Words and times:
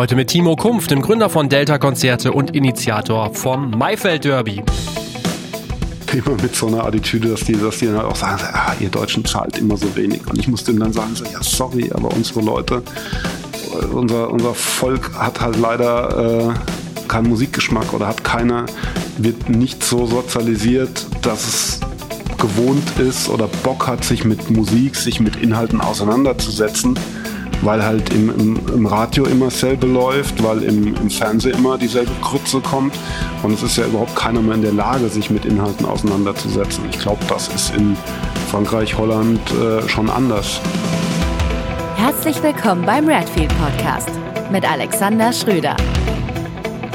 Heute 0.00 0.16
mit 0.16 0.28
Timo 0.28 0.56
Kumpf, 0.56 0.86
dem 0.86 1.02
Gründer 1.02 1.28
von 1.28 1.50
Delta 1.50 1.76
Konzerte 1.76 2.32
und 2.32 2.56
Initiator 2.56 3.34
vom 3.34 3.70
Maifeld 3.72 4.24
Derby. 4.24 4.62
Immer 6.10 6.40
mit 6.40 6.56
so 6.56 6.68
einer 6.68 6.86
Attitüde, 6.86 7.28
dass 7.28 7.40
die, 7.40 7.52
dass 7.52 7.80
die 7.80 7.84
dann 7.84 8.00
auch 8.00 8.16
sagen, 8.16 8.42
ah, 8.50 8.72
ihr 8.80 8.88
Deutschen 8.88 9.26
zahlt 9.26 9.58
immer 9.58 9.76
so 9.76 9.94
wenig. 9.94 10.26
Und 10.26 10.38
ich 10.38 10.48
musste 10.48 10.70
ihm 10.70 10.80
dann 10.80 10.94
sagen, 10.94 11.14
so, 11.14 11.26
ja, 11.26 11.42
sorry, 11.42 11.90
aber 11.92 12.08
unsere 12.14 12.40
Leute, 12.40 12.82
unser, 13.92 14.30
unser 14.30 14.54
Volk 14.54 15.10
hat 15.18 15.38
halt 15.38 15.58
leider 15.58 16.48
äh, 16.48 17.06
keinen 17.06 17.28
Musikgeschmack 17.28 17.92
oder 17.92 18.06
hat 18.06 18.24
keine, 18.24 18.64
wird 19.18 19.50
nicht 19.50 19.84
so 19.84 20.06
sozialisiert, 20.06 21.08
dass 21.20 21.46
es 21.46 21.80
gewohnt 22.38 22.98
ist 22.98 23.28
oder 23.28 23.48
Bock 23.48 23.86
hat, 23.86 24.02
sich 24.02 24.24
mit 24.24 24.48
Musik, 24.48 24.96
sich 24.96 25.20
mit 25.20 25.36
Inhalten 25.36 25.82
auseinanderzusetzen 25.82 26.98
weil 27.62 27.84
halt 27.84 28.12
im, 28.12 28.30
im, 28.30 28.60
im 28.74 28.86
Radio 28.86 29.24
immer 29.24 29.46
dasselbe 29.46 29.86
läuft, 29.86 30.42
weil 30.42 30.62
im, 30.62 30.94
im 30.94 31.10
Fernsehen 31.10 31.56
immer 31.58 31.78
dieselbe 31.78 32.12
Krütze 32.22 32.60
kommt 32.60 32.94
und 33.42 33.52
es 33.52 33.62
ist 33.62 33.76
ja 33.76 33.86
überhaupt 33.86 34.16
keiner 34.16 34.40
mehr 34.40 34.54
in 34.54 34.62
der 34.62 34.72
Lage, 34.72 35.08
sich 35.08 35.30
mit 35.30 35.44
Inhalten 35.44 35.86
auseinanderzusetzen. 35.86 36.84
Ich 36.90 36.98
glaube, 36.98 37.20
das 37.28 37.48
ist 37.48 37.74
in 37.76 37.96
Frankreich, 38.50 38.96
Holland 38.96 39.40
äh, 39.52 39.88
schon 39.88 40.08
anders. 40.08 40.60
Herzlich 41.96 42.42
willkommen 42.42 42.84
beim 42.84 43.06
Redfield 43.06 43.52
Podcast 43.58 44.10
mit 44.50 44.68
Alexander 44.68 45.32
Schröder. 45.32 45.76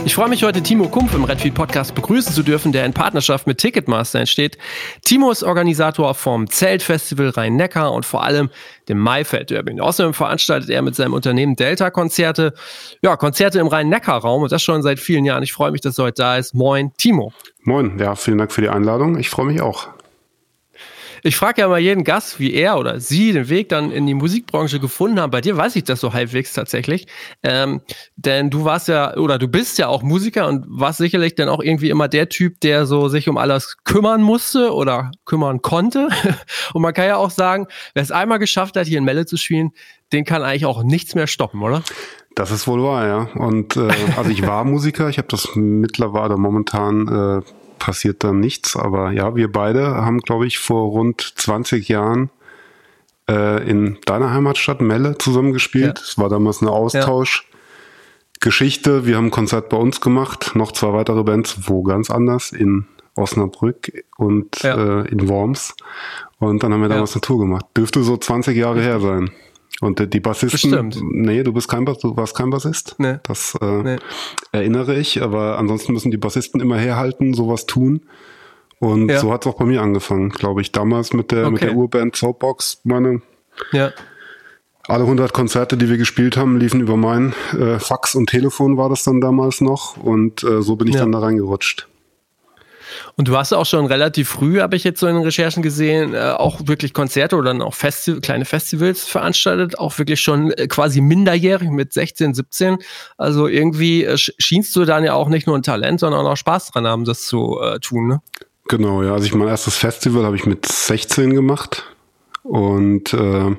Ich 0.05 0.13
freue 0.13 0.29
mich 0.29 0.43
heute, 0.43 0.61
Timo 0.61 0.87
Kumpf 0.87 1.15
im 1.15 1.23
Redfield 1.23 1.55
Podcast 1.55 1.95
begrüßen 1.95 2.31
zu 2.31 2.43
dürfen, 2.43 2.71
der 2.71 2.85
in 2.85 2.93
Partnerschaft 2.93 3.47
mit 3.47 3.57
Ticketmaster 3.57 4.19
entsteht. 4.19 4.55
Timo 5.03 5.31
ist 5.31 5.41
Organisator 5.41 6.13
vom 6.13 6.47
Zeltfestival 6.47 7.29
Rhein-Neckar 7.29 7.91
und 7.91 8.05
vor 8.05 8.23
allem 8.23 8.51
dem 8.87 8.99
Maifeld 8.99 9.49
Derby. 9.49 9.81
Außerdem 9.81 10.13
veranstaltet 10.13 10.69
er 10.69 10.83
mit 10.83 10.93
seinem 10.93 11.13
Unternehmen 11.13 11.55
Delta 11.55 11.89
Konzerte, 11.89 12.53
ja, 13.01 13.17
Konzerte 13.17 13.57
im 13.57 13.65
Rhein-Neckar-Raum 13.65 14.43
und 14.43 14.51
das 14.51 14.61
schon 14.61 14.83
seit 14.83 14.99
vielen 14.99 15.25
Jahren. 15.25 15.41
Ich 15.41 15.53
freue 15.53 15.71
mich, 15.71 15.81
dass 15.81 15.97
er 15.97 16.05
heute 16.05 16.21
da 16.21 16.37
ist. 16.37 16.53
Moin, 16.53 16.93
Timo. 16.97 17.33
Moin, 17.63 17.97
ja, 17.97 18.13
vielen 18.13 18.37
Dank 18.37 18.51
für 18.51 18.61
die 18.61 18.69
Einladung. 18.69 19.17
Ich 19.17 19.31
freue 19.31 19.47
mich 19.47 19.59
auch. 19.59 19.87
Ich 21.25 21.37
frage 21.37 21.61
ja 21.61 21.67
mal 21.67 21.79
jeden 21.79 22.03
Gast, 22.03 22.39
wie 22.39 22.53
er 22.53 22.77
oder 22.77 22.99
sie 22.99 23.33
den 23.33 23.49
Weg 23.49 23.69
dann 23.69 23.89
in 23.89 24.05
die 24.05 24.13
Musikbranche 24.13 24.79
gefunden 24.79 25.19
haben. 25.19 25.31
Bei 25.31 25.41
dir 25.41 25.57
weiß 25.57 25.75
ich 25.75 25.83
das 25.83 25.99
so 25.99 26.13
halbwegs 26.13 26.53
tatsächlich. 26.53 27.07
Ähm, 27.41 27.81
denn 28.15 28.51
du 28.51 28.63
warst 28.63 28.89
ja, 28.89 29.17
oder 29.17 29.39
du 29.39 29.47
bist 29.47 29.79
ja 29.79 29.87
auch 29.87 30.03
Musiker 30.03 30.47
und 30.47 30.67
warst 30.67 30.99
sicherlich 30.99 31.33
dann 31.33 31.49
auch 31.49 31.63
irgendwie 31.63 31.89
immer 31.89 32.07
der 32.07 32.29
Typ, 32.29 32.59
der 32.61 32.85
so 32.85 33.07
sich 33.07 33.27
um 33.27 33.37
alles 33.39 33.77
kümmern 33.85 34.21
musste 34.21 34.71
oder 34.71 35.09
kümmern 35.25 35.63
konnte. 35.63 36.09
und 36.75 36.83
man 36.83 36.93
kann 36.93 37.07
ja 37.07 37.15
auch 37.15 37.31
sagen, 37.31 37.65
wer 37.95 38.03
es 38.03 38.11
einmal 38.11 38.37
geschafft 38.37 38.77
hat, 38.77 38.85
hier 38.85 38.99
in 38.99 39.03
Melle 39.03 39.25
zu 39.25 39.35
spielen, 39.35 39.71
den 40.13 40.25
kann 40.25 40.43
eigentlich 40.43 40.67
auch 40.67 40.83
nichts 40.83 41.15
mehr 41.15 41.25
stoppen, 41.25 41.63
oder? 41.63 41.81
Das 42.35 42.51
ist 42.51 42.67
wohl 42.67 42.83
wahr, 42.83 43.07
ja. 43.07 43.29
Und 43.33 43.77
äh, 43.77 43.89
also 44.15 44.29
ich 44.29 44.45
war 44.45 44.63
Musiker, 44.63 45.09
ich 45.09 45.17
habe 45.17 45.29
das 45.29 45.49
mittlerweile 45.55 46.37
momentan 46.37 47.07
äh, 47.41 47.64
passiert 47.79 48.23
dann 48.23 48.39
nichts. 48.39 48.75
Aber 48.75 49.11
ja, 49.11 49.35
wir 49.35 49.51
beide 49.51 49.95
haben, 49.95 50.19
glaube 50.19 50.45
ich, 50.47 50.59
vor 50.59 50.89
rund 50.89 51.33
20 51.35 51.87
Jahren 51.87 52.29
äh, 53.29 53.69
in 53.69 53.97
deiner 54.05 54.31
Heimatstadt 54.31 54.81
Melle 54.81 55.17
zusammengespielt. 55.17 55.99
Es 55.99 56.15
ja. 56.17 56.23
war 56.23 56.29
damals 56.29 56.61
eine 56.61 56.71
Austauschgeschichte. 56.71 58.91
Ja. 58.91 59.05
Wir 59.05 59.17
haben 59.17 59.25
ein 59.25 59.31
Konzert 59.31 59.69
bei 59.69 59.77
uns 59.77 60.01
gemacht, 60.01 60.55
noch 60.55 60.71
zwei 60.71 60.93
weitere 60.93 61.23
Bands, 61.23 61.67
wo 61.67 61.83
ganz 61.83 62.09
anders, 62.09 62.51
in 62.51 62.87
Osnabrück 63.15 63.91
und 64.17 64.63
ja. 64.63 65.01
äh, 65.01 65.07
in 65.07 65.29
Worms. 65.29 65.75
Und 66.39 66.63
dann 66.63 66.73
haben 66.73 66.81
wir 66.81 66.89
damals 66.89 67.13
eine 67.13 67.21
Tour 67.21 67.39
gemacht. 67.39 67.65
Dürfte 67.77 68.03
so 68.03 68.17
20 68.17 68.57
Jahre 68.57 68.81
her 68.81 68.99
sein. 68.99 69.31
Und 69.81 70.13
die 70.13 70.19
Bassisten, 70.21 70.71
Bestimmt. 70.71 70.99
nee, 71.03 71.43
du 71.43 71.51
bist 71.51 71.67
kein, 71.67 71.85
du 71.85 72.15
warst 72.15 72.35
kein 72.35 72.49
Bassist. 72.49 72.95
Nee. 72.97 73.17
Das 73.23 73.57
äh, 73.61 73.83
nee. 73.83 73.97
erinnere 74.53 74.95
ich, 74.95 75.21
aber 75.21 75.57
ansonsten 75.57 75.91
müssen 75.91 76.11
die 76.11 76.17
Bassisten 76.17 76.61
immer 76.61 76.77
herhalten, 76.77 77.33
sowas 77.33 77.65
tun. 77.65 78.01
Und 78.79 79.09
ja. 79.09 79.19
so 79.19 79.31
hat 79.33 79.45
es 79.45 79.51
auch 79.51 79.57
bei 79.57 79.65
mir 79.65 79.81
angefangen, 79.81 80.29
glaube 80.29 80.61
ich. 80.61 80.71
Damals 80.71 81.13
mit 81.13 81.31
der, 81.31 81.45
okay. 81.45 81.51
mit 81.51 81.61
der 81.63 81.75
Urband 81.75 82.15
Soapbox, 82.15 82.81
meine. 82.83 83.21
Ja. 83.71 83.91
Alle 84.87 85.03
100 85.03 85.33
Konzerte, 85.33 85.77
die 85.77 85.89
wir 85.89 85.97
gespielt 85.97 86.37
haben, 86.37 86.57
liefen 86.57 86.79
über 86.79 86.95
mein 86.95 87.33
äh, 87.59 87.79
Fax 87.79 88.15
und 88.15 88.29
Telefon 88.29 88.77
war 88.77 88.87
das 88.87 89.03
dann 89.03 89.19
damals 89.19 89.59
noch. 89.59 89.97
Und 89.97 90.43
äh, 90.43 90.61
so 90.61 90.75
bin 90.75 90.87
ich 90.87 90.95
ja. 90.95 91.01
dann 91.01 91.11
da 91.11 91.19
reingerutscht. 91.19 91.87
Und 93.15 93.27
du 93.27 93.37
hast 93.37 93.53
auch 93.53 93.65
schon 93.65 93.85
relativ 93.85 94.29
früh, 94.29 94.59
habe 94.59 94.75
ich 94.75 94.83
jetzt 94.83 94.99
so 94.99 95.07
in 95.07 95.15
den 95.15 95.23
Recherchen 95.23 95.63
gesehen, 95.63 96.13
äh, 96.13 96.33
auch 96.37 96.61
wirklich 96.65 96.93
Konzerte 96.93 97.35
oder 97.35 97.51
dann 97.51 97.61
auch 97.61 97.73
Festi 97.73 98.19
kleine 98.21 98.45
Festivals 98.45 99.03
veranstaltet, 99.03 99.79
auch 99.79 99.97
wirklich 99.97 100.19
schon 100.21 100.51
äh, 100.51 100.67
quasi 100.67 101.01
minderjährig 101.01 101.69
mit 101.69 101.93
16, 101.93 102.33
17. 102.33 102.77
Also 103.17 103.47
irgendwie 103.47 104.03
äh, 104.03 104.17
schienst 104.17 104.75
du 104.75 104.85
dann 104.85 105.03
ja 105.03 105.13
auch 105.13 105.29
nicht 105.29 105.47
nur 105.47 105.57
ein 105.57 105.63
Talent, 105.63 105.99
sondern 105.99 106.25
auch 106.25 106.37
Spaß 106.37 106.71
dran 106.71 106.87
haben, 106.87 107.05
das 107.05 107.25
zu 107.25 107.59
äh, 107.61 107.79
tun, 107.79 108.07
ne? 108.07 108.21
Genau, 108.67 109.03
ja. 109.03 109.13
Also 109.13 109.25
ich 109.25 109.33
mein 109.35 109.47
erstes 109.47 109.77
Festival 109.77 110.25
habe 110.25 110.35
ich 110.35 110.45
mit 110.45 110.65
16 110.65 111.35
gemacht 111.35 111.83
und 112.43 113.13
äh, 113.13 113.55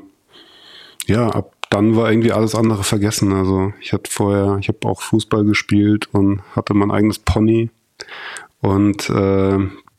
ja, 1.06 1.28
ab 1.28 1.52
dann 1.70 1.96
war 1.96 2.10
irgendwie 2.10 2.32
alles 2.32 2.54
andere 2.54 2.84
vergessen. 2.84 3.32
Also 3.32 3.72
ich 3.80 3.92
hatte 3.92 4.10
vorher, 4.10 4.58
ich 4.60 4.68
habe 4.68 4.78
auch 4.84 5.02
Fußball 5.02 5.44
gespielt 5.44 6.08
und 6.12 6.42
hatte 6.54 6.74
mein 6.74 6.90
eigenes 6.90 7.18
Pony 7.18 7.70
und 8.60 9.08
äh, 9.10 9.58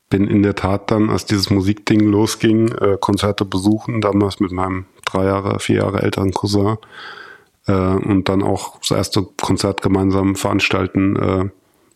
bin 0.10 0.28
in 0.28 0.44
der 0.44 0.56
Tat 0.56 0.92
dann, 0.92 1.10
als 1.10 1.26
dieses 1.26 1.50
Musikding 1.50 2.00
losging, 2.00 2.70
äh, 2.70 2.98
Konzerte 3.00 3.46
besuchen, 3.46 4.02
damals 4.02 4.40
mit 4.40 4.52
meinem 4.52 4.86
drei 5.06 5.26
Jahre, 5.26 5.60
vier 5.60 5.78
Jahre 5.78 6.02
älteren 6.02 6.32
Cousin 6.32 6.78
äh, 7.68 7.74
und 7.74 8.30
dann 8.30 8.44
auch 8.44 8.80
das 8.80 8.92
erste 8.92 9.24
Konzert 9.42 9.82
gemeinsam 9.82 10.36
veranstalten. 10.36 11.16
Äh, 11.16 11.50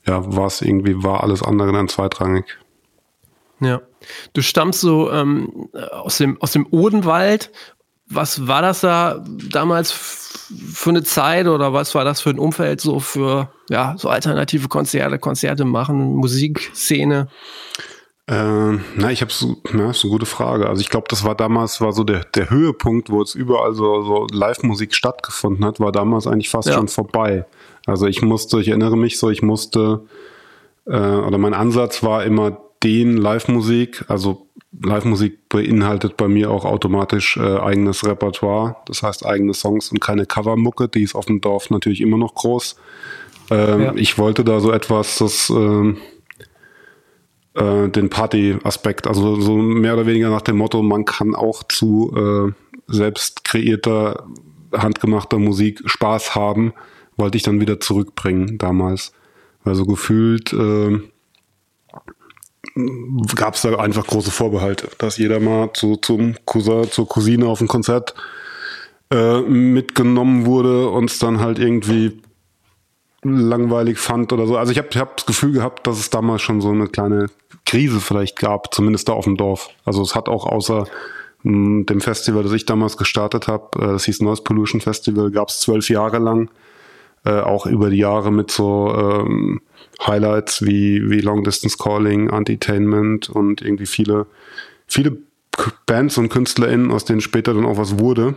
ja, 0.08 0.36
war 0.36 0.48
es 0.48 0.62
irgendwie, 0.62 1.04
war 1.04 1.24
alles 1.24 1.44
andere 1.44 1.72
dann 1.72 1.88
zweitrangig. 1.88 2.46
Ja. 3.60 3.82
Du 4.34 4.42
stammst 4.42 4.82
so 4.82 5.12
ähm, 5.12 5.70
aus, 5.92 6.18
dem, 6.18 6.42
aus 6.42 6.52
dem 6.52 6.66
Odenwald 6.72 7.52
was 8.14 8.48
war 8.48 8.62
das 8.62 8.82
da 8.82 9.24
damals 9.50 9.92
für 9.92 10.90
eine 10.90 11.04
Zeit 11.04 11.48
oder 11.48 11.74
was 11.74 11.96
war 11.96 12.04
das 12.04 12.22
für 12.22 12.30
ein 12.30 12.40
Umfeld 12.40 12.82
so 12.82 13.00
für 13.00 13.50
ja 13.70 13.96
so 13.98 14.10
alternative 14.10 14.68
Konzerte, 14.68 15.20
Konzerte 15.20 15.66
machen, 15.66 16.16
Musikszene? 16.16 17.28
Äh, 18.28 18.34
na, 18.96 19.12
ich 19.12 19.22
habe 19.22 19.32
so, 19.32 19.58
na, 19.74 19.90
ist 19.90 20.04
eine 20.04 20.12
gute 20.12 20.26
Frage. 20.26 20.68
Also 20.68 20.82
ich 20.82 20.90
glaube, 20.90 21.08
das 21.10 21.24
war 21.24 21.36
damals 21.36 21.82
war 21.82 21.92
so 21.92 22.04
der, 22.04 22.24
der 22.36 22.50
Höhepunkt, 22.50 23.10
wo 23.10 23.22
es 23.22 23.36
überall 23.36 23.74
so, 23.74 24.04
so 24.04 24.28
Live-Musik 24.32 24.94
stattgefunden 24.94 25.66
hat, 25.66 25.80
war 25.80 25.92
damals 25.92 26.28
eigentlich 26.28 26.50
fast 26.50 26.70
ja. 26.70 26.76
schon 26.76 26.88
vorbei. 26.88 27.46
Also 27.86 28.06
ich 28.08 28.22
musste, 28.22 28.62
ich 28.62 28.70
erinnere 28.70 28.96
mich 28.96 29.18
so, 29.18 29.30
ich 29.30 29.42
musste 29.42 30.02
äh, 30.86 30.92
oder 30.92 31.38
mein 31.38 31.54
Ansatz 31.54 32.04
war 32.04 32.24
immer 32.24 32.58
den 32.84 33.18
Live-Musik, 33.18 34.06
also 34.08 34.48
Live-Musik 34.80 35.50
beinhaltet 35.50 36.18
bei 36.18 36.28
mir 36.28 36.50
auch 36.50 36.66
automatisch 36.66 37.38
äh, 37.38 37.58
eigenes 37.58 38.06
Repertoire, 38.06 38.78
das 38.86 39.04
heißt 39.04 39.26
eigene 39.26 39.54
Songs 39.54 39.92
und 39.92 40.00
keine 40.00 40.26
Covermucke, 40.26 40.88
die 40.88 41.04
ist 41.04 41.16
auf 41.16 41.26
dem 41.26 41.42
Dorf 41.42 41.70
natürlich 41.70 42.02
immer 42.02 42.18
noch 42.18 42.36
groß. 42.36 42.78
Ähm, 43.50 43.82
ja. 43.82 43.94
Ich 43.96 44.18
wollte 44.18 44.44
da 44.46 44.60
so 44.60 44.72
etwas, 44.72 45.18
das 45.18 45.50
äh, 45.50 45.94
äh, 47.54 47.90
den 47.90 48.10
Party-Aspekt, 48.10 49.08
also 49.08 49.40
so 49.42 49.58
mehr 49.58 49.94
oder 49.94 50.06
weniger 50.06 50.30
nach 50.30 50.42
dem 50.42 50.58
Motto, 50.58 50.82
man 50.82 51.04
kann 51.04 51.36
auch 51.36 51.64
zu 51.64 52.14
äh, 52.16 52.54
selbst 52.88 53.44
kreierter, 53.44 54.26
handgemachter 54.74 55.38
Musik 55.38 55.82
Spaß 55.86 56.34
haben, 56.34 56.74
wollte 57.18 57.36
ich 57.38 57.44
dann 57.44 57.60
wieder 57.60 57.82
zurückbringen 57.82 58.58
damals. 58.58 59.12
Also 59.66 59.86
gefühlt 59.86 60.54
äh, 60.54 61.00
gab 63.36 63.56
es 63.56 63.62
da 63.62 63.76
einfach 63.76 64.08
große 64.08 64.32
Vorbehalte, 64.32 64.90
dass 64.98 65.18
jeder 65.18 65.40
mal 65.40 65.72
zu, 65.74 65.98
zum 65.98 66.36
Cousin, 66.46 66.90
zur 66.90 67.08
Cousine 67.08 67.48
auf 67.48 67.62
ein 67.62 67.68
Konzert 67.68 68.14
äh, 69.12 69.42
mitgenommen 69.42 70.46
wurde 70.46 70.90
und 70.90 71.10
es 71.12 71.20
dann 71.20 71.40
halt 71.40 71.60
irgendwie 71.60 72.22
langweilig 73.24 74.00
fand 74.00 74.34
oder 74.34 74.48
so. 74.48 74.58
Also 74.58 74.72
ich 74.72 74.78
habe 74.78 74.88
hab 75.00 75.18
das 75.18 75.26
Gefühl 75.26 75.52
gehabt, 75.52 75.86
dass 75.86 76.00
es 76.00 76.10
damals 76.10 76.42
schon 76.42 76.62
so 76.62 76.70
eine 76.70 76.88
kleine 76.88 77.28
Krise 77.66 78.00
vielleicht 78.00 78.40
gab, 78.40 78.74
zumindest 78.74 79.10
da 79.10 79.14
auf 79.14 79.26
dem 79.26 79.38
Dorf. 79.38 79.70
Also 79.86 80.02
es 80.02 80.16
hat 80.16 80.28
auch 80.28 80.46
außer 80.46 80.86
mh, 81.44 81.54
hm, 81.54 81.86
dem 81.86 82.02
Festival, 82.02 82.44
das 82.44 82.54
ich 82.54 82.66
damals 82.66 82.98
gestartet 82.98 83.48
habe, 83.48 83.80
äh, 83.80 83.88
das 83.92 84.06
hieß 84.06 84.22
Noise 84.22 84.44
Pollution 84.44 84.82
Festival, 84.82 85.30
gab 85.32 85.50
es 85.50 85.60
zwölf 85.60 85.90
Jahre 85.90 86.20
lang, 86.20 86.50
äh, 87.26 87.40
auch 87.40 87.66
über 87.66 87.90
die 87.90 87.98
Jahre 87.98 88.32
mit 88.32 88.52
so 88.52 88.94
ähm, 88.96 89.62
Highlights 90.06 90.66
wie, 90.66 91.10
wie 91.10 91.22
Long 91.22 91.44
Distance 91.44 91.78
Calling, 91.78 92.30
Entertainment 92.30 93.30
und 93.30 93.62
irgendwie 93.62 93.86
viele, 93.86 94.26
viele 94.88 95.18
Bands 95.86 96.18
und 96.18 96.30
KünstlerInnen, 96.30 96.92
aus 96.92 97.06
denen 97.06 97.22
später 97.22 97.54
dann 97.54 97.66
auch 97.66 97.78
was 97.78 98.00
wurde. 98.00 98.36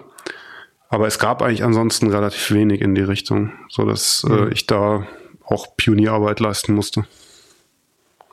Aber 0.89 1.07
es 1.07 1.19
gab 1.19 1.43
eigentlich 1.43 1.65
ansonsten 1.65 2.11
relativ 2.11 2.51
wenig 2.53 2.81
in 2.81 2.95
die 2.95 3.03
Richtung, 3.03 3.53
so 3.69 3.85
dass 3.85 4.25
äh, 4.29 4.33
mhm. 4.33 4.49
äh, 4.49 4.53
ich 4.53 4.67
da 4.67 5.07
auch 5.45 5.77
Pionierarbeit 5.77 6.41
leisten 6.41 6.75
musste. 6.75 7.05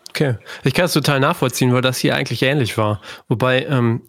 Okay, 0.09 0.35
ich 0.63 0.73
kann 0.73 0.85
es 0.85 0.93
total 0.93 1.21
nachvollziehen, 1.21 1.73
weil 1.73 1.81
das 1.81 1.97
hier 1.97 2.15
eigentlich 2.15 2.43
ähnlich 2.43 2.77
war. 2.77 3.01
Wobei 3.29 3.65
ähm, 3.65 4.01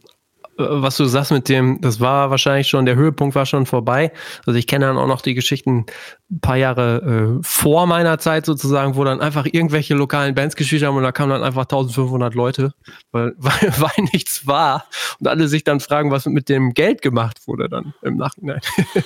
was 0.56 0.96
du 0.96 1.04
sagst 1.04 1.32
mit 1.32 1.49
dem, 1.49 1.81
das 1.81 2.00
war 2.00 2.31
wahrscheinlich 2.31 2.69
schon, 2.69 2.87
der 2.87 2.96
Höhepunkt 2.96 3.34
war 3.34 3.46
schon 3.46 3.66
vorbei. 3.66 4.12
Also 4.46 4.58
ich 4.58 4.66
kenne 4.66 4.87
dann 4.87 4.99
auch 4.99 5.06
noch 5.06 5.22
die 5.22 5.34
Geschichten 5.34 5.87
ein 6.31 6.40
paar 6.40 6.56
Jahre 6.56 7.38
äh, 7.38 7.43
vor 7.43 7.87
meiner 7.87 8.19
Zeit 8.19 8.46
sozusagen, 8.46 8.96
wo 8.96 9.04
dann 9.04 9.20
einfach 9.20 9.46
irgendwelche 9.50 9.94
lokalen 9.94 10.34
Bands 10.34 10.56
gespielt 10.56 10.82
haben 10.82 10.96
und 10.96 11.02
da 11.02 11.12
kamen 11.12 11.31
dann 11.31 11.43
einfach 11.43 11.62
1500 11.62 12.34
Leute, 12.34 12.75
weil, 13.12 13.34
weil, 13.38 13.72
weil 13.78 14.04
nichts 14.12 14.46
war 14.46 14.84
und 15.20 15.28
alle 15.28 15.49
sich 15.49 15.64
dann 15.64 15.81
fragen, 15.81 16.10
was 16.10 16.26
mit 16.26 16.49
dem 16.49 16.75
Geld 16.75 17.02
gemacht 17.02 17.46
wurde 17.46 17.69
dann 17.69 17.94
im 18.02 18.16
Nachhinein. 18.16 18.60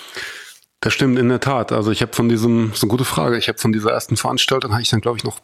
Das 0.81 0.93
stimmt 0.93 1.19
in 1.19 1.31
der 1.31 1.41
Tat. 1.41 1.73
Also 1.73 1.91
ich 1.91 2.03
habe 2.03 2.13
von 2.13 2.29
diesem, 2.29 2.73
so 2.75 2.85
eine 2.85 2.91
gute 2.91 3.07
Frage, 3.07 3.39
ich 3.39 3.49
habe 3.49 3.59
von 3.59 3.73
dieser 3.73 3.91
ersten 3.91 4.17
Veranstaltung, 4.17 4.73
habe 4.73 4.83
ich 4.83 4.91
dann 4.91 5.01
glaube 5.01 5.17
ich 5.17 5.25
noch 5.25 5.41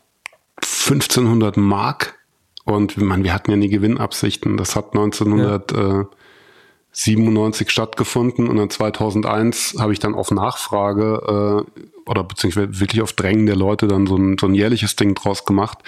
1500 0.63 1.57
Mark 1.57 2.22
und 2.65 2.97
man, 2.97 3.25
wir 3.25 3.35
hatten 3.35 3.51
ja 3.51 3.57
nie 3.57 3.69
Gewinnabsichten. 3.69 4.57
Das 4.57 4.77
hat 4.77 4.95
1997 4.95 7.67
ja. 7.67 7.71
stattgefunden 7.71 8.47
und 8.49 8.57
dann 8.57 8.71
2001 8.71 9.77
habe 9.79 9.93
ich 9.93 9.99
dann 9.99 10.15
auf 10.15 10.31
Nachfrage 10.31 11.67
äh, 11.67 11.83
oder 12.09 12.25
beziehungsweise 12.25 12.81
wirklich 12.81 13.03
auf 13.03 13.13
Drängen 13.13 13.45
der 13.47 13.57
Leute 13.57 13.89
dann 13.89 14.07
so 14.07 14.17
ein, 14.17 14.39
so 14.39 14.47
ein 14.47 14.55
jährliches 14.55 14.97
Ding 14.97 15.15
draus 15.15 15.45
gemacht. 15.45 15.79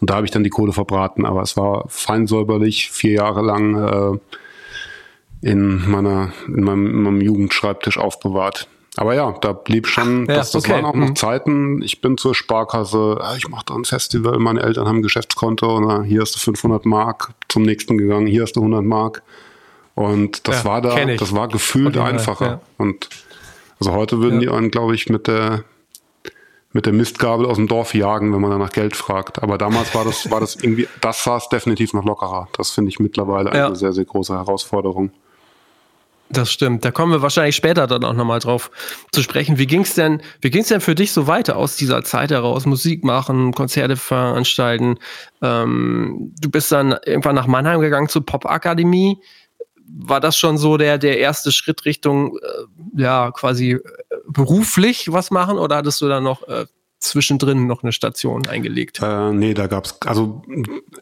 Und 0.00 0.10
da 0.10 0.16
habe 0.16 0.26
ich 0.26 0.32
dann 0.32 0.44
die 0.44 0.50
Kohle 0.50 0.72
verbraten. 0.72 1.24
Aber 1.24 1.42
es 1.42 1.56
war 1.56 1.84
fein 1.88 2.26
säuberlich, 2.26 2.90
vier 2.90 3.12
Jahre 3.12 3.42
lang 3.42 3.74
äh, 3.74 4.18
in 5.50 5.90
meiner, 5.90 6.32
in 6.48 6.64
meinem, 6.64 6.86
in 6.86 7.02
meinem 7.02 7.20
Jugendschreibtisch 7.20 7.98
aufbewahrt. 7.98 8.68
Aber 8.96 9.14
ja, 9.14 9.32
da 9.40 9.52
blieb 9.52 9.86
schon, 9.86 10.26
ja, 10.26 10.36
das, 10.36 10.52
das 10.52 10.64
okay. 10.64 10.74
waren 10.74 10.84
auch 10.84 10.94
noch 10.94 11.08
mhm. 11.08 11.16
Zeiten. 11.16 11.82
Ich 11.82 12.00
bin 12.00 12.16
zur 12.16 12.34
Sparkasse, 12.34 13.18
ich 13.36 13.48
mache 13.48 13.64
da 13.66 13.74
ein 13.74 13.84
Festival, 13.84 14.38
meine 14.38 14.62
Eltern 14.62 14.86
haben 14.86 14.98
ein 14.98 15.02
Geschäftskonto, 15.02 15.76
und 15.76 16.04
hier 16.04 16.20
hast 16.20 16.36
du 16.36 16.38
500 16.38 16.86
Mark, 16.86 17.32
zum 17.48 17.62
nächsten 17.62 17.98
gegangen, 17.98 18.26
hier 18.26 18.42
hast 18.42 18.54
du 18.54 18.60
100 18.60 18.84
Mark. 18.84 19.22
Und 19.94 20.46
das 20.48 20.62
ja, 20.62 20.70
war 20.70 20.80
da, 20.80 21.04
das 21.16 21.34
war 21.34 21.48
gefühlt 21.48 21.96
einfacher. 21.96 22.46
Ja. 22.46 22.60
Und 22.78 23.08
also 23.78 23.92
heute 23.92 24.20
würden 24.20 24.40
die 24.40 24.48
einen, 24.48 24.70
glaube 24.70 24.94
ich, 24.94 25.08
mit 25.08 25.26
der 25.26 25.64
mit 26.74 26.86
der 26.86 26.92
Mistgabel 26.92 27.46
aus 27.46 27.56
dem 27.56 27.68
Dorf 27.68 27.94
jagen, 27.94 28.34
wenn 28.34 28.40
man 28.40 28.58
nach 28.58 28.72
Geld 28.72 28.96
fragt. 28.96 29.40
Aber 29.40 29.58
damals 29.58 29.94
war 29.94 30.04
das, 30.04 30.28
war 30.32 30.40
das 30.40 30.56
irgendwie, 30.56 30.88
das 31.00 31.22
saß 31.22 31.48
definitiv 31.48 31.92
noch 31.92 32.04
lockerer. 32.04 32.48
Das 32.56 32.72
finde 32.72 32.88
ich 32.88 32.98
mittlerweile 32.98 33.52
eine 33.52 33.76
sehr, 33.76 33.92
sehr 33.92 34.04
große 34.04 34.34
Herausforderung. 34.34 35.12
Das 36.30 36.50
stimmt. 36.50 36.84
Da 36.84 36.90
kommen 36.90 37.12
wir 37.12 37.22
wahrscheinlich 37.22 37.54
später 37.54 37.86
dann 37.86 38.02
auch 38.04 38.14
nochmal 38.14 38.40
drauf 38.40 38.70
zu 39.12 39.22
sprechen. 39.22 39.58
Wie 39.58 39.66
ging's 39.66 39.94
denn, 39.94 40.22
denn 40.42 40.80
für 40.80 40.94
dich 40.94 41.12
so 41.12 41.26
weiter 41.26 41.56
aus 41.56 41.76
dieser 41.76 42.02
Zeit 42.02 42.30
heraus? 42.30 42.66
Musik 42.66 43.04
machen, 43.04 43.52
Konzerte 43.52 43.96
veranstalten. 43.96 44.98
Ähm, 45.42 46.32
du 46.40 46.50
bist 46.50 46.72
dann 46.72 46.96
irgendwann 47.04 47.34
nach 47.34 47.46
Mannheim 47.46 47.80
gegangen 47.80 48.08
zur 48.08 48.24
Popakademie. 48.24 49.18
War 49.86 50.20
das 50.20 50.36
schon 50.36 50.56
so 50.56 50.78
der, 50.78 50.96
der 50.96 51.18
erste 51.18 51.52
Schritt 51.52 51.84
Richtung, 51.84 52.38
äh, 52.38 53.02
ja, 53.02 53.30
quasi 53.30 53.72
äh, 53.72 53.80
beruflich 54.26 55.12
was 55.12 55.30
machen 55.30 55.58
oder 55.58 55.76
hattest 55.76 56.00
du 56.00 56.08
dann 56.08 56.24
noch 56.24 56.48
äh, 56.48 56.64
zwischendrin 57.00 57.66
noch 57.66 57.82
eine 57.82 57.92
Station 57.92 58.46
eingelegt? 58.46 59.00
Äh, 59.02 59.32
nee, 59.32 59.52
da 59.52 59.66
gab's, 59.66 59.98
also 60.06 60.42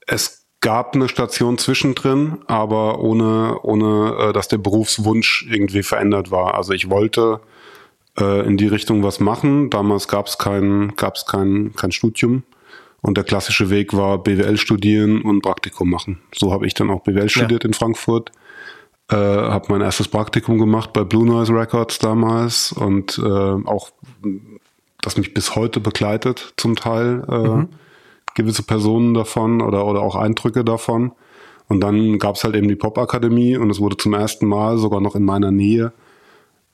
es 0.07 0.42
gab 0.63 0.95
eine 0.95 1.09
Station 1.09 1.59
zwischendrin, 1.59 2.39
aber 2.47 3.01
ohne, 3.01 3.59
ohne 3.63 4.17
äh, 4.19 4.33
dass 4.33 4.49
der 4.49 4.59
Berufswunsch 4.59 5.47
irgendwie 5.51 5.83
verändert 5.83 6.31
war. 6.31 6.55
Also 6.55 6.73
ich 6.73 6.89
wollte 6.89 7.41
äh, 8.19 8.47
in 8.47 8.57
die 8.57 8.69
Richtung 8.69 9.03
was 9.03 9.21
machen. 9.21 9.71
Damals 9.71 10.09
gab 10.09 10.29
es 10.29 10.39
kein, 10.39 10.95
gab's 10.97 11.27
kein, 11.27 11.75
kein 11.75 11.93
Studium. 11.93 12.45
Und 13.01 13.17
der 13.17 13.25
klassische 13.25 13.71
Weg 13.71 13.93
war 13.93 14.23
BWL 14.23 14.57
studieren 14.57 15.23
und 15.23 15.43
Praktikum 15.43 15.91
machen. 15.91 16.23
So 16.33 16.53
habe 16.53 16.67
ich 16.69 16.75
dann 16.75 16.91
auch 16.91 17.03
BWL 17.03 17.29
studiert 17.29 17.65
ja. 17.65 17.69
in 17.69 17.75
Frankfurt. 17.75 18.31
Äh, 19.11 19.17
habe 19.17 19.67
mein 19.71 19.81
erstes 19.81 20.07
Praktikum 20.07 20.59
gemacht 20.59 20.93
bei 20.93 21.03
Blue 21.03 21.27
Noise 21.27 21.53
Records 21.53 21.99
damals 21.99 22.71
und 22.71 23.19
äh, 23.19 23.23
auch 23.29 23.91
das 25.01 25.17
mich 25.17 25.35
bis 25.35 25.57
heute 25.57 25.81
begleitet 25.81 26.55
zum 26.57 26.77
Teil. 26.77 27.25
Äh, 27.29 27.49
mhm 27.49 27.69
gewisse 28.35 28.63
Personen 28.63 29.15
davon 29.15 29.61
oder, 29.61 29.87
oder 29.87 30.03
auch 30.03 30.17
Eindrücke 30.17 30.65
davon. 30.65 31.13
Und 31.69 31.81
dann 31.81 32.19
gab 32.19 32.37
es 32.37 32.45
halt 32.45 32.55
eben 32.55 32.69
die 32.69 32.77
Popakademie 32.77 33.57
und 33.57 33.71
es 33.71 33.81
wurde 33.81 33.97
zum 33.97 34.15
ersten 34.15 34.47
Mal 34.47 34.79
sogar 34.79 35.01
noch 35.01 35.15
in 35.15 35.25
meiner 35.25 35.51
Nähe 35.51 35.93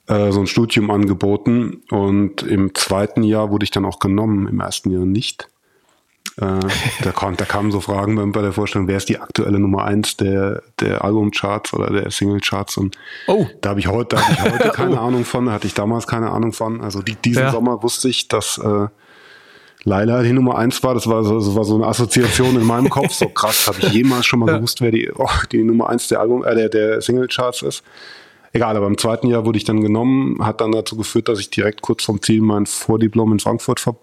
äh, 0.07 0.31
so 0.31 0.39
ein 0.41 0.47
Studium 0.47 0.91
angeboten. 0.91 1.83
Und 1.89 2.43
im 2.43 2.75
zweiten 2.75 3.23
Jahr 3.23 3.51
wurde 3.51 3.63
ich 3.63 3.71
dann 3.71 3.85
auch 3.85 3.99
genommen, 3.99 4.47
im 4.47 4.59
ersten 4.59 4.91
Jahr 4.91 5.05
nicht. 5.05 5.47
Äh, 6.37 6.59
da, 7.03 7.11
kam, 7.11 7.37
da 7.37 7.45
kamen 7.45 7.71
so 7.71 7.79
Fragen 7.79 8.15
bei, 8.15 8.25
bei, 8.25 8.41
der 8.41 8.51
Vorstellung, 8.51 8.87
wer 8.87 8.97
ist 8.97 9.09
die 9.09 9.19
aktuelle 9.19 9.59
Nummer 9.59 9.85
eins 9.85 10.17
der, 10.17 10.63
der 10.79 11.03
Albumcharts 11.03 11.73
oder 11.73 11.91
der 11.91 12.11
Singlecharts? 12.11 12.77
Und 12.77 12.97
oh. 13.27 13.45
da 13.61 13.69
habe 13.69 13.79
ich 13.79 13.87
heute, 13.87 14.17
hab 14.17 14.47
ich 14.47 14.53
heute 14.59 14.69
keine 14.69 14.95
oh. 14.95 15.05
Ahnung 15.05 15.25
von, 15.25 15.45
da 15.45 15.53
hatte 15.53 15.67
ich 15.67 15.73
damals 15.73 16.07
keine 16.07 16.31
Ahnung 16.31 16.53
von. 16.53 16.81
Also 16.81 17.01
die, 17.01 17.15
diesen 17.15 17.43
ja. 17.43 17.51
Sommer 17.51 17.83
wusste 17.83 18.09
ich, 18.09 18.27
dass 18.27 18.57
äh, 18.57 18.87
Laila 19.83 20.23
die 20.23 20.33
Nummer 20.33 20.57
eins 20.57 20.83
war. 20.83 20.93
Das 20.93 21.07
war 21.07 21.23
so, 21.23 21.39
das 21.39 21.55
war 21.55 21.63
so 21.63 21.75
eine 21.75 21.87
Assoziation 21.87 22.55
in 22.55 22.65
meinem 22.65 22.89
Kopf. 22.89 23.13
So 23.13 23.27
krass, 23.29 23.67
habe 23.67 23.79
ich 23.79 23.93
jemals 23.93 24.25
schon 24.25 24.39
mal 24.39 24.53
gewusst, 24.55 24.81
wer 24.81 24.91
die, 24.91 25.11
oh, 25.15 25.29
die 25.51 25.63
Nummer 25.63 25.89
eins 25.89 26.07
der 26.07 26.19
Album, 26.19 26.43
äh, 26.43 26.55
der, 26.55 26.69
der 26.69 27.01
Singlecharts 27.01 27.61
ist. 27.61 27.83
Egal, 28.51 28.75
aber 28.75 28.87
im 28.87 28.97
zweiten 28.97 29.27
Jahr 29.27 29.45
wurde 29.45 29.57
ich 29.57 29.63
dann 29.63 29.81
genommen, 29.81 30.43
hat 30.43 30.59
dann 30.59 30.71
dazu 30.71 30.97
geführt, 30.97 31.27
dass 31.27 31.39
ich 31.39 31.49
direkt 31.49 31.81
kurz 31.81 32.03
vom 32.03 32.21
Ziel 32.21 32.41
mein 32.41 32.65
Vordiplom 32.65 33.31
in 33.33 33.39
Frankfurt 33.39 33.79
ver 33.79 33.95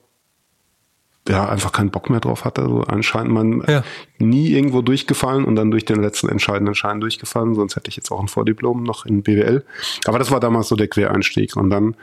ja, 1.28 1.48
einfach 1.48 1.72
keinen 1.72 1.90
Bock 1.90 2.08
mehr 2.08 2.20
drauf 2.20 2.44
hatte. 2.44 2.62
So 2.62 2.82
anscheinend 2.82 3.32
man 3.32 3.64
ja. 3.66 3.82
nie 4.18 4.52
irgendwo 4.52 4.80
durchgefallen 4.80 5.44
und 5.44 5.56
dann 5.56 5.72
durch 5.72 5.84
den 5.84 6.00
letzten 6.00 6.28
entscheidenden 6.28 6.76
Schein 6.76 7.00
durchgefallen, 7.00 7.56
sonst 7.56 7.74
hätte 7.74 7.88
ich 7.88 7.96
jetzt 7.96 8.12
auch 8.12 8.20
ein 8.20 8.28
Vordiplom 8.28 8.84
noch 8.84 9.06
in 9.06 9.24
BWL. 9.24 9.64
Aber 10.06 10.20
das 10.20 10.30
war 10.30 10.38
damals 10.38 10.68
so 10.68 10.76
der 10.76 10.86
Quereinstieg. 10.86 11.56
Und 11.56 11.70
dann 11.70 11.96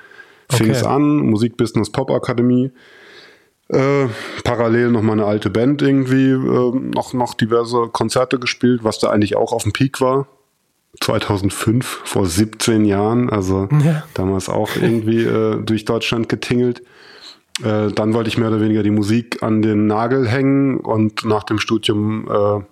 fing 0.49 0.67
okay. 0.69 0.77
es 0.77 0.83
an, 0.83 1.19
Musikbusiness 1.19 1.89
Pop 1.89 2.11
Akademie. 2.11 2.71
Äh, 3.73 4.07
parallel 4.43 4.91
noch 4.91 5.01
mal 5.01 5.13
eine 5.13 5.25
alte 5.25 5.49
Band 5.49 5.81
irgendwie, 5.81 6.29
äh, 6.29 6.71
noch, 6.93 7.13
noch 7.13 7.33
diverse 7.33 7.89
Konzerte 7.91 8.37
gespielt, 8.37 8.83
was 8.83 8.99
da 8.99 9.09
eigentlich 9.09 9.35
auch 9.35 9.51
auf 9.51 9.63
dem 9.63 9.73
Peak 9.73 9.99
war. 9.99 10.27
2005, 11.01 12.01
vor 12.03 12.27
17 12.27 12.85
Jahren, 12.85 13.29
also 13.31 13.67
ja. 13.83 14.03
damals 14.13 14.47
auch 14.47 14.69
irgendwie 14.79 15.23
äh, 15.23 15.59
durch 15.63 15.85
Deutschland 15.85 16.29
getingelt. 16.29 16.83
Äh, 17.63 17.91
dann 17.91 18.13
wollte 18.13 18.29
ich 18.29 18.37
mehr 18.37 18.49
oder 18.49 18.61
weniger 18.61 18.83
die 18.83 18.91
Musik 18.91 19.41
an 19.41 19.63
den 19.63 19.87
Nagel 19.87 20.27
hängen 20.27 20.77
und 20.77 21.25
nach 21.25 21.43
dem 21.43 21.57
Studium 21.57 22.27
äh, 22.29 22.63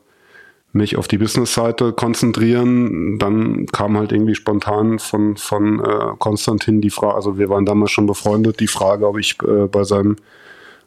mich 0.71 0.98
auf 0.98 1.07
die 1.07 1.18
Business-Seite 1.18 1.94
konzentrieren. 1.94 3.18
Dann 3.18 3.65
kam 3.65 3.98
halt 3.98 4.12
irgendwie 4.12 4.36
spontan 4.36 5.00
von, 5.00 5.36
von 5.36 5.80
äh, 5.80 6.15
Konstantin 6.19 6.80
die 6.80 6.92
Frage, 6.92 7.15
also 7.15 7.39
wir 7.39 7.50
waren 7.50 7.65
damals 7.65 7.89
schon 7.89 8.05
befreundet, 8.05 8.60
die 8.60 8.67
Frage, 8.67 9.08
ob 9.08 9.17
ich 9.17 9.38
bei 9.38 9.84
seinem 9.84 10.17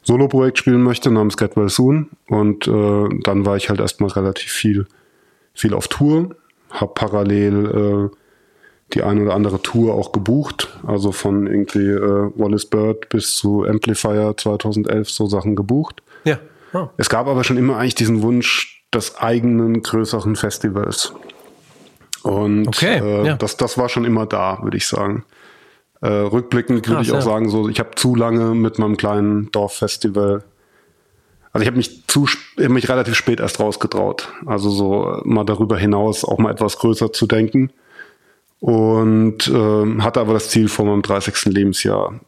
Solo-Projekt 0.05 0.59
spielen 0.59 0.83
möchte 0.83 1.11
namens 1.11 1.35
Get 1.35 1.57
Well 1.57 1.69
Soon. 1.69 2.09
Und 2.29 2.67
äh, 2.67 3.09
dann 3.23 3.45
war 3.45 3.57
ich 3.57 3.69
halt 3.69 3.79
erstmal 3.79 4.11
relativ 4.11 4.51
viel, 4.51 4.85
viel 5.53 5.73
auf 5.73 5.87
Tour, 5.87 6.35
habe 6.69 6.93
parallel 6.93 8.11
äh, 8.11 8.15
die 8.93 9.01
eine 9.01 9.23
oder 9.23 9.33
andere 9.33 9.61
Tour 9.61 9.95
auch 9.95 10.11
gebucht, 10.11 10.77
also 10.85 11.11
von 11.11 11.47
irgendwie 11.47 11.89
äh, 11.89 12.31
Wallace 12.35 12.67
Bird 12.67 13.09
bis 13.09 13.35
zu 13.35 13.65
Amplifier 13.65 14.35
2011 14.37 15.09
so 15.09 15.25
Sachen 15.25 15.55
gebucht. 15.55 16.03
Ja. 16.23 16.37
Oh. 16.73 16.89
Es 16.97 17.09
gab 17.09 17.27
aber 17.27 17.43
schon 17.43 17.57
immer 17.57 17.77
eigentlich 17.77 17.95
diesen 17.95 18.21
Wunsch 18.21 18.83
des 18.93 19.17
eigenen 19.17 19.81
größeren 19.81 20.35
Festivals. 20.35 21.13
Und 22.21 22.67
okay, 22.67 22.99
äh, 22.99 23.25
ja. 23.25 23.35
das, 23.37 23.57
das 23.57 23.77
war 23.77 23.89
schon 23.89 24.05
immer 24.05 24.27
da, 24.27 24.59
würde 24.61 24.77
ich 24.77 24.87
sagen. 24.87 25.25
Äh, 26.05 26.27
rückblickend 26.27 26.87
würde 26.87 27.01
ich 27.01 27.11
auch 27.11 27.15
ja. 27.15 27.21
sagen, 27.21 27.49
so 27.49 27.69
ich 27.69 27.79
habe 27.79 27.91
zu 27.95 28.15
lange 28.15 28.53
mit 28.55 28.79
meinem 28.79 28.97
kleinen 28.97 29.51
Dorffestival 29.51 30.43
also 31.55 31.61
ich 31.61 31.67
habe 31.67 31.77
mich 31.77 32.05
zu 32.07 32.27
hab 32.59 32.69
mich 32.69 32.89
relativ 32.89 33.15
spät 33.15 33.39
erst 33.39 33.61
rausgetraut. 33.61 34.27
Also 34.45 34.69
so 34.69 35.21
mal 35.23 35.45
darüber 35.45 35.77
hinaus 35.77 36.25
auch 36.25 36.37
mal 36.37 36.51
etwas 36.51 36.77
größer 36.79 37.13
zu 37.13 37.27
denken. 37.27 37.71
Und 38.59 39.47
äh, 39.47 40.01
hatte 40.01 40.19
aber 40.19 40.33
das 40.33 40.49
Ziel, 40.49 40.67
vor 40.67 40.83
meinem 40.83 41.01
30. 41.01 41.45
Lebensjahr 41.45 42.19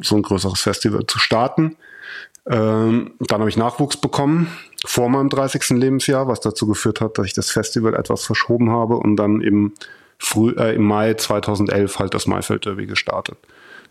so 0.00 0.16
ein 0.16 0.22
größeres 0.22 0.62
Festival 0.62 1.06
zu 1.06 1.18
starten. 1.18 1.76
Ähm, 2.46 3.12
dann 3.20 3.40
habe 3.40 3.50
ich 3.50 3.58
Nachwuchs 3.58 3.98
bekommen 3.98 4.48
vor 4.86 5.10
meinem 5.10 5.28
30. 5.28 5.68
Lebensjahr, 5.78 6.26
was 6.26 6.40
dazu 6.40 6.66
geführt 6.66 7.02
hat, 7.02 7.18
dass 7.18 7.26
ich 7.26 7.34
das 7.34 7.50
Festival 7.50 7.94
etwas 7.94 8.24
verschoben 8.24 8.70
habe 8.70 8.96
und 8.96 9.16
dann 9.16 9.42
im 9.42 9.74
früh, 10.18 10.50
äh, 10.56 10.74
im 10.74 10.84
Mai 10.84 11.14
2011 11.14 11.98
halt 11.98 12.14
das 12.14 12.26
Maifeld 12.26 12.66
Derby 12.66 12.86
gestartet. 12.86 13.38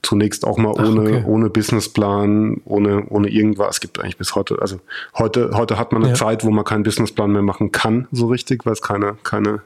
Zunächst 0.01 0.45
auch 0.45 0.57
mal 0.57 0.71
ohne, 0.71 1.01
Ach, 1.01 1.17
okay. 1.17 1.23
ohne 1.25 1.49
Businessplan, 1.49 2.61
ohne, 2.65 3.05
ohne 3.09 3.29
irgendwas. 3.29 3.75
Es 3.75 3.79
gibt 3.79 3.99
eigentlich 3.99 4.17
bis 4.17 4.35
heute, 4.35 4.57
also 4.61 4.79
heute, 5.17 5.51
heute 5.53 5.77
hat 5.77 5.93
man 5.93 6.03
eine 6.03 6.11
ja. 6.11 6.15
Zeit, 6.17 6.43
wo 6.43 6.51
man 6.51 6.65
keinen 6.65 6.83
Businessplan 6.83 7.31
mehr 7.31 7.41
machen 7.41 7.71
kann, 7.71 8.07
so 8.11 8.27
richtig, 8.27 8.65
weil 8.65 8.73
es 8.73 8.81
keine, 8.81 9.15
keine 9.23 9.61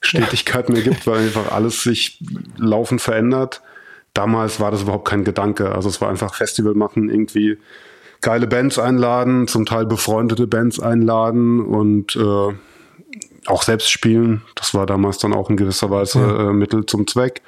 Stetigkeit 0.00 0.68
ja. 0.68 0.74
mehr 0.74 0.82
gibt, 0.82 1.06
weil 1.06 1.20
einfach 1.20 1.52
alles 1.52 1.82
sich 1.82 2.20
laufend 2.56 3.00
verändert. 3.00 3.62
Damals 4.12 4.60
war 4.60 4.70
das 4.70 4.82
überhaupt 4.82 5.08
kein 5.08 5.24
Gedanke. 5.24 5.72
Also 5.72 5.88
es 5.88 6.00
war 6.00 6.08
einfach 6.08 6.34
Festival 6.34 6.74
machen, 6.74 7.08
irgendwie 7.08 7.58
geile 8.20 8.46
Bands 8.46 8.78
einladen, 8.78 9.46
zum 9.48 9.66
Teil 9.66 9.86
befreundete 9.86 10.46
Bands 10.46 10.80
einladen 10.80 11.60
und 11.60 12.16
äh, 12.16 12.54
auch 13.46 13.62
selbst 13.62 13.90
spielen. 13.90 14.42
Das 14.54 14.74
war 14.74 14.86
damals 14.86 15.18
dann 15.18 15.34
auch 15.34 15.50
in 15.50 15.56
gewisser 15.56 15.90
Weise 15.90 16.20
ja. 16.20 16.50
äh, 16.50 16.52
Mittel 16.52 16.86
zum 16.86 17.06
Zweck. 17.06 17.42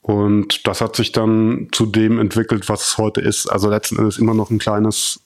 Und 0.00 0.66
das 0.66 0.80
hat 0.80 0.96
sich 0.96 1.12
dann 1.12 1.68
zu 1.72 1.84
dem 1.84 2.18
entwickelt, 2.18 2.68
was 2.68 2.86
es 2.86 2.98
heute 2.98 3.20
ist. 3.20 3.46
Also 3.46 3.68
letzten 3.68 3.98
Endes 3.98 4.18
immer 4.18 4.34
noch 4.34 4.50
ein 4.50 4.58
kleines 4.58 5.20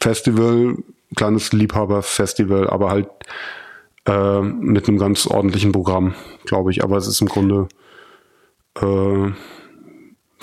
Festival, 0.00 0.76
kleines 1.14 1.52
Liebhaberfestival, 1.52 2.70
aber 2.70 2.90
halt 2.90 3.08
äh, 4.06 4.40
mit 4.40 4.88
einem 4.88 4.98
ganz 4.98 5.26
ordentlichen 5.26 5.72
Programm, 5.72 6.14
glaube 6.46 6.70
ich. 6.70 6.82
Aber 6.82 6.96
es 6.96 7.06
ist 7.06 7.20
im 7.20 7.28
Grunde, 7.28 7.68
äh, 8.80 9.26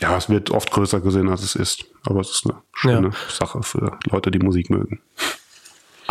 ja, 0.01 0.17
es 0.17 0.29
wird 0.29 0.51
oft 0.51 0.72
größer 0.72 1.00
gesehen, 1.01 1.29
als 1.29 1.41
es 1.41 1.55
ist. 1.55 1.86
Aber 2.05 2.20
es 2.20 2.29
ist 2.29 2.46
eine 2.46 2.62
schöne 2.74 3.08
ja. 3.08 3.13
Sache 3.29 3.63
für 3.63 3.98
Leute, 4.10 4.29
die 4.31 4.39
Musik 4.39 4.70
mögen. 4.70 5.01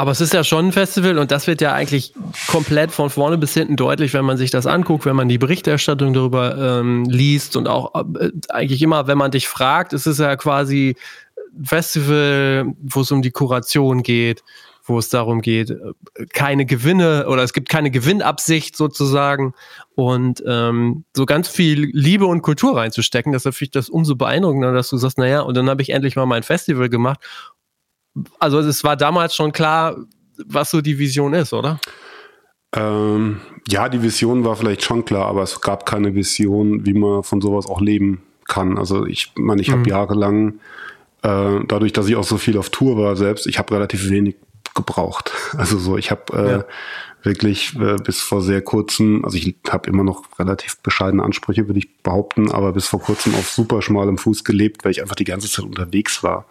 Aber 0.00 0.12
es 0.12 0.22
ist 0.22 0.32
ja 0.32 0.44
schon 0.44 0.68
ein 0.68 0.72
Festival 0.72 1.18
und 1.18 1.30
das 1.30 1.46
wird 1.46 1.60
ja 1.60 1.74
eigentlich 1.74 2.14
komplett 2.46 2.90
von 2.90 3.10
vorne 3.10 3.36
bis 3.36 3.52
hinten 3.52 3.76
deutlich, 3.76 4.14
wenn 4.14 4.24
man 4.24 4.38
sich 4.38 4.50
das 4.50 4.66
anguckt, 4.66 5.04
wenn 5.04 5.14
man 5.14 5.28
die 5.28 5.36
Berichterstattung 5.36 6.14
darüber 6.14 6.56
ähm, 6.80 7.04
liest 7.04 7.54
und 7.54 7.68
auch 7.68 7.94
äh, 8.18 8.30
eigentlich 8.48 8.80
immer, 8.80 9.08
wenn 9.08 9.18
man 9.18 9.30
dich 9.30 9.46
fragt, 9.46 9.92
es 9.92 10.06
ist 10.06 10.18
ja 10.18 10.36
quasi 10.36 10.96
ein 11.54 11.66
Festival, 11.66 12.72
wo 12.80 13.02
es 13.02 13.12
um 13.12 13.20
die 13.20 13.30
Kuration 13.30 14.02
geht, 14.02 14.42
wo 14.84 14.98
es 14.98 15.10
darum 15.10 15.42
geht, 15.42 15.68
äh, 15.68 15.76
keine 16.32 16.64
Gewinne 16.64 17.26
oder 17.28 17.42
es 17.42 17.52
gibt 17.52 17.68
keine 17.68 17.90
Gewinnabsicht 17.90 18.78
sozusagen 18.78 19.52
und 19.96 20.42
ähm, 20.46 21.04
so 21.14 21.26
ganz 21.26 21.48
viel 21.48 21.90
Liebe 21.92 22.24
und 22.24 22.40
Kultur 22.40 22.78
reinzustecken. 22.78 23.32
Deshalb 23.32 23.54
finde 23.54 23.66
ich 23.66 23.72
das 23.72 23.90
umso 23.90 24.16
beeindruckender, 24.16 24.72
dass 24.72 24.88
du 24.88 24.96
sagst, 24.96 25.18
naja, 25.18 25.42
und 25.42 25.58
dann 25.58 25.68
habe 25.68 25.82
ich 25.82 25.90
endlich 25.90 26.16
mal 26.16 26.24
mein 26.24 26.42
Festival 26.42 26.88
gemacht 26.88 27.20
also 28.38 28.58
es 28.60 28.84
war 28.84 28.96
damals 28.96 29.34
schon 29.34 29.52
klar, 29.52 29.96
was 30.46 30.70
so 30.70 30.80
die 30.80 30.98
Vision 30.98 31.34
ist, 31.34 31.52
oder? 31.52 31.80
Ähm, 32.74 33.40
ja, 33.68 33.88
die 33.88 34.02
Vision 34.02 34.44
war 34.44 34.56
vielleicht 34.56 34.82
schon 34.82 35.04
klar, 35.04 35.26
aber 35.26 35.42
es 35.42 35.60
gab 35.60 35.86
keine 35.86 36.14
Vision, 36.14 36.86
wie 36.86 36.94
man 36.94 37.22
von 37.22 37.40
sowas 37.40 37.66
auch 37.66 37.80
leben 37.80 38.22
kann. 38.48 38.78
Also 38.78 39.06
ich 39.06 39.32
meine, 39.36 39.60
ich 39.60 39.68
mhm. 39.68 39.72
habe 39.72 39.90
jahrelang, 39.90 40.60
äh, 41.22 41.60
dadurch, 41.66 41.92
dass 41.92 42.08
ich 42.08 42.16
auch 42.16 42.24
so 42.24 42.38
viel 42.38 42.56
auf 42.56 42.70
Tour 42.70 42.96
war 42.96 43.16
selbst, 43.16 43.46
ich 43.46 43.58
habe 43.58 43.74
relativ 43.74 44.08
wenig 44.10 44.36
gebraucht. 44.74 45.32
Also 45.56 45.78
so, 45.78 45.98
ich 45.98 46.12
habe 46.12 46.32
äh, 46.32 46.50
ja. 46.50 46.64
wirklich 47.24 47.74
äh, 47.74 47.96
bis 47.96 48.20
vor 48.20 48.40
sehr 48.40 48.62
kurzem, 48.62 49.24
also 49.24 49.36
ich 49.36 49.56
habe 49.68 49.90
immer 49.90 50.04
noch 50.04 50.22
relativ 50.38 50.78
bescheidene 50.78 51.24
Ansprüche, 51.24 51.66
würde 51.66 51.80
ich 51.80 52.02
behaupten, 52.02 52.52
aber 52.52 52.72
bis 52.72 52.86
vor 52.86 53.00
kurzem 53.00 53.34
auf 53.34 53.48
super 53.50 53.82
schmalem 53.82 54.16
Fuß 54.16 54.44
gelebt, 54.44 54.84
weil 54.84 54.92
ich 54.92 55.02
einfach 55.02 55.16
die 55.16 55.24
ganze 55.24 55.50
Zeit 55.50 55.64
unterwegs 55.64 56.22
war. 56.22 56.46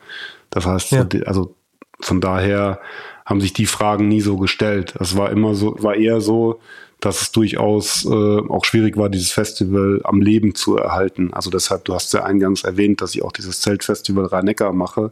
Das 0.49 0.65
heißt, 0.65 0.91
ja. 0.91 1.07
also 1.25 1.55
von 1.99 2.21
daher 2.21 2.79
haben 3.25 3.41
sich 3.41 3.53
die 3.53 3.65
Fragen 3.65 4.07
nie 4.07 4.21
so 4.21 4.37
gestellt. 4.37 4.95
Es 4.99 5.15
war 5.15 5.31
immer 5.31 5.53
so, 5.53 5.75
war 5.79 5.95
eher 5.95 6.21
so, 6.21 6.59
dass 6.99 7.21
es 7.21 7.31
durchaus 7.31 8.05
äh, 8.05 8.09
auch 8.09 8.65
schwierig 8.65 8.97
war, 8.97 9.09
dieses 9.09 9.31
Festival 9.31 10.01
am 10.03 10.21
Leben 10.21 10.55
zu 10.55 10.77
erhalten. 10.77 11.33
Also 11.33 11.49
deshalb, 11.49 11.85
du 11.85 11.93
hast 11.93 12.13
ja 12.13 12.23
eingangs 12.23 12.63
erwähnt, 12.63 13.01
dass 13.01 13.15
ich 13.15 13.23
auch 13.23 13.31
dieses 13.31 13.61
Zeltfestival 13.61 14.25
Rhein-Neckar 14.25 14.73
mache, 14.73 15.11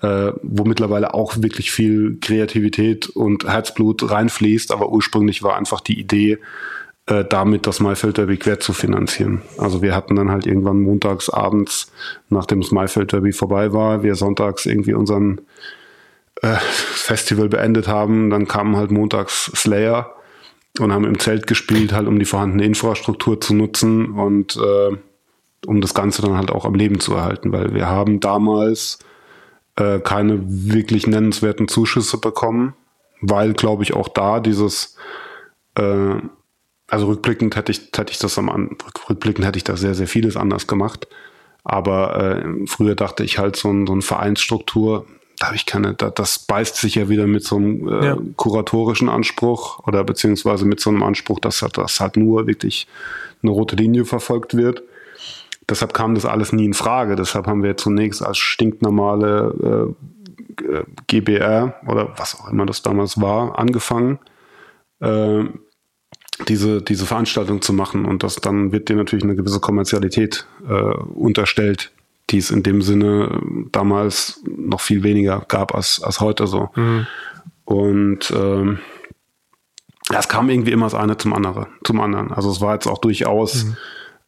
äh, 0.00 0.32
wo 0.42 0.64
mittlerweile 0.64 1.14
auch 1.14 1.36
wirklich 1.40 1.70
viel 1.70 2.18
Kreativität 2.20 3.08
und 3.08 3.44
Herzblut 3.44 4.10
reinfließt. 4.10 4.72
Aber 4.72 4.90
ursprünglich 4.90 5.42
war 5.42 5.56
einfach 5.56 5.80
die 5.80 6.00
Idee, 6.00 6.38
äh, 7.06 7.24
damit 7.24 7.66
das 7.66 7.78
Maifeld 7.78 8.18
Derby 8.18 8.36
quer 8.36 8.58
zu 8.58 8.72
finanzieren. 8.72 9.42
Also 9.58 9.80
wir 9.80 9.94
hatten 9.94 10.16
dann 10.16 10.30
halt 10.30 10.46
irgendwann 10.46 10.80
montags 10.80 11.30
abends, 11.30 11.92
nachdem 12.30 12.60
das 12.60 12.72
Maifeld 12.72 13.12
Derby 13.12 13.32
vorbei 13.32 13.72
war, 13.72 14.02
wir 14.02 14.16
sonntags 14.16 14.66
irgendwie 14.66 14.94
unseren 14.94 15.40
äh, 16.42 16.56
Festival 16.56 17.48
beendet 17.48 17.88
haben, 17.88 18.30
dann 18.30 18.46
kamen 18.46 18.76
halt 18.76 18.90
montags 18.90 19.50
Slayer 19.54 20.14
und 20.78 20.92
haben 20.92 21.04
im 21.04 21.18
Zelt 21.18 21.46
gespielt, 21.46 21.92
halt 21.92 22.06
um 22.06 22.18
die 22.18 22.24
vorhandene 22.24 22.64
Infrastruktur 22.64 23.40
zu 23.40 23.54
nutzen 23.54 24.12
und 24.12 24.56
äh, 24.56 24.96
um 25.66 25.80
das 25.80 25.94
Ganze 25.94 26.22
dann 26.22 26.36
halt 26.36 26.50
auch 26.50 26.64
am 26.64 26.74
Leben 26.74 27.00
zu 27.00 27.14
erhalten, 27.14 27.52
weil 27.52 27.74
wir 27.74 27.86
haben 27.86 28.20
damals 28.20 28.98
äh, 29.76 30.00
keine 30.00 30.40
wirklich 30.44 31.06
nennenswerten 31.06 31.68
Zuschüsse 31.68 32.18
bekommen, 32.18 32.74
weil, 33.20 33.52
glaube 33.52 33.84
ich, 33.84 33.94
auch 33.94 34.08
da 34.08 34.40
dieses 34.40 34.96
äh, 35.76 36.16
also 36.92 37.06
rückblickend 37.06 37.56
hätte 37.56 37.72
ich, 37.72 37.90
hätte 37.96 38.12
ich 38.12 38.18
das 38.18 38.36
am 38.36 38.76
rückblickend 39.08 39.46
hätte 39.46 39.56
ich 39.56 39.64
da 39.64 39.78
sehr, 39.78 39.94
sehr 39.94 40.06
vieles 40.06 40.36
anders 40.36 40.66
gemacht. 40.66 41.08
Aber 41.64 42.16
äh, 42.44 42.66
früher 42.66 42.94
dachte 42.94 43.24
ich 43.24 43.38
halt 43.38 43.56
so, 43.56 43.70
ein, 43.70 43.86
so 43.86 43.94
eine 43.94 44.02
Vereinsstruktur, 44.02 45.06
da 45.42 45.48
habe 45.48 45.56
ich 45.56 45.66
keine, 45.66 45.94
da, 45.94 46.08
das 46.10 46.38
beißt 46.38 46.76
sich 46.76 46.94
ja 46.94 47.08
wieder 47.08 47.26
mit 47.26 47.42
so 47.42 47.56
einem 47.56 47.88
äh, 47.88 48.06
ja. 48.06 48.16
kuratorischen 48.36 49.08
Anspruch 49.08 49.80
oder 49.88 50.04
beziehungsweise 50.04 50.64
mit 50.64 50.78
so 50.78 50.88
einem 50.88 51.02
Anspruch, 51.02 51.40
dass 51.40 51.64
das 51.72 51.98
halt 51.98 52.16
nur 52.16 52.46
wirklich 52.46 52.86
eine 53.42 53.50
rote 53.50 53.74
Linie 53.74 54.04
verfolgt 54.04 54.56
wird. 54.56 54.84
Deshalb 55.68 55.94
kam 55.94 56.14
das 56.14 56.26
alles 56.26 56.52
nie 56.52 56.64
in 56.64 56.74
Frage. 56.74 57.16
Deshalb 57.16 57.48
haben 57.48 57.64
wir 57.64 57.76
zunächst 57.76 58.24
als 58.24 58.38
stinknormale 58.38 59.94
äh, 60.60 60.62
äh 60.62 60.84
GBR 61.08 61.74
oder 61.88 62.16
was 62.16 62.38
auch 62.38 62.48
immer 62.48 62.64
das 62.64 62.82
damals 62.82 63.20
war, 63.20 63.58
angefangen. 63.58 64.20
Äh, 65.00 65.46
diese, 66.48 66.82
diese 66.82 67.06
Veranstaltung 67.06 67.62
zu 67.62 67.72
machen. 67.72 68.04
Und 68.04 68.22
das 68.22 68.36
dann 68.36 68.70
wird 68.70 68.88
dir 68.88 68.96
natürlich 68.96 69.24
eine 69.24 69.34
gewisse 69.34 69.58
Kommerzialität 69.58 70.46
äh, 70.68 70.72
unterstellt, 70.72 71.90
die 72.32 72.38
es 72.38 72.50
in 72.50 72.62
dem 72.62 72.82
Sinne 72.82 73.40
damals 73.70 74.42
noch 74.44 74.80
viel 74.80 75.02
weniger 75.02 75.44
gab 75.46 75.74
als, 75.74 76.02
als 76.02 76.20
heute 76.20 76.46
so. 76.46 76.70
Mhm. 76.74 77.06
Und 77.64 78.32
ähm, 78.34 78.80
es 80.10 80.28
kam 80.28 80.50
irgendwie 80.50 80.72
immer 80.72 80.86
das 80.86 80.94
eine 80.94 81.16
zum 81.16 81.32
anderen, 81.32 81.66
zum 81.84 82.00
anderen. 82.00 82.32
Also 82.32 82.50
es 82.50 82.60
war 82.60 82.74
jetzt 82.74 82.86
auch 82.86 82.98
durchaus 82.98 83.64
mhm. 83.64 83.76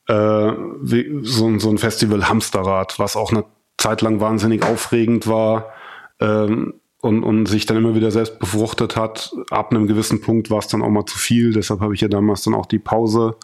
äh, 0.09 0.53
wie, 0.83 1.21
so, 1.23 1.59
so 1.59 1.71
ein 1.71 1.79
Festival 1.79 2.29
Hamsterrad, 2.29 2.99
was 2.99 3.17
auch 3.17 3.33
eine 3.33 3.45
Zeit 3.77 4.03
lang 4.03 4.21
wahnsinnig 4.21 4.65
aufregend 4.65 5.27
war. 5.27 5.73
Ähm, 6.21 6.75
und, 7.01 7.23
und 7.23 7.45
sich 7.45 7.67
dann 7.67 7.77
immer 7.77 7.95
wieder 7.95 8.11
selbst 8.11 8.39
befruchtet 8.39 8.97
hat. 8.97 9.31
Ab 9.51 9.71
einem 9.71 9.87
gewissen 9.87 10.23
Punkt 10.23 10.51
war 10.51 10.61
es 10.61 10.69
dann 10.69 10.81
auch 10.81 10.89
mal 10.89 11.05
zu 11.05 11.19
viel. 11.19 11.53
Deshalb 11.53 11.81
habe 11.81 11.93
ich 11.93 12.01
ja 12.01 12.09
damals 12.09 12.45
dann 12.45 12.55
auch 12.55 12.65
die 12.65 12.79
Pause 12.79 13.37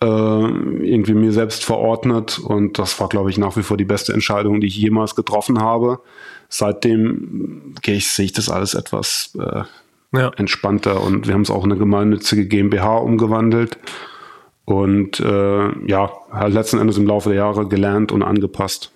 äh, 0.00 0.06
irgendwie 0.06 1.14
mir 1.14 1.32
selbst 1.32 1.64
verordnet. 1.64 2.38
Und 2.38 2.78
das 2.78 2.98
war, 3.00 3.08
glaube 3.08 3.30
ich, 3.30 3.38
nach 3.38 3.56
wie 3.56 3.62
vor 3.62 3.76
die 3.76 3.84
beste 3.84 4.12
Entscheidung, 4.12 4.60
die 4.60 4.66
ich 4.66 4.76
jemals 4.76 5.14
getroffen 5.14 5.60
habe. 5.60 6.00
Seitdem 6.48 7.74
gehe 7.82 7.96
ich, 7.96 8.10
sehe 8.10 8.26
ich 8.26 8.32
das 8.32 8.48
alles 8.48 8.74
etwas 8.74 9.36
äh, 9.38 9.62
ja. 10.16 10.30
entspannter. 10.36 11.02
Und 11.02 11.26
wir 11.26 11.34
haben 11.34 11.42
es 11.42 11.50
auch 11.50 11.64
in 11.64 11.72
eine 11.72 11.78
gemeinnützige 11.78 12.46
GmbH 12.46 12.98
umgewandelt. 12.98 13.78
Und 14.64 15.20
äh, 15.20 15.86
ja, 15.86 16.10
letzten 16.46 16.78
Endes 16.78 16.98
im 16.98 17.06
Laufe 17.06 17.28
der 17.28 17.38
Jahre 17.38 17.68
gelernt 17.68 18.12
und 18.12 18.22
angepasst. 18.22 18.92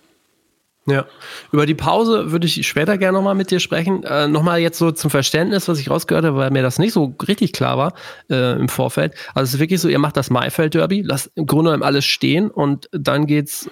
Ja, 0.86 1.04
über 1.52 1.66
die 1.66 1.74
Pause 1.74 2.32
würde 2.32 2.46
ich 2.46 2.66
später 2.66 2.96
gerne 2.96 3.18
nochmal 3.18 3.34
mit 3.34 3.50
dir 3.50 3.60
sprechen. 3.60 4.02
Äh, 4.02 4.28
nochmal 4.28 4.60
jetzt 4.60 4.78
so 4.78 4.90
zum 4.90 5.10
Verständnis, 5.10 5.68
was 5.68 5.78
ich 5.78 5.90
rausgehört 5.90 6.24
habe, 6.24 6.36
weil 6.38 6.50
mir 6.50 6.62
das 6.62 6.78
nicht 6.78 6.92
so 6.92 7.14
richtig 7.28 7.52
klar 7.52 7.76
war 7.76 7.92
äh, 8.30 8.58
im 8.58 8.68
Vorfeld. 8.68 9.14
Also 9.34 9.44
es 9.44 9.54
ist 9.54 9.60
wirklich 9.60 9.80
so, 9.80 9.88
ihr 9.88 9.98
macht 9.98 10.16
das 10.16 10.30
Maifeld-Derby, 10.30 11.02
lasst 11.02 11.30
im 11.34 11.46
Grunde 11.46 11.70
genommen 11.70 11.82
alles 11.82 12.06
stehen 12.06 12.50
und 12.50 12.88
dann 12.92 13.26
geht's 13.26 13.70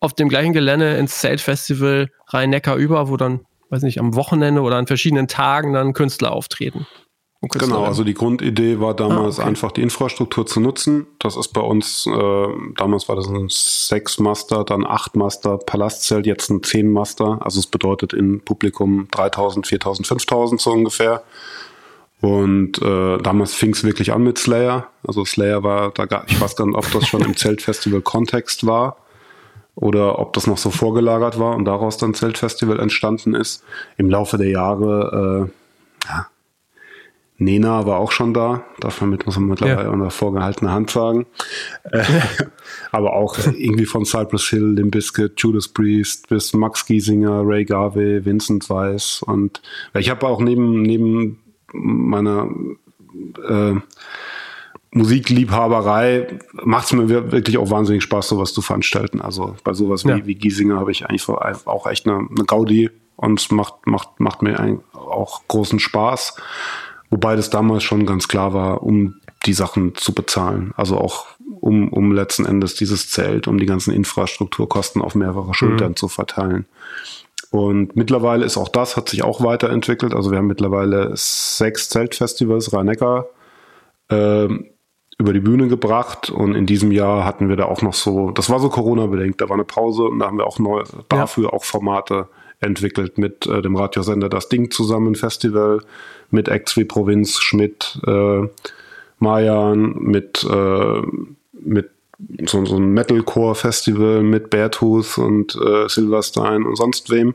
auf 0.00 0.12
dem 0.12 0.28
gleichen 0.28 0.52
Gelände 0.52 0.96
ins 0.96 1.20
Zeltfestival 1.20 2.10
Rhein-Neckar 2.28 2.76
über, 2.76 3.08
wo 3.08 3.16
dann, 3.16 3.40
weiß 3.70 3.82
nicht, 3.82 3.98
am 3.98 4.14
Wochenende 4.14 4.60
oder 4.60 4.76
an 4.76 4.86
verschiedenen 4.86 5.28
Tagen 5.28 5.72
dann 5.72 5.94
Künstler 5.94 6.32
auftreten. 6.32 6.86
Genau, 7.42 7.84
also 7.84 8.02
die 8.02 8.14
Grundidee 8.14 8.80
war 8.80 8.94
damals 8.94 9.38
ah, 9.38 9.42
okay. 9.42 9.48
einfach 9.50 9.72
die 9.72 9.82
Infrastruktur 9.82 10.46
zu 10.46 10.58
nutzen. 10.58 11.06
Das 11.18 11.36
ist 11.36 11.48
bei 11.52 11.60
uns, 11.60 12.06
äh, 12.06 12.46
damals 12.76 13.08
war 13.08 13.16
das 13.16 13.28
ein 13.28 13.48
Sechs-Master, 13.48 14.64
dann 14.64 14.86
Acht-Master 14.86 15.58
Palastzelt, 15.58 16.26
jetzt 16.26 16.50
ein 16.50 16.62
Zehn-Master. 16.62 17.40
Also 17.42 17.60
es 17.60 17.66
bedeutet 17.66 18.14
in 18.14 18.40
Publikum 18.40 19.08
3000, 19.10 19.66
4000, 19.66 20.06
5000 20.06 20.60
so 20.60 20.70
ungefähr. 20.72 21.22
Und 22.22 22.80
äh, 22.80 23.18
damals 23.18 23.54
fing 23.54 23.70
es 23.70 23.84
wirklich 23.84 24.12
an 24.12 24.22
mit 24.22 24.38
Slayer. 24.38 24.88
Also 25.06 25.24
Slayer 25.24 25.62
war 25.62 25.90
da 25.90 26.06
gar, 26.06 26.24
ich 26.28 26.40
weiß 26.40 26.56
gar 26.56 26.66
nicht, 26.66 26.76
ob 26.76 26.90
das 26.90 27.06
schon 27.06 27.20
im 27.20 27.36
Zeltfestival-Kontext 27.36 28.66
war 28.66 28.96
oder 29.74 30.18
ob 30.18 30.32
das 30.32 30.46
noch 30.46 30.56
so 30.56 30.70
vorgelagert 30.70 31.38
war 31.38 31.54
und 31.54 31.66
daraus 31.66 31.98
dann 31.98 32.14
Zeltfestival 32.14 32.80
entstanden 32.80 33.34
ist. 33.34 33.62
Im 33.98 34.08
Laufe 34.08 34.38
der 34.38 34.48
Jahre, 34.48 35.50
äh, 35.50 36.08
ja, 36.08 36.26
Nena 37.38 37.86
war 37.86 37.98
auch 37.98 38.12
schon 38.12 38.32
da, 38.32 38.64
darf 38.80 39.00
man 39.00 39.10
mit, 39.10 39.26
muss 39.26 39.36
man 39.38 39.50
mittlerweile 39.50 39.88
ja. 39.88 39.92
unter 39.92 40.10
vorgehaltener 40.10 40.72
Hand 40.72 40.90
sagen. 40.90 41.26
Äh, 41.84 42.02
aber 42.92 43.14
auch 43.14 43.38
irgendwie 43.38 43.84
von 43.84 44.04
Cypress 44.04 44.48
Hill, 44.48 44.74
Limp 44.74 44.92
Bizkit, 44.92 45.34
Judas 45.36 45.68
Priest 45.68 46.28
bis 46.28 46.54
Max 46.54 46.86
Giesinger, 46.86 47.42
Ray 47.44 47.64
Garvey, 47.64 48.24
Vincent 48.24 48.70
Weiss 48.70 49.22
und 49.22 49.60
ich 49.94 50.08
habe 50.08 50.26
auch 50.26 50.40
neben, 50.40 50.82
neben 50.82 51.40
meiner 51.72 52.48
äh, 53.48 53.74
Musikliebhaberei 54.96 56.38
macht 56.54 56.86
es 56.86 56.92
mir 56.94 57.08
wirklich 57.10 57.58
auch 57.58 57.70
wahnsinnig 57.70 58.02
Spaß, 58.02 58.28
sowas 58.28 58.54
zu 58.54 58.62
veranstalten. 58.62 59.20
Also 59.20 59.56
bei 59.62 59.74
sowas 59.74 60.04
ja. 60.04 60.16
wie, 60.16 60.26
wie 60.26 60.34
Giesinger 60.36 60.78
habe 60.78 60.90
ich 60.90 61.04
eigentlich 61.04 61.28
auch 61.28 61.86
echt 61.86 62.06
eine, 62.06 62.16
eine 62.16 62.44
Gaudi 62.46 62.90
und 63.16 63.40
es 63.40 63.50
macht, 63.50 63.86
macht, 63.86 64.20
macht 64.20 64.40
mir 64.42 64.80
auch 64.94 65.42
großen 65.48 65.80
Spaß. 65.80 66.36
Wobei 67.10 67.36
das 67.36 67.50
damals 67.50 67.84
schon 67.84 68.06
ganz 68.06 68.28
klar 68.28 68.52
war, 68.52 68.82
um 68.82 69.14
die 69.44 69.52
Sachen 69.52 69.94
zu 69.94 70.12
bezahlen. 70.12 70.72
Also 70.76 70.98
auch 70.98 71.26
um, 71.60 71.92
um 71.92 72.12
letzten 72.12 72.46
Endes 72.46 72.74
dieses 72.74 73.10
Zelt, 73.10 73.46
um 73.48 73.58
die 73.58 73.66
ganzen 73.66 73.92
Infrastrukturkosten 73.92 75.02
auf 75.02 75.14
mehrere 75.14 75.54
Schultern 75.54 75.90
mhm. 75.90 75.96
zu 75.96 76.08
verteilen. 76.08 76.66
Und 77.50 77.96
mittlerweile 77.96 78.44
ist 78.44 78.56
auch 78.56 78.68
das, 78.68 78.96
hat 78.96 79.08
sich 79.08 79.22
auch 79.22 79.42
weiterentwickelt. 79.42 80.14
Also 80.14 80.30
wir 80.30 80.38
haben 80.38 80.48
mittlerweile 80.48 81.12
sechs 81.14 81.88
Zeltfestivals, 81.88 82.72
Rhein-Neckar, 82.72 83.26
äh, 84.08 84.48
über 85.18 85.32
die 85.32 85.40
Bühne 85.40 85.68
gebracht. 85.68 86.28
Und 86.28 86.54
in 86.54 86.66
diesem 86.66 86.92
Jahr 86.92 87.24
hatten 87.24 87.48
wir 87.48 87.56
da 87.56 87.66
auch 87.66 87.82
noch 87.82 87.94
so, 87.94 88.30
das 88.32 88.50
war 88.50 88.58
so 88.58 88.68
Corona-bedingt, 88.68 89.40
da 89.40 89.48
war 89.48 89.54
eine 89.54 89.64
Pause 89.64 90.04
und 90.04 90.18
da 90.18 90.26
haben 90.26 90.38
wir 90.38 90.46
auch 90.46 90.58
neu, 90.58 90.82
dafür 91.08 91.44
ja. 91.44 91.50
auch 91.50 91.64
Formate 91.64 92.28
entwickelt 92.60 93.18
mit 93.18 93.46
äh, 93.46 93.62
dem 93.62 93.76
Radiosender 93.76 94.28
Das 94.28 94.48
Ding 94.48 94.70
zusammen 94.70 95.14
Festival, 95.14 95.80
mit 96.30 96.48
Acts 96.48 96.76
wie 96.76 96.84
Provinz, 96.84 97.38
Schmidt, 97.38 97.98
äh, 98.06 98.42
Mayan, 99.18 99.94
mit, 99.98 100.44
äh, 100.44 101.02
mit 101.52 101.90
so, 102.46 102.64
so 102.64 102.76
ein 102.76 102.92
Metalcore-Festival 102.92 104.22
mit 104.22 104.50
Beartooth 104.50 105.18
und 105.18 105.56
äh, 105.56 105.88
Silverstein 105.88 106.64
und 106.64 106.76
sonst 106.76 107.10
wem, 107.10 107.34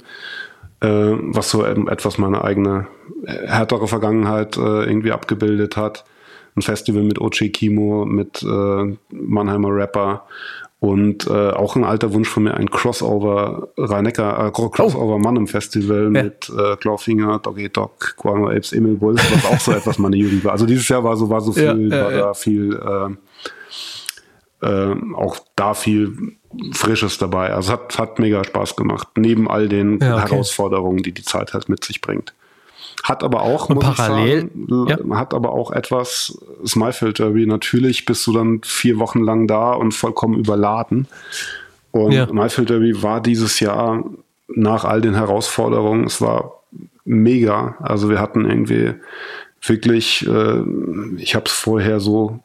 äh, 0.81 0.88
was 0.88 1.51
so 1.51 1.63
etwas 1.63 2.17
meine 2.17 2.43
eigene 2.43 2.88
äh, 3.25 3.48
härtere 3.48 3.88
Vergangenheit 3.88 4.57
äh, 4.57 4.83
irgendwie 4.86 5.12
abgebildet 5.12 5.77
hat. 5.77 6.05
Ein 6.55 6.63
Festival 6.63 7.03
mit 7.03 7.19
Ochi 7.19 7.50
Kimo, 7.50 8.05
mit 8.05 8.43
äh, 8.43 8.98
Mannheimer 9.12 9.69
Rapper 9.71 10.25
und 10.81 11.27
äh, 11.27 11.51
auch 11.51 11.75
ein 11.75 11.83
alter 11.83 12.11
Wunsch 12.11 12.27
von 12.27 12.41
mir, 12.41 12.55
ein 12.55 12.71
Crossover 12.71 13.69
Rhein-Neckar, 13.77 14.47
äh, 14.47 14.51
Crossover 14.51 15.15
oh. 15.15 15.19
Mann 15.19 15.35
im 15.35 15.45
Festival 15.45 16.05
ja. 16.05 16.23
mit 16.23 16.50
äh, 16.50 16.75
Clawfinger, 16.75 17.38
Doggy 17.38 17.69
Dog, 17.69 18.15
Guano 18.17 18.50
Apes, 18.50 18.73
Emil 18.73 18.95
Bulls, 18.95 19.21
was 19.31 19.45
auch 19.45 19.59
so 19.59 19.71
etwas 19.77 20.00
meine 20.00 20.15
Jugend 20.15 20.43
war. 20.43 20.53
Also 20.53 20.65
dieses 20.65 20.89
Jahr 20.89 21.03
war 21.03 21.15
so, 21.15 21.29
war 21.29 21.39
so 21.39 21.51
viel, 21.51 21.91
ja, 21.91 22.03
war 22.03 22.11
da 22.11 22.33
viel 22.33 22.73
äh, 22.73 24.67
äh, 24.67 24.95
auch 25.15 25.38
da 25.55 25.75
viel 25.75 26.38
Frisches 26.73 27.19
dabei. 27.19 27.53
Also 27.53 27.73
hat, 27.73 28.00
hat 28.00 28.17
mega 28.17 28.43
Spaß 28.43 28.75
gemacht, 28.75 29.07
neben 29.17 29.47
all 29.51 29.69
den 29.69 29.97
okay. 29.97 30.05
Herausforderungen, 30.05 31.03
die 31.03 31.11
die 31.11 31.23
Zeit 31.23 31.53
halt 31.53 31.69
mit 31.69 31.83
sich 31.83 32.01
bringt. 32.01 32.33
Hat 33.03 33.24
aber 33.24 33.41
auch, 33.41 33.69
Und 33.69 33.79
parallel, 33.79 34.50
sagen, 34.67 34.88
ja. 34.88 35.17
hat 35.17 35.33
aber 35.33 35.51
auch 35.51 35.71
etwas 35.71 36.38
Smilefield 36.65 37.19
Derby. 37.19 37.45
Natürlich 37.45 38.05
bist 38.05 38.25
du 38.27 38.33
dann 38.33 38.62
vier 38.63 39.00
Wochen 39.00 39.21
lang 39.21 39.48
da 39.48 39.74
und 39.74 39.93
vollkommen 39.93 40.38
überladen. 40.38 41.07
Und 41.91 42.12
ja. 42.12 42.27
Smilefield 42.27 42.69
Derby 42.69 43.01
war 43.01 43.21
dieses 43.21 43.60
Jahr 43.60 44.03
nach 44.48 44.86
all 44.86 45.01
den 45.01 45.15
Herausforderungen, 45.15 46.05
es 46.05 46.21
war 46.21 46.62
mega. 47.05 47.75
Also 47.79 48.10
wir 48.10 48.19
hatten 48.19 48.45
irgendwie 48.45 48.93
wirklich, 49.63 50.27
äh, 50.27 50.63
ich 51.17 51.35
habe 51.35 51.45
es 51.45 51.51
vorher 51.51 51.99
so 51.99 52.39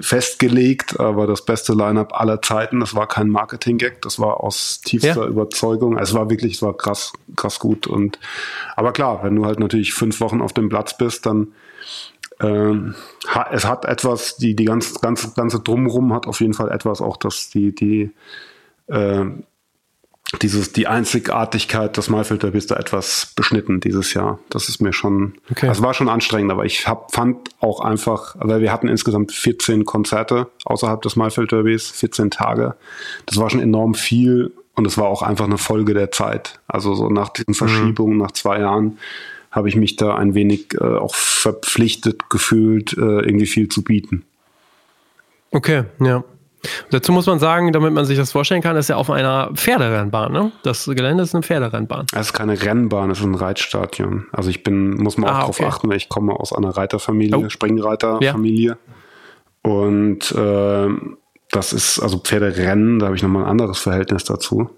festgelegt, 0.00 1.00
aber 1.00 1.26
das 1.26 1.44
beste 1.44 1.72
Line-up 1.72 2.18
aller 2.18 2.40
Zeiten. 2.40 2.80
Das 2.80 2.94
war 2.94 3.08
kein 3.08 3.28
Marketing-Gag, 3.28 4.00
das 4.02 4.18
war 4.18 4.40
aus 4.40 4.80
tiefster 4.80 5.24
ja. 5.24 5.26
Überzeugung. 5.26 5.98
Es 5.98 6.14
war 6.14 6.30
wirklich, 6.30 6.54
es 6.54 6.62
war 6.62 6.76
krass, 6.76 7.12
krass 7.36 7.58
gut. 7.58 7.86
Und 7.86 8.18
aber 8.76 8.92
klar, 8.92 9.24
wenn 9.24 9.34
du 9.34 9.44
halt 9.44 9.58
natürlich 9.58 9.92
fünf 9.92 10.20
Wochen 10.20 10.40
auf 10.40 10.52
dem 10.52 10.68
Platz 10.68 10.96
bist, 10.96 11.26
dann 11.26 11.48
äh, 12.40 12.74
es 13.50 13.64
hat 13.64 13.84
etwas, 13.84 14.36
die 14.36 14.54
die 14.54 14.64
ganze 14.64 15.00
ganze 15.00 15.32
ganze 15.34 15.60
drumrum 15.60 16.12
hat 16.12 16.26
auf 16.26 16.40
jeden 16.40 16.54
Fall 16.54 16.70
etwas 16.70 17.00
auch, 17.00 17.16
dass 17.16 17.50
die 17.50 17.74
die 17.74 18.10
äh, 18.86 19.24
dieses, 20.40 20.72
die 20.72 20.86
Einzigartigkeit 20.86 21.96
des 21.96 22.08
Maifilter 22.08 22.50
bist 22.52 22.70
da 22.70 22.76
etwas 22.76 23.32
beschnitten 23.36 23.80
dieses 23.80 24.14
Jahr. 24.14 24.38
Das 24.48 24.68
ist 24.68 24.80
mir 24.80 24.92
schon, 24.92 25.34
okay. 25.50 25.68
also 25.68 25.82
war 25.82 25.94
schon 25.94 26.08
anstrengend, 26.08 26.50
aber 26.50 26.64
ich 26.64 26.88
hab, 26.88 27.12
fand 27.12 27.50
auch 27.60 27.80
einfach, 27.80 28.36
weil 28.38 28.60
wir 28.60 28.72
hatten 28.72 28.88
insgesamt 28.88 29.32
14 29.32 29.84
Konzerte 29.84 30.48
außerhalb 30.64 31.02
des 31.02 31.16
Maifeld 31.16 31.52
Derbys, 31.52 31.90
14 31.90 32.30
Tage. 32.30 32.76
Das 33.26 33.38
war 33.38 33.50
schon 33.50 33.60
enorm 33.60 33.94
viel 33.94 34.52
und 34.74 34.86
es 34.86 34.96
war 34.96 35.06
auch 35.06 35.22
einfach 35.22 35.44
eine 35.44 35.58
Folge 35.58 35.92
der 35.92 36.10
Zeit. 36.10 36.60
Also 36.66 36.94
so 36.94 37.10
nach 37.10 37.28
diesen 37.28 37.50
mhm. 37.50 37.54
Verschiebungen, 37.54 38.14
mhm. 38.14 38.22
nach 38.22 38.32
zwei 38.32 38.60
Jahren, 38.60 38.98
habe 39.50 39.68
ich 39.68 39.76
mich 39.76 39.96
da 39.96 40.16
ein 40.16 40.34
wenig 40.34 40.74
äh, 40.80 40.82
auch 40.82 41.14
verpflichtet 41.14 42.30
gefühlt, 42.30 42.94
äh, 42.94 43.00
irgendwie 43.00 43.46
viel 43.46 43.68
zu 43.68 43.82
bieten. 43.84 44.24
Okay, 45.50 45.84
ja. 46.00 46.24
Dazu 46.90 47.12
muss 47.12 47.26
man 47.26 47.38
sagen, 47.38 47.72
damit 47.72 47.92
man 47.92 48.04
sich 48.04 48.16
das 48.16 48.30
vorstellen 48.32 48.62
kann, 48.62 48.76
ist 48.76 48.88
ja 48.88 48.96
auf 48.96 49.10
einer 49.10 49.50
Pferderennbahn. 49.54 50.32
Ne? 50.32 50.52
Das 50.62 50.86
Gelände 50.86 51.24
ist 51.24 51.34
eine 51.34 51.42
Pferderennbahn. 51.42 52.06
Es 52.14 52.26
ist 52.26 52.32
keine 52.32 52.60
Rennbahn, 52.60 53.10
es 53.10 53.18
ist 53.18 53.24
ein 53.24 53.34
Reitstadion. 53.34 54.26
Also 54.32 54.50
ich 54.50 54.62
bin, 54.62 54.96
muss 54.96 55.16
man 55.16 55.30
auch 55.30 55.34
ah, 55.34 55.40
darauf 55.40 55.58
okay. 55.58 55.68
achten, 55.68 55.88
weil 55.88 55.96
ich 55.96 56.08
komme 56.08 56.34
aus 56.34 56.52
einer 56.52 56.70
Reiterfamilie, 56.70 57.46
oh. 57.46 57.48
Springreiterfamilie. 57.48 58.76
Ja. 59.64 59.70
Und 59.70 60.32
äh, 60.32 60.88
das 61.50 61.72
ist, 61.72 62.00
also 62.00 62.18
Pferderennen, 62.18 62.98
da 62.98 63.06
habe 63.06 63.16
ich 63.16 63.22
nochmal 63.22 63.44
ein 63.44 63.50
anderes 63.50 63.78
Verhältnis 63.78 64.24
dazu. 64.24 64.70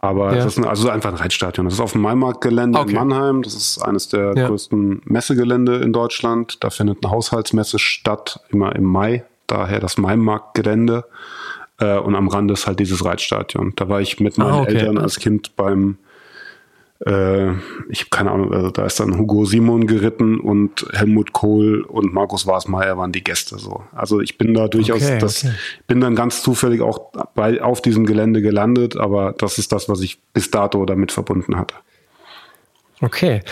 Aber 0.00 0.30
ja. 0.30 0.36
das 0.36 0.46
ist 0.46 0.58
ein, 0.58 0.64
also 0.64 0.88
einfach 0.88 1.10
ein 1.10 1.16
Reitstadion. 1.16 1.66
Das 1.66 1.74
ist 1.74 1.80
auf 1.80 1.92
dem 1.92 2.02
Maimarktgelände 2.02 2.78
okay. 2.78 2.90
in 2.90 2.94
Mannheim. 2.94 3.42
Das 3.42 3.54
ist 3.54 3.78
eines 3.78 4.08
der 4.08 4.34
ja. 4.36 4.46
größten 4.46 5.02
Messegelände 5.04 5.78
in 5.78 5.92
Deutschland. 5.92 6.62
Da 6.62 6.70
findet 6.70 7.04
eine 7.04 7.12
Haushaltsmesse 7.12 7.80
statt, 7.80 8.40
immer 8.50 8.76
im 8.76 8.84
Mai 8.84 9.24
daher 9.48 9.80
das 9.80 9.98
Maimarktgelände. 9.98 11.04
Äh, 11.80 11.98
und 11.98 12.14
am 12.14 12.28
Rande 12.28 12.54
ist 12.54 12.66
halt 12.66 12.80
dieses 12.80 13.04
Reitstadion. 13.04 13.72
Da 13.76 13.88
war 13.88 14.00
ich 14.00 14.20
mit 14.20 14.38
meinen 14.38 14.52
ah, 14.52 14.60
okay. 14.62 14.74
Eltern 14.74 14.98
als 14.98 15.18
Kind 15.18 15.56
beim, 15.56 15.98
äh, 17.06 17.50
ich 17.88 18.00
habe 18.00 18.10
keine 18.10 18.32
Ahnung, 18.32 18.52
also 18.52 18.70
da 18.70 18.84
ist 18.84 18.98
dann 18.98 19.16
Hugo 19.16 19.44
Simon 19.44 19.86
geritten 19.86 20.40
und 20.40 20.86
Helmut 20.92 21.32
Kohl 21.32 21.82
und 21.82 22.12
Markus 22.12 22.46
Wasmeier 22.46 22.98
waren 22.98 23.12
die 23.12 23.22
Gäste 23.22 23.58
so. 23.58 23.84
Also 23.92 24.20
ich 24.20 24.38
bin 24.38 24.54
da 24.54 24.68
durchaus, 24.68 25.02
okay, 25.02 25.18
das 25.18 25.44
okay. 25.44 25.54
bin 25.86 26.00
dann 26.00 26.16
ganz 26.16 26.42
zufällig 26.42 26.80
auch 26.80 27.12
bei, 27.34 27.62
auf 27.62 27.80
diesem 27.80 28.06
Gelände 28.06 28.42
gelandet, 28.42 28.96
aber 28.96 29.34
das 29.38 29.58
ist 29.58 29.72
das, 29.72 29.88
was 29.88 30.00
ich 30.00 30.20
bis 30.32 30.50
dato 30.50 30.84
damit 30.84 31.12
verbunden 31.12 31.56
hatte. 31.56 31.74
Okay. 33.00 33.42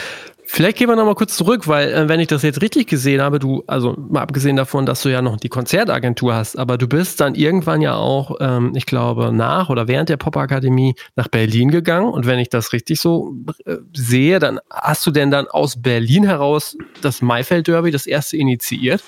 Vielleicht 0.48 0.78
gehen 0.78 0.88
wir 0.88 0.96
nochmal 0.96 1.16
kurz 1.16 1.36
zurück, 1.36 1.66
weil 1.66 1.92
äh, 1.92 2.08
wenn 2.08 2.20
ich 2.20 2.28
das 2.28 2.42
jetzt 2.42 2.62
richtig 2.62 2.86
gesehen 2.86 3.20
habe, 3.20 3.38
du, 3.38 3.64
also 3.66 3.96
mal 4.08 4.22
abgesehen 4.22 4.56
davon, 4.56 4.86
dass 4.86 5.02
du 5.02 5.08
ja 5.08 5.20
noch 5.20 5.36
die 5.36 5.48
Konzertagentur 5.48 6.34
hast, 6.34 6.56
aber 6.56 6.78
du 6.78 6.86
bist 6.86 7.20
dann 7.20 7.34
irgendwann 7.34 7.82
ja 7.82 7.96
auch, 7.96 8.36
ähm, 8.40 8.72
ich 8.74 8.86
glaube, 8.86 9.32
nach 9.32 9.68
oder 9.68 9.88
während 9.88 10.08
der 10.08 10.16
Popakademie 10.16 10.94
nach 11.16 11.28
Berlin 11.28 11.70
gegangen. 11.70 12.08
Und 12.08 12.26
wenn 12.26 12.38
ich 12.38 12.48
das 12.48 12.72
richtig 12.72 13.00
so 13.00 13.34
äh, 13.64 13.76
sehe, 13.92 14.38
dann 14.38 14.60
hast 14.70 15.04
du 15.06 15.10
denn 15.10 15.30
dann 15.30 15.48
aus 15.48 15.82
Berlin 15.82 16.24
heraus 16.24 16.76
das 17.02 17.22
Maifeld 17.22 17.66
Derby, 17.66 17.90
das 17.90 18.06
erste 18.06 18.36
initiiert? 18.36 19.02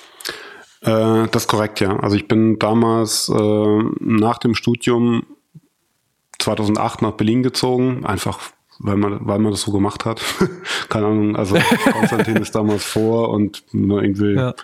Äh, 0.83 1.29
das 1.31 1.45
ist 1.45 1.49
korrekt, 1.49 1.81
ja. 1.81 1.99
Also 2.01 2.17
ich 2.17 2.27
bin 2.27 2.59
damals 2.59 3.29
äh, 3.29 3.83
nach 4.01 4.39
dem 4.39 4.55
Studium 4.55 5.25
2008 6.41 7.03
nach 7.03 7.13
Berlin 7.13 7.43
gezogen, 7.43 8.05
einfach 8.05 8.39
weil 8.79 8.97
man, 8.97 9.19
weil 9.27 9.39
man 9.39 9.53
das 9.53 9.63
so 9.63 9.73
gemacht 9.73 10.05
hat. 10.05 10.21
Keine 10.89 11.07
Ahnung, 11.07 11.37
also 11.37 11.57
Konstantin 11.93 12.37
ist 12.37 12.55
damals 12.55 12.85
vor 12.85 13.31
und 13.31 13.63
ne, 13.73 14.03
irgendwie 14.03 14.35
ja. 14.35 14.55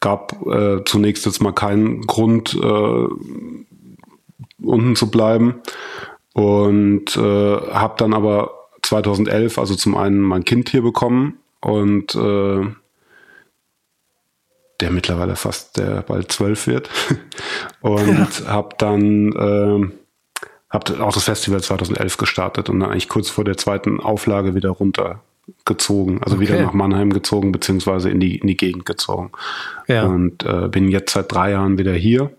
gab 0.00 0.46
äh, 0.46 0.84
zunächst 0.84 1.26
jetzt 1.26 1.42
mal 1.42 1.52
keinen 1.52 2.02
Grund, 2.02 2.54
äh, 2.54 3.06
unten 4.62 4.96
zu 4.96 5.10
bleiben. 5.10 5.56
Und 6.32 7.16
äh, 7.16 7.20
habe 7.20 7.94
dann 7.96 8.12
aber 8.12 8.68
2011, 8.82 9.58
also 9.58 9.74
zum 9.74 9.96
einen 9.96 10.20
mein 10.20 10.44
Kind 10.44 10.68
hier 10.68 10.82
bekommen 10.82 11.38
und 11.60 12.14
äh, 12.14 12.66
der 14.80 14.90
mittlerweile 14.90 15.36
fast 15.36 15.76
der 15.76 16.02
bald 16.02 16.32
zwölf 16.32 16.66
wird. 16.66 16.90
und 17.80 18.40
ja. 18.40 18.46
habe 18.46 18.74
dann 18.78 19.32
äh, 19.32 20.03
habe 20.74 21.02
auch 21.02 21.12
das 21.12 21.24
Festival 21.24 21.62
2011 21.62 22.16
gestartet 22.16 22.68
und 22.68 22.80
dann 22.80 22.90
eigentlich 22.90 23.08
kurz 23.08 23.30
vor 23.30 23.44
der 23.44 23.56
zweiten 23.56 24.00
Auflage 24.00 24.54
wieder 24.54 24.70
runtergezogen, 24.70 26.20
also 26.22 26.36
okay. 26.36 26.48
wieder 26.48 26.62
nach 26.62 26.72
Mannheim 26.72 27.12
gezogen, 27.12 27.52
beziehungsweise 27.52 28.10
in 28.10 28.18
die, 28.18 28.36
in 28.36 28.48
die 28.48 28.56
Gegend 28.56 28.84
gezogen. 28.84 29.30
Ja. 29.86 30.04
Und 30.04 30.44
äh, 30.44 30.68
bin 30.68 30.88
jetzt 30.88 31.12
seit 31.12 31.32
drei 31.32 31.52
Jahren 31.52 31.78
wieder 31.78 31.94
hier 31.94 32.32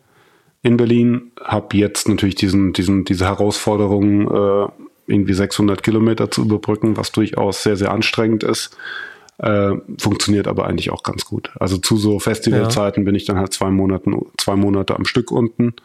in 0.61 0.77
Berlin, 0.77 1.31
habe 1.43 1.77
jetzt 1.77 2.09
natürlich 2.09 2.35
diesen, 2.35 2.73
diesen, 2.73 3.05
diese 3.05 3.25
Herausforderung, 3.25 4.29
äh, 4.29 4.67
irgendwie 5.07 5.33
600 5.33 5.83
Kilometer 5.83 6.29
zu 6.29 6.41
überbrücken, 6.41 6.97
was 6.97 7.11
durchaus 7.11 7.63
sehr, 7.63 7.77
sehr 7.77 7.91
anstrengend 7.91 8.43
ist. 8.43 8.75
Äh, 9.37 9.73
funktioniert 9.99 10.47
aber 10.47 10.65
eigentlich 10.65 10.89
auch 10.91 11.03
ganz 11.03 11.25
gut. 11.25 11.51
Also 11.59 11.77
zu 11.77 11.97
so 11.97 12.19
Festivalzeiten 12.19 13.03
ja. 13.03 13.05
bin 13.05 13.15
ich 13.15 13.25
dann 13.25 13.37
halt 13.37 13.53
zwei 13.53 13.69
Monaten, 13.69 14.17
zwei 14.37 14.55
Monate 14.55 14.95
am 14.95 15.05
Stück 15.05 15.31
unten 15.31 15.75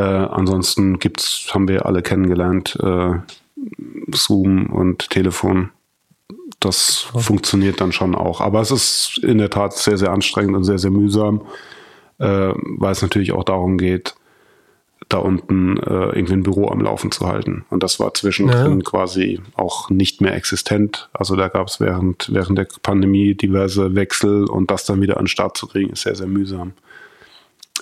äh, 0.00 0.02
ansonsten 0.02 0.98
gibt's, 0.98 1.48
haben 1.52 1.68
wir 1.68 1.84
alle 1.84 2.00
kennengelernt, 2.00 2.74
äh, 2.82 3.16
Zoom 4.10 4.66
und 4.66 5.10
Telefon. 5.10 5.70
Das 6.58 7.08
okay. 7.12 7.22
funktioniert 7.22 7.82
dann 7.82 7.92
schon 7.92 8.14
auch. 8.14 8.40
Aber 8.40 8.62
es 8.62 8.70
ist 8.70 9.20
in 9.22 9.36
der 9.36 9.50
Tat 9.50 9.74
sehr, 9.74 9.98
sehr 9.98 10.10
anstrengend 10.10 10.56
und 10.56 10.64
sehr, 10.64 10.78
sehr 10.78 10.90
mühsam, 10.90 11.42
äh, 12.18 12.52
weil 12.54 12.92
es 12.92 13.02
natürlich 13.02 13.32
auch 13.32 13.44
darum 13.44 13.76
geht, 13.76 14.14
da 15.10 15.18
unten 15.18 15.76
äh, 15.76 16.16
irgendwie 16.16 16.34
ein 16.34 16.44
Büro 16.44 16.68
am 16.68 16.80
Laufen 16.80 17.10
zu 17.10 17.26
halten. 17.26 17.66
Und 17.68 17.82
das 17.82 18.00
war 18.00 18.14
zwischendrin 18.14 18.78
ja. 18.78 18.84
quasi 18.84 19.40
auch 19.54 19.90
nicht 19.90 20.22
mehr 20.22 20.34
existent. 20.34 21.10
Also 21.12 21.36
da 21.36 21.48
gab 21.48 21.66
es 21.66 21.78
während, 21.78 22.32
während 22.32 22.56
der 22.56 22.68
Pandemie 22.82 23.34
diverse 23.34 23.94
Wechsel 23.94 24.44
und 24.44 24.70
das 24.70 24.86
dann 24.86 25.02
wieder 25.02 25.18
an 25.18 25.24
den 25.24 25.28
Start 25.28 25.58
zu 25.58 25.66
kriegen, 25.66 25.90
ist 25.90 26.02
sehr, 26.02 26.14
sehr 26.14 26.28
mühsam. 26.28 26.72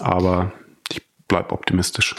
Aber 0.00 0.52
ich 1.28 1.36
bleibe 1.36 1.52
optimistisch. 1.52 2.14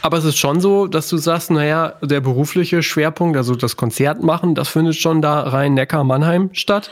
Aber 0.00 0.16
es 0.16 0.24
ist 0.24 0.38
schon 0.38 0.60
so, 0.60 0.86
dass 0.86 1.08
du 1.08 1.16
sagst, 1.16 1.50
naja, 1.50 1.94
der 2.02 2.20
berufliche 2.20 2.80
Schwerpunkt, 2.80 3.36
also 3.36 3.56
das 3.56 3.76
Konzert 3.76 4.22
machen, 4.22 4.54
das 4.54 4.68
findet 4.68 4.94
schon 4.94 5.20
da 5.20 5.40
rein 5.40 5.74
Neckar-Mannheim 5.74 6.50
statt 6.52 6.90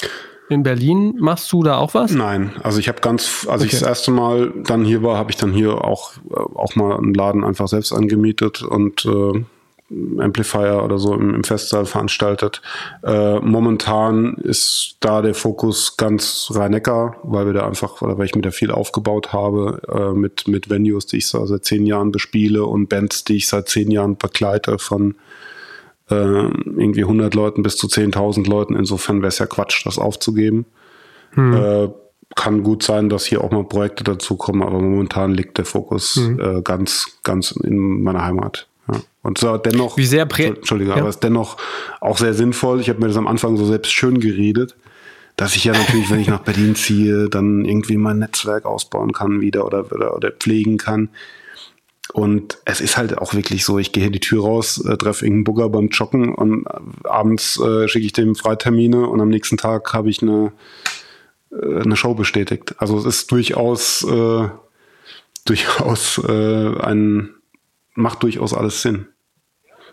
in 0.48 0.64
Berlin. 0.64 1.14
Machst 1.20 1.52
du 1.52 1.62
da 1.62 1.76
auch 1.76 1.94
was? 1.94 2.10
Nein, 2.10 2.50
also 2.64 2.80
ich 2.80 2.88
habe 2.88 3.00
ganz, 3.00 3.46
als 3.48 3.62
okay. 3.62 3.66
ich 3.66 3.78
das 3.78 3.82
erste 3.82 4.10
Mal 4.10 4.52
dann 4.64 4.84
hier 4.84 5.04
war, 5.04 5.18
habe 5.18 5.30
ich 5.30 5.36
dann 5.36 5.52
hier 5.52 5.84
auch, 5.84 6.14
äh, 6.30 6.34
auch 6.34 6.74
mal 6.74 6.96
einen 6.96 7.14
Laden 7.14 7.44
einfach 7.44 7.68
selbst 7.68 7.92
angemietet 7.92 8.62
und 8.62 9.04
äh, 9.04 9.44
Amplifier 10.18 10.82
oder 10.84 10.98
so 10.98 11.14
im, 11.14 11.34
im 11.34 11.44
Festsaal 11.44 11.84
veranstaltet. 11.84 12.62
Äh, 13.02 13.40
momentan 13.40 14.34
ist 14.34 14.96
da 15.00 15.20
der 15.20 15.34
Fokus 15.34 15.96
ganz 15.96 16.50
Rhein-Neckar, 16.54 17.16
weil 17.22 17.46
wir 17.46 17.52
da 17.52 17.66
einfach, 17.66 18.00
oder 18.02 18.16
weil 18.16 18.26
ich 18.26 18.34
mir 18.34 18.42
da 18.42 18.52
viel 18.52 18.70
aufgebaut 18.70 19.32
habe 19.32 19.82
äh, 19.88 20.16
mit, 20.16 20.46
mit 20.46 20.70
Venues, 20.70 21.06
die 21.06 21.18
ich 21.18 21.26
so 21.26 21.44
seit 21.46 21.64
zehn 21.64 21.86
Jahren 21.86 22.12
bespiele 22.12 22.64
und 22.64 22.88
Bands, 22.88 23.24
die 23.24 23.36
ich 23.36 23.48
seit 23.48 23.68
zehn 23.68 23.90
Jahren 23.90 24.16
begleite 24.16 24.78
von 24.78 25.16
äh, 26.10 26.14
irgendwie 26.14 27.02
100 27.02 27.34
Leuten 27.34 27.62
bis 27.62 27.76
zu 27.76 27.86
10.000 27.86 28.48
Leuten. 28.48 28.74
Insofern 28.74 29.22
wäre 29.22 29.28
es 29.28 29.38
ja 29.38 29.46
Quatsch, 29.46 29.84
das 29.86 29.98
aufzugeben. 29.98 30.66
Hm. 31.32 31.54
Äh, 31.54 31.88
kann 32.36 32.62
gut 32.62 32.84
sein, 32.84 33.08
dass 33.08 33.24
hier 33.24 33.42
auch 33.42 33.50
mal 33.50 33.64
Projekte 33.64 34.04
dazukommen, 34.04 34.62
aber 34.62 34.80
momentan 34.80 35.32
liegt 35.32 35.58
der 35.58 35.64
Fokus 35.64 36.14
hm. 36.14 36.40
äh, 36.40 36.62
ganz, 36.62 37.18
ganz 37.24 37.50
in 37.50 38.02
meiner 38.02 38.24
Heimat. 38.24 38.69
Ja. 38.90 39.00
Und 39.22 39.38
so 39.38 39.56
dennoch, 39.56 39.96
Wie 39.96 40.06
sehr 40.06 40.26
Prä 40.26 40.46
Entschuldige, 40.46 40.90
ja. 40.90 40.96
aber 40.96 41.08
ist 41.08 41.20
dennoch 41.20 41.56
auch 42.00 42.18
sehr 42.18 42.34
sinnvoll. 42.34 42.80
Ich 42.80 42.88
habe 42.88 43.00
mir 43.00 43.08
das 43.08 43.16
am 43.16 43.26
Anfang 43.26 43.56
so 43.56 43.66
selbst 43.66 43.92
schön 43.92 44.20
geredet, 44.20 44.76
dass 45.36 45.56
ich 45.56 45.64
ja 45.64 45.72
natürlich, 45.72 46.10
wenn 46.10 46.20
ich 46.20 46.28
nach 46.28 46.40
Berlin 46.40 46.74
ziehe, 46.74 47.28
dann 47.28 47.64
irgendwie 47.64 47.96
mein 47.96 48.18
Netzwerk 48.18 48.64
ausbauen 48.66 49.12
kann 49.12 49.40
wieder 49.40 49.66
oder, 49.66 49.90
oder, 49.92 50.16
oder 50.16 50.30
pflegen 50.30 50.78
kann. 50.78 51.10
Und 52.12 52.58
es 52.64 52.80
ist 52.80 52.96
halt 52.96 53.18
auch 53.18 53.34
wirklich 53.34 53.64
so, 53.64 53.78
ich 53.78 53.92
gehe 53.92 54.02
hier 54.02 54.12
die 54.12 54.20
Tür 54.20 54.42
raus, 54.42 54.84
äh, 54.84 54.96
treffe 54.96 55.24
irgendeinen 55.24 55.44
Bugger 55.44 55.68
beim 55.68 55.88
Joggen 55.88 56.34
und 56.34 56.66
äh, 56.66 57.08
abends 57.08 57.60
äh, 57.60 57.88
schicke 57.88 58.06
ich 58.06 58.12
dem 58.12 58.34
Freitermine 58.34 59.06
und 59.06 59.20
am 59.20 59.28
nächsten 59.28 59.56
Tag 59.56 59.92
habe 59.92 60.10
ich 60.10 60.22
eine, 60.22 60.52
äh, 61.52 61.82
eine 61.82 61.96
Show 61.96 62.14
bestätigt. 62.14 62.74
Also 62.78 62.98
es 62.98 63.04
ist 63.04 63.30
durchaus, 63.30 64.02
äh, 64.02 64.48
durchaus 65.44 66.18
äh, 66.26 66.78
ein, 66.80 67.30
macht 68.00 68.22
durchaus 68.22 68.54
alles 68.54 68.82
Sinn. 68.82 69.06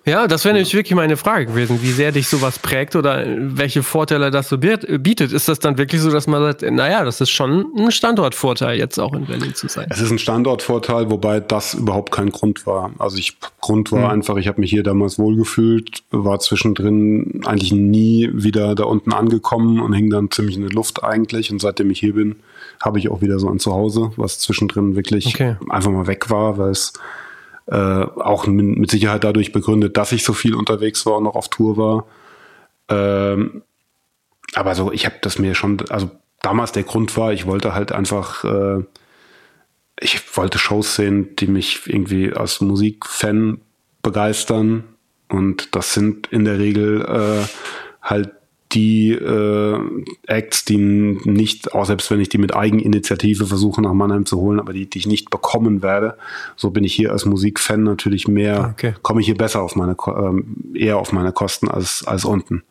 Ja, 0.07 0.25
das 0.25 0.45
wäre 0.45 0.53
nämlich 0.53 0.73
wirklich 0.73 0.95
meine 0.95 1.17
Frage 1.17 1.47
gewesen, 1.47 1.81
wie 1.81 1.91
sehr 1.91 2.13
dich 2.13 2.29
sowas 2.29 2.59
prägt 2.59 2.95
oder 2.95 3.25
welche 3.27 3.83
Vorteile 3.83 4.31
das 4.31 4.47
so 4.47 4.57
bietet. 4.57 5.33
Ist 5.33 5.49
das 5.49 5.59
dann 5.59 5.77
wirklich 5.77 5.99
so, 5.99 6.09
dass 6.09 6.27
man 6.27 6.41
sagt, 6.41 6.61
naja, 6.61 7.03
das 7.03 7.19
ist 7.19 7.29
schon 7.29 7.65
ein 7.77 7.91
Standortvorteil, 7.91 8.77
jetzt 8.77 8.99
auch 8.99 9.13
in 9.13 9.25
Berlin 9.25 9.53
zu 9.53 9.67
sein? 9.67 9.87
Es 9.89 9.99
ist 9.99 10.09
ein 10.09 10.17
Standortvorteil, 10.17 11.11
wobei 11.11 11.41
das 11.41 11.73
überhaupt 11.73 12.13
kein 12.13 12.29
Grund 12.29 12.65
war. 12.65 12.91
Also 12.99 13.17
ich 13.17 13.37
Grund 13.59 13.91
war 13.91 14.05
mhm. 14.05 14.11
einfach, 14.11 14.37
ich 14.37 14.47
habe 14.47 14.61
mich 14.61 14.69
hier 14.69 14.83
damals 14.83 15.19
wohlgefühlt, 15.19 16.03
war 16.11 16.39
zwischendrin 16.39 17.41
eigentlich 17.45 17.73
nie 17.73 18.29
wieder 18.31 18.75
da 18.75 18.85
unten 18.85 19.11
angekommen 19.11 19.81
und 19.81 19.91
hing 19.91 20.09
dann 20.09 20.31
ziemlich 20.31 20.55
in 20.55 20.61
der 20.61 20.71
Luft 20.71 21.03
eigentlich. 21.03 21.51
Und 21.51 21.59
seitdem 21.59 21.91
ich 21.91 21.99
hier 21.99 22.13
bin, 22.13 22.37
habe 22.79 22.97
ich 22.97 23.09
auch 23.09 23.19
wieder 23.19 23.39
so 23.39 23.49
ein 23.49 23.59
Zuhause, 23.59 24.11
was 24.15 24.39
zwischendrin 24.39 24.95
wirklich 24.95 25.27
okay. 25.27 25.57
einfach 25.67 25.91
mal 25.91 26.07
weg 26.07 26.29
war, 26.29 26.57
weil 26.57 26.69
es 26.69 26.93
äh, 27.67 27.75
auch 27.75 28.47
mit 28.47 28.89
Sicherheit 28.89 29.23
dadurch 29.23 29.51
begründet, 29.51 29.97
dass 29.97 30.11
ich 30.11 30.23
so 30.23 30.33
viel 30.33 30.55
unterwegs 30.55 31.05
war 31.05 31.17
und 31.17 31.23
noch 31.23 31.35
auf 31.35 31.49
Tour 31.49 31.77
war. 31.77 32.05
Ähm, 32.89 33.63
aber 34.53 34.75
so, 34.75 34.91
ich 34.91 35.05
habe 35.05 35.17
das 35.21 35.39
mir 35.39 35.55
schon, 35.55 35.77
also 35.89 36.09
damals 36.41 36.71
der 36.71 36.83
Grund 36.83 37.17
war, 37.17 37.33
ich 37.33 37.45
wollte 37.45 37.73
halt 37.73 37.91
einfach, 37.91 38.43
äh, 38.43 38.83
ich 39.99 40.37
wollte 40.37 40.59
Shows 40.59 40.95
sehen, 40.95 41.35
die 41.35 41.47
mich 41.47 41.81
irgendwie 41.87 42.33
als 42.33 42.61
Musikfan 42.61 43.61
begeistern. 44.01 44.83
Und 45.27 45.75
das 45.75 45.93
sind 45.93 46.27
in 46.27 46.45
der 46.45 46.59
Regel 46.59 47.01
äh, 47.01 47.47
halt 48.01 48.31
die 48.73 49.11
äh, 49.11 49.79
Acts, 50.25 50.65
die 50.65 50.77
nicht, 50.77 51.73
auch 51.73 51.85
selbst 51.85 52.11
wenn 52.11 52.19
ich 52.19 52.29
die 52.29 52.37
mit 52.37 52.55
Eigeninitiative 52.55 53.45
versuche 53.45 53.81
nach 53.81 53.93
Mannheim 53.93 54.25
zu 54.25 54.37
holen, 54.37 54.59
aber 54.59 54.73
die, 54.73 54.89
die 54.89 54.99
ich 54.99 55.07
nicht 55.07 55.29
bekommen 55.29 55.81
werde, 55.81 56.17
so 56.55 56.71
bin 56.71 56.83
ich 56.83 56.93
hier 56.93 57.11
als 57.11 57.25
Musikfan 57.25 57.83
natürlich 57.83 58.27
mehr, 58.27 58.73
okay. 58.73 58.93
komme 59.03 59.21
ich 59.21 59.27
hier 59.27 59.37
besser 59.37 59.61
auf 59.61 59.75
meine, 59.75 59.95
ähm, 60.07 60.73
eher 60.73 60.97
auf 60.97 61.13
meine 61.13 61.31
Kosten 61.31 61.69
als, 61.69 62.05
als 62.05 62.25
unten. 62.25 62.63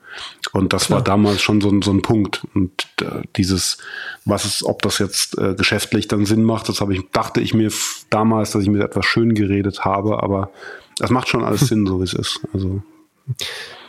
Und 0.52 0.72
das 0.72 0.86
Klar. 0.86 0.98
war 0.98 1.04
damals 1.04 1.40
schon 1.40 1.60
so, 1.60 1.72
so 1.82 1.92
ein 1.92 2.02
Punkt. 2.02 2.46
Und 2.54 2.88
äh, 3.00 3.22
dieses, 3.36 3.78
was 4.24 4.44
ist, 4.44 4.64
ob 4.64 4.82
das 4.82 4.98
jetzt 4.98 5.38
äh, 5.38 5.54
geschäftlich 5.54 6.08
dann 6.08 6.26
Sinn 6.26 6.42
macht, 6.42 6.68
das 6.68 6.80
habe 6.80 6.94
ich, 6.94 7.02
dachte 7.12 7.40
ich 7.40 7.54
mir 7.54 7.70
damals, 8.10 8.52
dass 8.52 8.62
ich 8.62 8.68
mir 8.68 8.84
etwas 8.84 9.06
schön 9.06 9.34
geredet 9.34 9.84
habe, 9.84 10.22
aber 10.22 10.50
das 10.98 11.10
macht 11.10 11.28
schon 11.28 11.44
alles 11.44 11.60
Sinn, 11.68 11.86
so 11.86 12.00
wie 12.00 12.04
es 12.04 12.14
ist. 12.14 12.40
Also. 12.52 12.82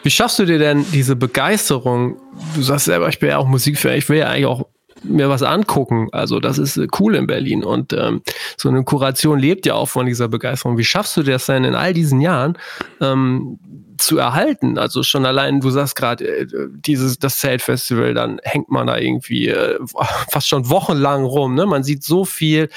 Wie 0.03 0.09
schaffst 0.09 0.39
du 0.39 0.45
dir 0.45 0.59
denn 0.59 0.85
diese 0.91 1.15
Begeisterung? 1.15 2.17
Du 2.55 2.61
sagst 2.61 2.85
selber, 2.85 3.09
ich 3.09 3.19
bin 3.19 3.29
ja 3.29 3.37
auch 3.37 3.47
Musikfan, 3.47 3.93
ich 3.93 4.07
will 4.09 4.19
ja 4.19 4.27
eigentlich 4.27 4.45
auch 4.45 4.67
mir 5.03 5.29
was 5.29 5.43
angucken. 5.43 6.09
Also 6.11 6.39
das 6.39 6.57
ist 6.57 6.77
äh, 6.77 6.87
cool 6.99 7.15
in 7.15 7.27
Berlin 7.27 7.63
und 7.63 7.93
ähm, 7.93 8.21
so 8.57 8.69
eine 8.69 8.83
Kuration 8.83 9.39
lebt 9.39 9.65
ja 9.65 9.75
auch 9.75 9.89
von 9.89 10.05
dieser 10.05 10.27
Begeisterung. 10.27 10.77
Wie 10.77 10.83
schaffst 10.83 11.17
du 11.17 11.23
das 11.23 11.45
denn 11.45 11.63
in 11.63 11.75
all 11.75 11.93
diesen 11.93 12.21
Jahren 12.21 12.57
ähm, 13.01 13.59
zu 13.97 14.17
erhalten? 14.17 14.77
Also 14.77 15.03
schon 15.03 15.25
allein, 15.25 15.61
du 15.61 15.69
sagst 15.69 15.95
gerade, 15.95 16.25
äh, 16.25 16.47
dieses 16.71 17.19
das 17.19 17.37
Zeltfestival, 17.37 18.13
dann 18.13 18.39
hängt 18.43 18.69
man 18.69 18.87
da 18.87 18.97
irgendwie 18.97 19.49
äh, 19.49 19.79
fast 20.29 20.47
schon 20.47 20.69
wochenlang 20.69 21.23
rum. 21.23 21.55
Ne? 21.55 21.65
Man 21.65 21.83
sieht 21.83 22.03
so 22.03 22.25
viel, 22.25 22.69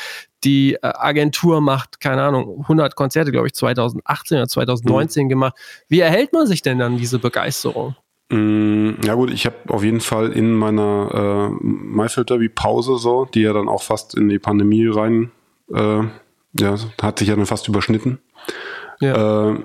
die 0.44 0.74
äh, 0.74 0.78
Agentur 0.82 1.60
macht, 1.60 2.00
keine 2.00 2.22
Ahnung, 2.22 2.60
100 2.62 2.96
Konzerte, 2.96 3.32
glaube 3.32 3.48
ich, 3.48 3.54
2018 3.54 4.38
oder 4.38 4.48
2019 4.48 5.24
mhm. 5.24 5.28
gemacht. 5.28 5.54
Wie 5.88 6.00
erhält 6.00 6.32
man 6.32 6.46
sich 6.46 6.62
denn 6.62 6.78
dann 6.78 6.96
diese 6.96 7.18
Begeisterung? 7.18 7.96
Mm, 8.30 8.92
ja 9.04 9.14
gut, 9.14 9.30
ich 9.30 9.44
habe 9.46 9.56
auf 9.68 9.82
jeden 9.82 10.00
Fall 10.00 10.32
in 10.32 10.54
meiner 10.54 11.50
äh, 11.50 11.64
Maifeld 11.64 12.30
Derby 12.30 12.48
Pause 12.48 12.96
so, 12.96 13.24
die 13.24 13.42
ja 13.42 13.52
dann 13.52 13.68
auch 13.68 13.82
fast 13.82 14.14
in 14.14 14.28
die 14.28 14.38
Pandemie 14.38 14.86
rein, 14.86 15.32
äh, 15.72 16.02
ja, 16.58 16.76
hat 17.02 17.18
sich 17.18 17.28
ja 17.28 17.36
dann 17.36 17.46
fast 17.46 17.68
überschnitten. 17.68 18.20
Ja. 19.00 19.50
Äh, 19.50 19.58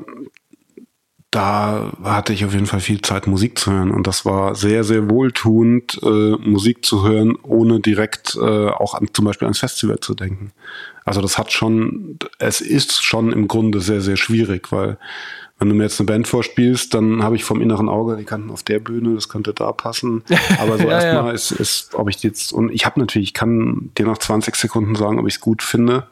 da 1.36 1.92
hatte 2.02 2.32
ich 2.32 2.46
auf 2.46 2.54
jeden 2.54 2.66
Fall 2.66 2.80
viel 2.80 3.02
Zeit, 3.02 3.28
Musik 3.28 3.60
zu 3.60 3.72
hören. 3.72 3.92
Und 3.92 4.08
das 4.08 4.24
war 4.24 4.56
sehr, 4.56 4.86
sehr 4.86 5.10
wohltuend, 5.10 6.00
äh, 6.02 6.38
Musik 6.38 6.86
zu 6.86 7.06
hören, 7.06 7.36
ohne 7.44 7.82
direkt 7.82 8.38
äh, 8.42 8.70
auch 8.70 8.94
an, 8.94 9.10
zum 9.12 9.26
Beispiel 9.26 9.46
ans 9.46 9.60
Festival 9.60 10.00
zu 10.00 10.16
denken. 10.16 10.54
Also 11.04 11.22
das 11.22 11.38
hat 11.38 11.52
schon, 11.52 12.18
es 12.40 12.62
ist 12.62 13.04
schon 13.04 13.34
im 13.34 13.50
Grunde 13.50 13.82
sehr, 13.82 14.00
sehr 14.00 14.16
schwierig, 14.16 14.72
weil 14.72 14.98
wenn 15.60 15.68
du 15.68 15.76
mir 15.76 15.84
jetzt 15.84 16.00
eine 16.00 16.08
Band 16.08 16.28
vorspielst, 16.28 16.94
dann 16.94 17.22
habe 17.22 17.36
ich 17.36 17.44
vom 17.44 17.62
inneren 17.62 17.90
Auge, 17.90 18.16
die 18.16 18.24
kannten 18.24 18.50
auf 18.50 18.64
der 18.64 18.80
Bühne, 18.80 19.14
das 19.14 19.28
könnte 19.28 19.54
da 19.54 19.74
passen. 19.74 20.24
Aber 20.60 20.78
so 20.78 20.86
ja, 20.86 21.02
erstmal 21.02 21.28
ja. 21.28 21.32
ist, 21.32 21.52
ist, 21.52 21.96
ob 21.96 22.10
ich 22.10 22.24
jetzt, 22.24 22.54
und 22.54 22.72
ich 22.72 22.86
habe 22.86 23.00
natürlich, 23.00 23.30
ich 23.30 23.34
kann 23.34 23.92
dir 23.98 24.06
nach 24.06 24.18
20 24.18 24.56
Sekunden 24.56 24.96
sagen, 24.96 25.20
ob 25.20 25.28
ich 25.28 25.36
es 25.36 25.42
gut 25.42 25.64
finde 25.64 26.08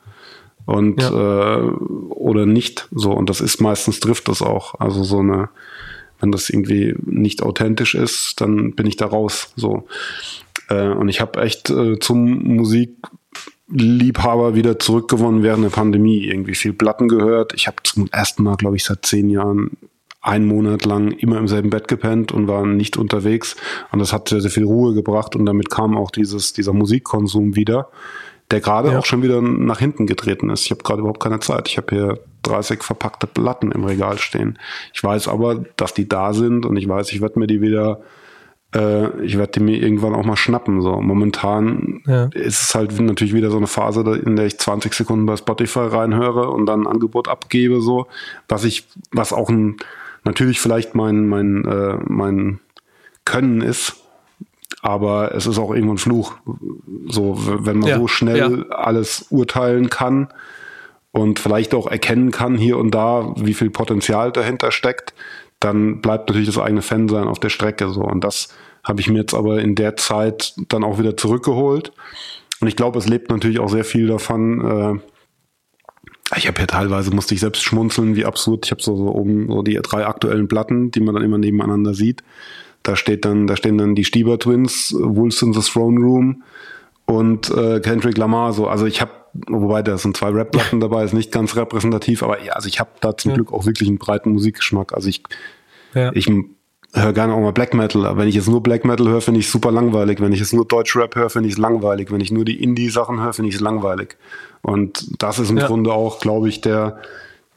und 0.65 1.01
ja. 1.01 1.57
äh, 1.57 1.61
oder 2.09 2.45
nicht. 2.45 2.87
So 2.91 3.11
und 3.11 3.29
das 3.29 3.41
ist 3.41 3.61
meistens 3.61 3.99
trifft 3.99 4.27
das 4.27 4.41
auch. 4.41 4.79
Also 4.79 5.03
so 5.03 5.19
eine, 5.19 5.49
wenn 6.19 6.31
das 6.31 6.49
irgendwie 6.49 6.95
nicht 7.05 7.43
authentisch 7.43 7.95
ist, 7.95 8.41
dann 8.41 8.73
bin 8.73 8.85
ich 8.85 8.97
da 8.97 9.07
raus. 9.07 9.53
So 9.55 9.87
äh, 10.69 10.89
und 10.89 11.09
ich 11.09 11.21
habe 11.21 11.41
echt 11.41 11.69
äh, 11.69 11.99
zum 11.99 12.43
Musikliebhaber 12.55 14.55
wieder 14.55 14.79
zurückgewonnen 14.79 15.43
während 15.43 15.63
der 15.63 15.69
Pandemie. 15.69 16.25
Irgendwie 16.25 16.55
viel 16.55 16.73
Platten 16.73 17.07
gehört. 17.07 17.53
Ich 17.53 17.67
habe 17.67 17.77
zum 17.83 18.07
ersten 18.11 18.43
Mal, 18.43 18.55
glaube 18.55 18.75
ich, 18.75 18.85
seit 18.85 19.05
zehn 19.05 19.29
Jahren 19.29 19.77
einen 20.21 20.45
Monat 20.45 20.85
lang 20.85 21.11
immer 21.11 21.37
im 21.37 21.49
selben 21.49 21.69
Bett 21.69 21.89
gepennt 21.89 22.31
und 22.31 22.47
war 22.47 22.65
nicht 22.65 22.95
unterwegs. 22.95 23.57
Und 23.91 23.99
das 23.99 24.13
hat 24.13 24.29
sehr, 24.29 24.39
sehr 24.39 24.51
viel 24.51 24.63
Ruhe 24.63 24.93
gebracht 24.93 25.35
und 25.35 25.45
damit 25.45 25.69
kam 25.69 25.97
auch 25.97 26.11
dieses, 26.11 26.53
dieser 26.53 26.71
Musikkonsum 26.71 27.57
wieder 27.57 27.89
der 28.53 28.61
gerade 28.61 28.91
ja. 28.91 28.99
auch 28.99 29.05
schon 29.05 29.23
wieder 29.23 29.41
nach 29.41 29.79
hinten 29.79 30.05
getreten 30.05 30.51
ist. 30.51 30.65
Ich 30.65 30.69
habe 30.69 30.83
gerade 30.83 30.99
überhaupt 30.99 31.21
keine 31.23 31.39
Zeit. 31.39 31.67
Ich 31.67 31.77
habe 31.77 31.87
hier 31.89 32.19
30 32.43 32.83
verpackte 32.83 33.25
Platten 33.25 33.71
im 33.71 33.83
Regal 33.83 34.19
stehen. 34.19 34.59
Ich 34.93 35.03
weiß 35.03 35.27
aber, 35.27 35.65
dass 35.75 35.95
die 35.95 36.07
da 36.07 36.33
sind 36.33 36.63
und 36.63 36.77
ich 36.77 36.87
weiß, 36.87 37.11
ich 37.13 37.21
werde 37.21 37.39
mir 37.39 37.47
die 37.47 37.61
wieder, 37.61 38.01
äh, 38.75 39.09
ich 39.23 39.39
werde 39.39 39.53
die 39.53 39.59
mir 39.59 39.81
irgendwann 39.81 40.13
auch 40.13 40.23
mal 40.23 40.35
schnappen. 40.35 40.81
So 40.81 41.01
momentan 41.01 42.03
ja. 42.05 42.25
ist 42.25 42.61
es 42.61 42.75
halt 42.75 42.99
natürlich 42.99 43.33
wieder 43.33 43.49
so 43.49 43.57
eine 43.57 43.65
Phase, 43.65 44.01
in 44.23 44.35
der 44.35 44.45
ich 44.45 44.59
20 44.59 44.93
Sekunden 44.93 45.25
bei 45.25 45.35
Spotify 45.35 45.87
reinhöre 45.87 46.51
und 46.51 46.67
dann 46.67 46.81
ein 46.81 46.87
Angebot 46.87 47.27
abgebe, 47.29 47.81
so 47.81 48.05
was 48.47 48.65
ich, 48.65 48.87
was 49.11 49.33
auch 49.33 49.49
ein 49.49 49.77
natürlich 50.25 50.59
vielleicht 50.59 50.93
mein 50.93 51.27
mein 51.27 51.65
äh, 51.65 51.97
mein 52.05 52.59
Können 53.25 53.61
ist, 53.61 54.02
aber 54.83 55.33
es 55.33 55.47
ist 55.47 55.57
auch 55.57 55.73
irgendwo 55.73 55.93
ein 55.93 55.97
Fluch. 55.97 56.35
So, 57.07 57.37
wenn 57.65 57.79
man 57.79 57.89
ja, 57.89 57.97
so 57.97 58.07
schnell 58.07 58.37
ja. 58.37 58.75
alles 58.75 59.27
urteilen 59.29 59.89
kann 59.89 60.27
und 61.13 61.39
vielleicht 61.39 61.73
auch 61.73 61.87
erkennen 61.87 62.31
kann 62.31 62.57
hier 62.57 62.77
und 62.77 62.91
da, 62.91 63.33
wie 63.37 63.53
viel 63.53 63.69
Potenzial 63.69 64.33
dahinter 64.33 64.71
steckt, 64.71 65.13
dann 65.61 66.01
bleibt 66.01 66.27
natürlich 66.27 66.49
das 66.49 66.57
eigene 66.57 66.81
Fansein 66.81 67.29
auf 67.29 67.39
der 67.39 67.47
Strecke 67.47 67.89
so. 67.89 68.01
Und 68.01 68.25
das 68.25 68.49
habe 68.83 68.99
ich 68.99 69.09
mir 69.09 69.19
jetzt 69.19 69.33
aber 69.33 69.61
in 69.61 69.75
der 69.75 69.95
Zeit 69.95 70.53
dann 70.67 70.83
auch 70.83 70.99
wieder 70.99 71.15
zurückgeholt. 71.15 71.93
Und 72.59 72.67
ich 72.67 72.75
glaube, 72.75 72.99
es 72.99 73.07
lebt 73.07 73.29
natürlich 73.29 73.59
auch 73.59 73.69
sehr 73.69 73.85
viel 73.85 74.07
davon. 74.07 74.99
Äh, 76.29 76.37
ich 76.37 76.47
habe 76.47 76.59
ja 76.59 76.65
teilweise 76.65 77.11
musste 77.11 77.35
ich 77.35 77.39
selbst 77.39 77.63
schmunzeln, 77.63 78.17
wie 78.17 78.25
absurd. 78.25 78.65
Ich 78.65 78.71
habe 78.71 78.83
so, 78.83 78.97
so 78.97 79.15
oben 79.15 79.47
so 79.47 79.61
die 79.61 79.75
drei 79.75 80.05
aktuellen 80.05 80.49
Platten, 80.49 80.91
die 80.91 80.99
man 80.99 81.15
dann 81.15 81.23
immer 81.23 81.37
nebeneinander 81.37 81.93
sieht. 81.93 82.21
Da 82.83 82.95
steht 82.95 83.25
dann, 83.25 83.47
da 83.47 83.55
stehen 83.55 83.77
dann 83.77 83.95
die 83.95 84.03
Stieber 84.03 84.37
Twins, 84.39 84.93
Wolves 84.97 85.41
in 85.41 85.53
the 85.53 85.61
Throne 85.61 85.99
Room 85.99 86.43
und 87.05 87.49
äh, 87.49 87.79
Kendrick 87.79 88.17
Lamar. 88.17 88.53
So, 88.53 88.67
also 88.67 88.85
ich 88.85 89.01
habe, 89.01 89.11
wobei 89.47 89.81
da 89.81 89.97
sind 89.97 90.17
zwei 90.17 90.29
Rap-Platten 90.29 90.79
dabei, 90.81 91.03
ist 91.03 91.13
nicht 91.13 91.31
ganz 91.31 91.55
repräsentativ, 91.55 92.23
aber 92.23 92.43
ja, 92.43 92.53
also 92.53 92.67
ich 92.67 92.79
habe 92.79 92.91
da 93.01 93.15
zum 93.17 93.31
ja. 93.31 93.35
Glück 93.35 93.53
auch 93.53 93.65
wirklich 93.65 93.89
einen 93.89 93.97
breiten 93.97 94.31
Musikgeschmack. 94.31 94.93
Also 94.93 95.09
ich, 95.09 95.23
ja. 95.93 96.11
ich 96.13 96.27
höre 96.93 97.13
gerne 97.13 97.33
auch 97.33 97.39
mal 97.39 97.51
Black 97.51 97.73
Metal. 97.73 98.05
Aber 98.05 98.19
wenn 98.19 98.27
ich 98.27 98.35
jetzt 98.35 98.47
nur 98.47 98.61
Black 98.61 98.85
Metal 98.85 99.07
höre, 99.07 99.21
finde 99.21 99.39
ich 99.39 99.49
super 99.49 99.71
langweilig. 99.71 100.21
Wenn 100.21 100.31
ich 100.31 100.39
jetzt 100.39 100.53
nur 100.53 100.65
Deutsch 100.65 100.95
Rap 100.95 101.15
höre, 101.15 101.29
finde 101.29 101.47
ich 101.47 101.55
es 101.55 101.59
langweilig. 101.59 102.11
Wenn 102.11 102.21
ich 102.21 102.31
nur 102.31 102.45
die 102.45 102.61
Indie-Sachen 102.61 103.19
höre, 103.19 103.33
finde 103.33 103.49
ich 103.49 103.55
es 103.55 103.61
langweilig. 103.61 104.17
Und 104.61 105.21
das 105.21 105.39
ist 105.39 105.49
im 105.49 105.57
ja. 105.57 105.67
Grunde 105.67 105.91
auch, 105.91 106.19
glaube 106.19 106.49
ich, 106.49 106.61
der 106.61 106.99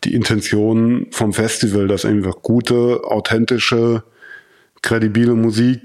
die 0.04 0.14
Intention 0.14 1.06
vom 1.10 1.32
Festival, 1.32 1.88
dass 1.88 2.04
einfach 2.04 2.42
gute, 2.42 3.02
authentische, 3.04 4.02
kredibile 4.82 5.34
Musik 5.34 5.80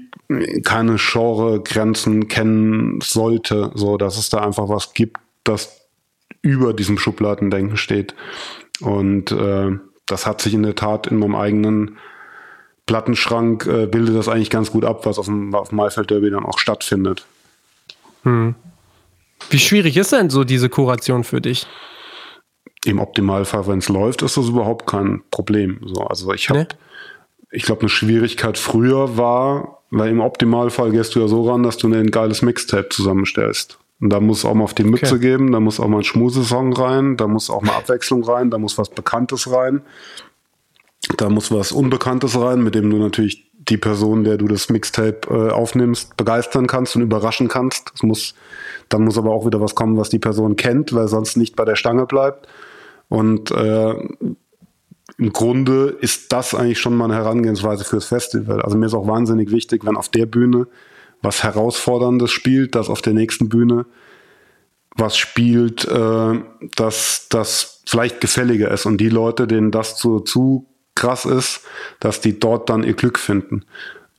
keine 0.64 0.96
Genre-Grenzen 0.96 2.28
kennen 2.28 3.00
sollte, 3.02 3.70
so 3.74 3.96
dass 3.96 4.16
es 4.16 4.30
da 4.30 4.38
einfach 4.38 4.68
was 4.68 4.94
gibt, 4.94 5.18
das 5.44 5.88
über 6.40 6.72
diesem 6.72 6.98
Schubladendenken 6.98 7.76
steht. 7.76 8.14
Und 8.80 9.30
äh, 9.32 9.70
das 10.06 10.26
hat 10.26 10.40
sich 10.40 10.54
in 10.54 10.62
der 10.62 10.74
Tat 10.74 11.06
in 11.06 11.18
meinem 11.18 11.36
eigenen 11.36 11.98
Plattenschrank 12.86 13.66
äh, 13.66 13.86
bildet 13.86 14.16
das 14.16 14.28
eigentlich 14.28 14.50
ganz 14.50 14.72
gut 14.72 14.84
ab, 14.84 15.06
was 15.06 15.18
auf 15.18 15.26
dem, 15.26 15.54
auf 15.54 15.68
dem 15.68 15.76
Maifeld 15.76 16.10
Derby 16.10 16.30
dann 16.30 16.44
auch 16.44 16.58
stattfindet. 16.58 17.24
Hm. 18.24 18.54
Wie 19.50 19.58
schwierig 19.58 19.96
ist 19.96 20.12
denn 20.12 20.30
so 20.30 20.44
diese 20.44 20.68
Kuration 20.68 21.24
für 21.24 21.40
dich? 21.40 21.66
Im 22.84 22.98
Optimalfall, 22.98 23.66
wenn 23.68 23.78
es 23.78 23.88
läuft, 23.88 24.22
ist 24.22 24.36
das 24.36 24.48
überhaupt 24.48 24.86
kein 24.86 25.22
Problem. 25.30 25.80
So, 25.84 26.02
also 26.02 26.32
ich 26.32 26.48
habe, 26.48 26.60
nee. 26.60 26.66
Ich 27.52 27.64
glaube, 27.64 27.82
eine 27.82 27.88
Schwierigkeit 27.90 28.58
früher 28.58 29.16
war, 29.16 29.82
weil 29.90 30.10
im 30.10 30.20
Optimalfall 30.20 30.90
gehst 30.90 31.14
du 31.14 31.20
ja 31.20 31.28
so 31.28 31.48
ran, 31.48 31.62
dass 31.62 31.76
du 31.76 31.86
ein 31.86 32.10
geiles 32.10 32.42
Mixtape 32.42 32.88
zusammenstellst. 32.88 33.78
Und 34.00 34.10
da 34.10 34.18
muss 34.18 34.44
auch 34.44 34.54
mal 34.54 34.64
auf 34.64 34.74
die 34.74 34.84
Mütze 34.84 35.14
okay. 35.14 35.28
geben, 35.28 35.52
da 35.52 35.60
muss 35.60 35.78
auch 35.78 35.86
mal 35.86 35.98
ein 35.98 36.04
Schmusesong 36.04 36.72
rein, 36.72 37.16
da 37.16 37.28
muss 37.28 37.50
auch 37.50 37.62
mal 37.62 37.76
Abwechslung 37.76 38.24
rein, 38.24 38.50
da 38.50 38.58
muss 38.58 38.78
was 38.78 38.88
Bekanntes 38.88 39.52
rein. 39.52 39.82
Da 41.18 41.28
muss 41.28 41.52
was 41.52 41.72
Unbekanntes 41.72 42.40
rein, 42.40 42.62
mit 42.62 42.74
dem 42.74 42.88
du 42.88 42.96
natürlich 42.96 43.50
die 43.52 43.76
Person, 43.76 44.24
der 44.24 44.38
du 44.38 44.48
das 44.48 44.70
Mixtape 44.70 45.28
äh, 45.28 45.50
aufnimmst, 45.50 46.16
begeistern 46.16 46.66
kannst 46.66 46.96
und 46.96 47.02
überraschen 47.02 47.48
kannst. 47.48 47.92
Es 47.94 48.02
muss, 48.02 48.34
dann 48.88 49.04
muss 49.04 49.18
aber 49.18 49.30
auch 49.30 49.46
wieder 49.46 49.60
was 49.60 49.74
kommen, 49.74 49.96
was 49.96 50.08
die 50.08 50.18
Person 50.18 50.56
kennt, 50.56 50.92
weil 50.94 51.06
sonst 51.08 51.36
nicht 51.36 51.54
bei 51.54 51.64
der 51.64 51.76
Stange 51.76 52.06
bleibt. 52.06 52.48
Und 53.08 53.50
äh, 53.50 53.94
im 55.22 55.32
Grunde 55.32 55.96
ist 56.00 56.32
das 56.32 56.52
eigentlich 56.54 56.80
schon 56.80 56.96
mal 56.96 57.04
eine 57.04 57.14
Herangehensweise 57.14 57.84
fürs 57.84 58.06
Festival. 58.06 58.60
Also 58.62 58.76
mir 58.76 58.86
ist 58.86 58.94
auch 58.94 59.06
wahnsinnig 59.06 59.52
wichtig, 59.52 59.84
wenn 59.84 59.96
auf 59.96 60.08
der 60.08 60.26
Bühne 60.26 60.66
was 61.22 61.44
Herausforderndes 61.44 62.32
spielt, 62.32 62.74
dass 62.74 62.88
auf 62.88 63.02
der 63.02 63.12
nächsten 63.12 63.48
Bühne 63.48 63.86
was 64.96 65.16
spielt, 65.16 65.84
äh, 65.84 66.40
dass 66.74 67.26
das 67.30 67.82
vielleicht 67.86 68.20
gefälliger 68.20 68.70
ist 68.72 68.84
und 68.84 68.98
die 68.98 69.08
Leute, 69.08 69.46
denen 69.46 69.70
das 69.70 69.96
zu, 69.96 70.20
zu 70.20 70.66
krass 70.96 71.24
ist, 71.24 71.60
dass 72.00 72.20
die 72.20 72.40
dort 72.40 72.68
dann 72.68 72.82
ihr 72.82 72.94
Glück 72.94 73.18
finden. 73.18 73.64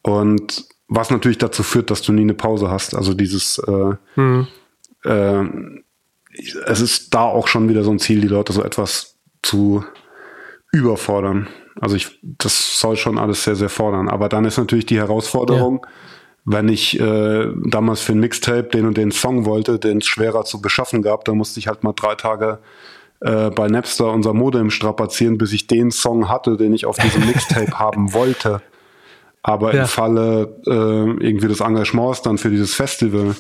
Und 0.02 0.66
was 0.88 1.10
natürlich 1.10 1.38
dazu 1.38 1.64
führt, 1.64 1.92
dass 1.92 2.02
du 2.02 2.14
nie 2.14 2.22
eine 2.22 2.34
Pause 2.34 2.70
hast. 2.70 2.96
Also 2.96 3.14
dieses, 3.14 3.58
äh, 3.60 3.96
mhm. 4.16 4.48
äh, 5.04 5.44
es 6.66 6.80
ist 6.80 7.14
da 7.14 7.24
auch 7.24 7.48
schon 7.48 7.68
wieder 7.68 7.84
so 7.84 7.92
ein 7.92 8.00
Ziel, 8.00 8.22
die 8.22 8.28
Leute 8.28 8.54
so 8.54 8.64
etwas 8.64 9.18
zu 9.42 9.84
überfordern. 10.74 11.48
Also 11.80 11.96
ich, 11.96 12.20
das 12.22 12.80
soll 12.80 12.98
schon 12.98 13.18
alles 13.18 13.44
sehr, 13.44 13.56
sehr 13.56 13.70
fordern. 13.70 14.10
Aber 14.10 14.28
dann 14.28 14.44
ist 14.44 14.58
natürlich 14.58 14.86
die 14.86 14.98
Herausforderung, 14.98 15.82
ja. 15.84 15.90
wenn 16.46 16.68
ich 16.68 17.00
äh, 17.00 17.48
damals 17.66 18.02
für 18.02 18.14
ein 18.14 18.20
Mixtape 18.20 18.64
den 18.64 18.88
und 18.88 18.98
den 18.98 19.12
Song 19.12 19.46
wollte, 19.46 19.80
den 19.80 20.00
es 20.00 20.08
schwerer 20.08 20.44
zu 20.44 20.62
beschaffen 20.62 21.02
gab, 21.02 21.26
da 21.26 21.34
musste 21.34 21.60
ich 21.60 21.68
halt 21.68 21.84
mal 21.84 21.94
drei 21.94 22.16
Tage 22.16 22.60
äh, 23.22 23.52
bei 23.52 23.68
Napster 23.68 24.12
unser 24.12 24.34
Modem 24.34 24.72
strapazieren, 24.72 25.38
bis 25.38 25.54
ich 25.54 25.68
den 25.68 25.92
Song 25.92 26.28
hatte, 26.28 26.58
den 26.58 26.74
ich 26.74 26.86
auf 26.86 26.98
diesem 26.98 27.26
Mixtape 27.28 27.80
haben 27.80 28.14
wollte. 28.14 28.62
Aber 29.44 29.76
ja. 29.76 29.82
im 29.82 29.88
Falle 29.88 30.56
äh, 30.66 30.72
irgendwie 30.72 31.48
des 31.48 31.60
Engagements 31.60 32.24
dann 32.24 32.38
für 32.38 32.50
dieses 32.50 32.74
Festival, 32.74 33.36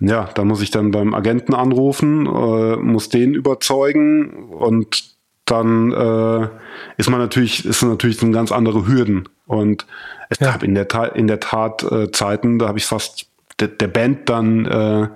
ja, 0.00 0.28
da 0.34 0.44
muss 0.44 0.60
ich 0.60 0.70
dann 0.70 0.90
beim 0.90 1.14
Agenten 1.14 1.54
anrufen, 1.54 2.26
äh, 2.26 2.76
muss 2.76 3.08
den 3.08 3.34
überzeugen 3.34 4.50
und 4.50 5.11
dann 5.52 5.92
äh, 5.92 6.48
ist 6.96 7.10
man 7.10 7.20
natürlich, 7.20 7.64
ist 7.64 7.82
natürlich 7.82 8.18
sind 8.18 8.32
ganz 8.32 8.50
andere 8.50 8.86
Hürden. 8.86 9.28
Und 9.46 9.86
es 10.28 10.40
ja. 10.40 10.50
gab 10.50 10.62
in 10.62 10.74
der 10.74 10.88
Tat, 10.88 11.14
in 11.14 11.26
der 11.26 11.40
Tat 11.40 11.84
äh, 11.84 12.10
Zeiten, 12.10 12.58
da 12.58 12.68
habe 12.68 12.78
ich 12.78 12.86
fast 12.86 13.26
der, 13.60 13.68
der 13.68 13.88
Band 13.88 14.28
dann 14.28 14.66
äh, 14.66 15.08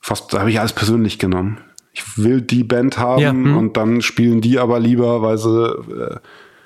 fast, 0.00 0.32
da 0.32 0.40
habe 0.40 0.50
ich 0.50 0.58
alles 0.58 0.72
persönlich 0.72 1.18
genommen 1.18 1.58
ich 1.92 2.18
will 2.18 2.40
die 2.40 2.64
Band 2.64 2.98
haben 2.98 3.22
ja, 3.22 3.30
hm. 3.30 3.56
und 3.56 3.76
dann 3.76 4.00
spielen 4.00 4.40
die 4.40 4.58
aber 4.58 4.78
lieber, 4.78 5.22
weil 5.22 5.38
sie 5.38 5.66
äh, 5.66 6.16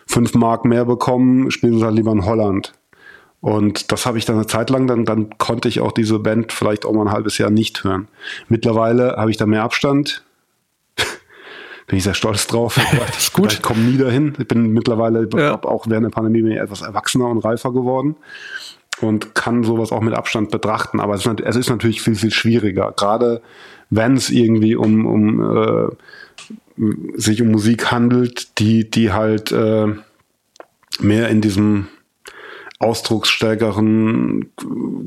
fünf 0.07 0.35
Mark 0.35 0.64
mehr 0.64 0.85
bekommen, 0.85 1.51
spielen 1.51 1.79
sie 1.79 1.85
halt 1.85 1.97
lieber 1.97 2.12
in 2.12 2.25
Holland. 2.25 2.75
Und 3.40 3.92
das 3.92 4.07
habe 4.07 4.16
ich 4.16 4.25
dann 4.25 4.37
eine 4.37 4.47
Zeit 4.47 4.70
lang, 4.70 4.87
dann, 4.87 5.05
dann 5.05 5.37
konnte 5.37 5.68
ich 5.68 5.81
auch 5.81 5.92
diese 5.92 6.18
Band 6.18 6.53
vielleicht 6.53 6.87
auch 6.87 6.92
mal 6.92 7.07
ein 7.07 7.12
halbes 7.12 7.37
Jahr 7.37 7.51
nicht 7.51 7.85
hören. 7.85 8.09
Mittlerweile 8.49 9.16
habe 9.16 9.31
ich 9.31 9.37
da 9.37 9.44
mehr 9.44 9.62
Abstand. 9.62 10.25
Bin 11.87 11.99
ich 11.99 12.05
sehr 12.05 12.14
stolz 12.14 12.47
drauf. 12.47 12.79
das 13.07 13.18
ist 13.18 13.33
gut. 13.33 13.53
Ich 13.53 13.62
komme 13.62 13.81
nie 13.81 13.99
dahin. 13.99 14.35
Ich 14.38 14.49
bin 14.49 14.73
mittlerweile, 14.73 15.29
ja. 15.37 15.62
auch 15.62 15.87
während 15.88 16.05
der 16.05 16.11
Pandemie, 16.11 16.55
etwas 16.55 16.83
erwachsener 16.83 17.29
und 17.29 17.38
reifer 17.38 17.73
geworden 17.73 18.16
und 19.01 19.35
kann 19.35 19.64
sowas 19.64 19.92
auch 19.92 20.01
mit 20.01 20.14
Abstand 20.14 20.51
betrachten. 20.51 21.01
Aber 21.01 21.14
es 21.14 21.27
ist, 21.27 21.40
es 21.40 21.57
ist 21.57 21.70
natürlich 21.70 22.03
viel, 22.03 22.14
viel 22.14 22.31
schwieriger. 22.31 22.92
Gerade 22.97 23.42
wenn 23.90 24.16
es 24.16 24.31
irgendwie 24.31 24.77
um, 24.77 25.07
um 25.07 25.57
äh, 25.57 25.88
sich 27.16 27.42
um 27.42 27.49
Musik 27.49 27.90
handelt, 27.90 28.59
die, 28.59 28.90
die 28.90 29.12
halt 29.12 29.53
äh, 29.53 29.87
mehr 31.01 31.29
in 31.29 31.40
diesem 31.40 31.88
ausdrucksstärkeren 32.79 34.51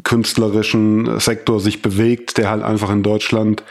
künstlerischen 0.04 1.20
Sektor 1.20 1.60
sich 1.60 1.82
bewegt, 1.82 2.38
der 2.38 2.50
halt 2.50 2.64
einfach 2.64 2.90
in 2.90 3.04
Deutschland 3.04 3.64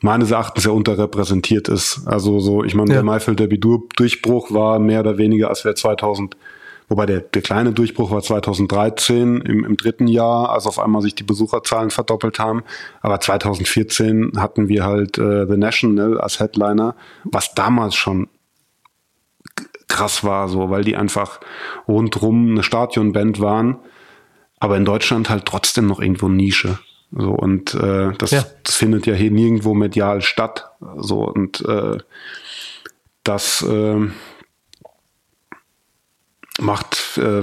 meines 0.00 0.30
Erachtens 0.30 0.64
sehr 0.64 0.72
unterrepräsentiert 0.72 1.68
ist. 1.68 2.02
Also 2.06 2.38
so, 2.38 2.64
ich 2.64 2.74
meine, 2.74 2.90
ja. 2.90 2.96
der 2.96 3.04
Maifeld 3.04 3.40
der 3.40 3.46
Bidur-Durchbruch 3.46 4.52
war 4.52 4.78
mehr 4.78 5.00
oder 5.00 5.18
weniger, 5.18 5.48
als 5.48 5.64
wir 5.64 5.74
2000 5.74 6.36
Wobei 6.88 7.04
der, 7.04 7.20
der 7.20 7.42
kleine 7.42 7.72
Durchbruch 7.72 8.12
war 8.12 8.22
2013 8.22 9.40
im, 9.40 9.64
im 9.64 9.76
dritten 9.76 10.06
Jahr, 10.06 10.50
als 10.50 10.66
auf 10.66 10.78
einmal 10.78 11.02
sich 11.02 11.16
die 11.16 11.24
Besucherzahlen 11.24 11.90
verdoppelt 11.90 12.38
haben. 12.38 12.62
Aber 13.00 13.18
2014 13.18 14.32
hatten 14.36 14.68
wir 14.68 14.84
halt 14.84 15.18
äh, 15.18 15.46
The 15.48 15.56
National 15.56 16.20
als 16.20 16.38
Headliner, 16.38 16.94
was 17.24 17.54
damals 17.54 17.96
schon 17.96 18.28
krass 19.88 20.24
war, 20.24 20.48
so, 20.48 20.70
weil 20.70 20.84
die 20.84 20.96
einfach 20.96 21.40
rundrum 21.88 22.50
eine 22.50 22.62
Stadionband 22.62 23.40
waren, 23.40 23.78
aber 24.58 24.76
in 24.76 24.84
Deutschland 24.84 25.30
halt 25.30 25.46
trotzdem 25.46 25.86
noch 25.86 26.00
irgendwo 26.00 26.28
Nische. 26.28 26.78
So, 27.12 27.30
und 27.30 27.74
äh, 27.74 28.12
das, 28.18 28.30
ja. 28.30 28.44
das 28.62 28.74
findet 28.74 29.06
ja 29.06 29.14
hier 29.14 29.30
nirgendwo 29.30 29.74
medial 29.74 30.22
statt. 30.22 30.70
So, 30.96 31.24
und 31.24 31.60
äh, 31.66 31.98
das, 33.22 33.62
äh, 33.62 34.08
macht, 36.60 37.18
äh, 37.18 37.42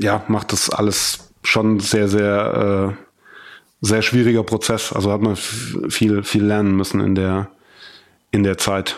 ja, 0.00 0.24
macht 0.28 0.52
das 0.52 0.70
alles 0.70 1.30
schon 1.42 1.80
sehr, 1.80 2.08
sehr, 2.08 2.94
äh, 2.94 3.04
sehr 3.80 4.02
schwieriger 4.02 4.42
Prozess. 4.42 4.92
Also 4.92 5.12
hat 5.12 5.20
man 5.20 5.36
viel, 5.36 6.22
viel 6.22 6.44
lernen 6.44 6.76
müssen 6.76 7.00
in 7.00 7.14
der, 7.14 7.50
in 8.30 8.42
der 8.42 8.58
Zeit. 8.58 8.96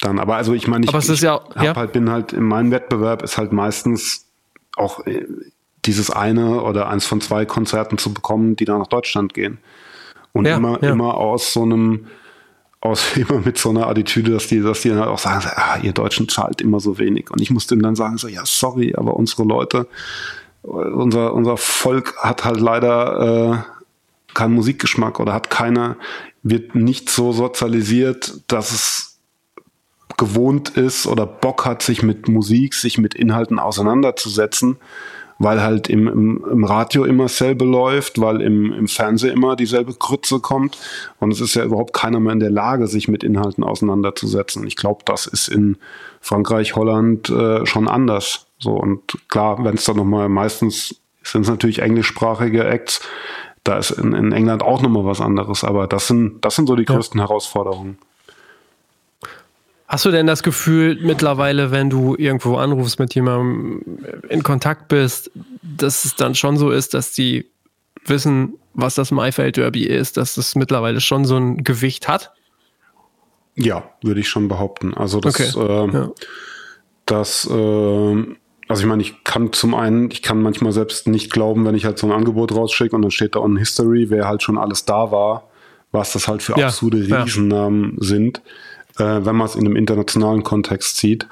Dann, 0.00 0.18
aber 0.18 0.36
also 0.36 0.54
ich 0.54 0.68
meine, 0.68 0.86
ich, 0.86 0.94
ich 0.94 1.20
ja, 1.20 1.40
ja. 1.60 1.76
halt, 1.76 1.92
bin 1.92 2.10
halt 2.10 2.32
in 2.32 2.44
meinem 2.44 2.70
Wettbewerb 2.70 3.22
ist 3.22 3.36
halt 3.36 3.52
meistens 3.52 4.26
auch 4.76 5.06
äh, 5.06 5.26
dieses 5.84 6.10
eine 6.10 6.62
oder 6.62 6.88
eins 6.88 7.06
von 7.06 7.20
zwei 7.20 7.44
Konzerten 7.44 7.98
zu 7.98 8.14
bekommen, 8.14 8.56
die 8.56 8.64
dann 8.64 8.78
nach 8.78 8.86
Deutschland 8.86 9.34
gehen. 9.34 9.58
Und 10.32 10.46
ja, 10.46 10.56
immer, 10.56 10.82
immer 10.82 11.16
aus 11.16 11.52
so 11.52 11.62
einem, 11.62 12.06
aus 12.80 13.04
immer 13.16 13.40
mit 13.40 13.58
so 13.58 13.70
einer 13.70 13.88
Attitüde, 13.88 14.32
dass 14.32 14.46
die, 14.46 14.60
dass 14.60 14.82
die 14.82 14.90
dann 14.90 15.00
halt 15.00 15.08
auch 15.08 15.18
sagen, 15.18 15.44
ah, 15.56 15.78
ihr 15.82 15.92
Deutschen 15.92 16.28
zahlt 16.28 16.60
immer 16.60 16.80
so 16.80 16.98
wenig. 16.98 17.30
Und 17.30 17.40
ich 17.40 17.50
musste 17.50 17.74
ihm 17.74 17.82
dann 17.82 17.96
sagen, 17.96 18.16
so, 18.16 18.28
ja, 18.28 18.42
sorry, 18.44 18.94
aber 18.96 19.14
unsere 19.16 19.44
Leute, 19.44 19.88
unser, 20.62 21.34
unser 21.34 21.56
Volk 21.56 22.16
hat 22.18 22.44
halt 22.44 22.60
leider 22.60 23.64
äh, 23.68 24.34
keinen 24.34 24.54
Musikgeschmack 24.54 25.20
oder 25.20 25.32
hat 25.32 25.50
keine, 25.50 25.96
wird 26.42 26.74
nicht 26.74 27.10
so 27.10 27.32
sozialisiert, 27.32 28.40
dass 28.46 28.72
es 28.72 29.18
gewohnt 30.16 30.70
ist 30.70 31.06
oder 31.06 31.26
Bock 31.26 31.64
hat, 31.64 31.82
sich 31.82 32.02
mit 32.02 32.28
Musik, 32.28 32.74
sich 32.74 32.98
mit 32.98 33.14
Inhalten 33.14 33.58
auseinanderzusetzen, 33.58 34.76
weil 35.42 35.62
halt 35.62 35.88
im, 35.88 36.06
im, 36.06 36.44
im 36.50 36.64
Radio 36.64 37.04
immer 37.04 37.24
dasselbe 37.24 37.64
läuft, 37.64 38.20
weil 38.20 38.40
im, 38.40 38.72
im 38.72 38.88
Fernsehen 38.88 39.32
immer 39.32 39.56
dieselbe 39.56 39.94
Krütze 39.94 40.40
kommt. 40.40 40.78
Und 41.18 41.32
es 41.32 41.40
ist 41.40 41.54
ja 41.54 41.64
überhaupt 41.64 41.92
keiner 41.92 42.20
mehr 42.20 42.32
in 42.32 42.40
der 42.40 42.50
Lage, 42.50 42.86
sich 42.86 43.08
mit 43.08 43.24
Inhalten 43.24 43.64
auseinanderzusetzen. 43.64 44.66
Ich 44.66 44.76
glaube, 44.76 45.02
das 45.04 45.26
ist 45.26 45.48
in 45.48 45.76
Frankreich, 46.20 46.76
Holland 46.76 47.28
äh, 47.30 47.66
schon 47.66 47.88
anders. 47.88 48.46
So, 48.58 48.72
und 48.72 49.00
klar, 49.28 49.64
wenn 49.64 49.74
es 49.74 49.84
dann 49.84 49.96
nochmal 49.96 50.28
meistens 50.28 50.96
sind 51.24 51.42
es 51.42 51.48
natürlich 51.48 51.80
englischsprachige 51.80 52.64
Acts, 52.64 53.00
da 53.64 53.78
ist 53.78 53.90
in, 53.90 54.12
in 54.12 54.32
England 54.32 54.62
auch 54.62 54.82
nochmal 54.82 55.04
was 55.04 55.20
anderes, 55.20 55.62
aber 55.64 55.86
das 55.86 56.08
sind, 56.08 56.44
das 56.44 56.56
sind 56.56 56.66
so 56.66 56.74
die 56.74 56.84
größten 56.84 57.20
ja. 57.20 57.28
Herausforderungen. 57.28 57.98
Hast 59.92 60.06
du 60.06 60.10
denn 60.10 60.26
das 60.26 60.42
Gefühl 60.42 60.98
mittlerweile, 61.02 61.70
wenn 61.70 61.90
du 61.90 62.16
irgendwo 62.16 62.56
anrufst 62.56 62.98
mit 62.98 63.14
jemandem 63.14 63.98
in 64.30 64.42
Kontakt 64.42 64.88
bist, 64.88 65.30
dass 65.62 66.06
es 66.06 66.16
dann 66.16 66.34
schon 66.34 66.56
so 66.56 66.70
ist, 66.70 66.94
dass 66.94 67.12
die 67.12 67.50
wissen, 68.06 68.54
was 68.72 68.94
das 68.94 69.10
Maifeld 69.10 69.58
Derby 69.58 69.84
ist, 69.84 70.16
dass 70.16 70.38
es 70.38 70.54
mittlerweile 70.54 71.02
schon 71.02 71.26
so 71.26 71.36
ein 71.36 71.62
Gewicht 71.62 72.08
hat? 72.08 72.32
Ja, 73.54 73.90
würde 74.02 74.20
ich 74.20 74.30
schon 74.30 74.48
behaupten. 74.48 74.94
Also 74.94 75.20
das, 75.20 75.54
okay. 75.54 75.60
äh, 75.60 75.92
ja. 75.92 76.10
das, 77.04 77.46
äh, 77.50 78.36
also 78.68 78.82
ich 78.82 78.86
meine, 78.86 79.02
ich 79.02 79.24
kann 79.24 79.52
zum 79.52 79.74
einen, 79.74 80.10
ich 80.10 80.22
kann 80.22 80.40
manchmal 80.40 80.72
selbst 80.72 81.06
nicht 81.06 81.30
glauben, 81.30 81.66
wenn 81.66 81.74
ich 81.74 81.84
halt 81.84 81.98
so 81.98 82.06
ein 82.06 82.14
Angebot 82.14 82.54
rausschicke 82.54 82.96
und 82.96 83.02
dann 83.02 83.10
steht 83.10 83.34
da 83.34 83.40
on 83.40 83.58
History, 83.58 84.08
wer 84.08 84.26
halt 84.26 84.42
schon 84.42 84.56
alles 84.56 84.86
da 84.86 85.12
war, 85.12 85.50
was 85.90 86.14
das 86.14 86.28
halt 86.28 86.42
für 86.42 86.58
ja, 86.58 86.68
absolute 86.68 86.96
Riesennamen 86.96 87.98
ja. 88.00 88.06
sind 88.06 88.40
äh, 88.98 89.20
wenn 89.24 89.36
man 89.36 89.46
es 89.46 89.54
in 89.54 89.66
einem 89.66 89.76
internationalen 89.76 90.42
Kontext 90.42 90.96
sieht. 90.96 91.26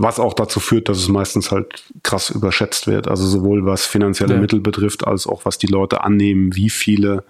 Was 0.00 0.20
auch 0.20 0.34
dazu 0.34 0.60
führt, 0.60 0.88
dass 0.88 0.98
es 0.98 1.08
meistens 1.08 1.50
halt 1.50 1.82
krass 2.04 2.30
überschätzt 2.30 2.86
wird. 2.86 3.08
Also 3.08 3.26
sowohl 3.26 3.66
was 3.66 3.84
finanzielle 3.84 4.34
ja. 4.34 4.40
Mittel 4.40 4.60
betrifft, 4.60 5.04
als 5.04 5.26
auch 5.26 5.44
was 5.44 5.58
die 5.58 5.66
Leute 5.66 6.04
annehmen, 6.04 6.54
wie 6.54 6.70
viele, 6.70 7.24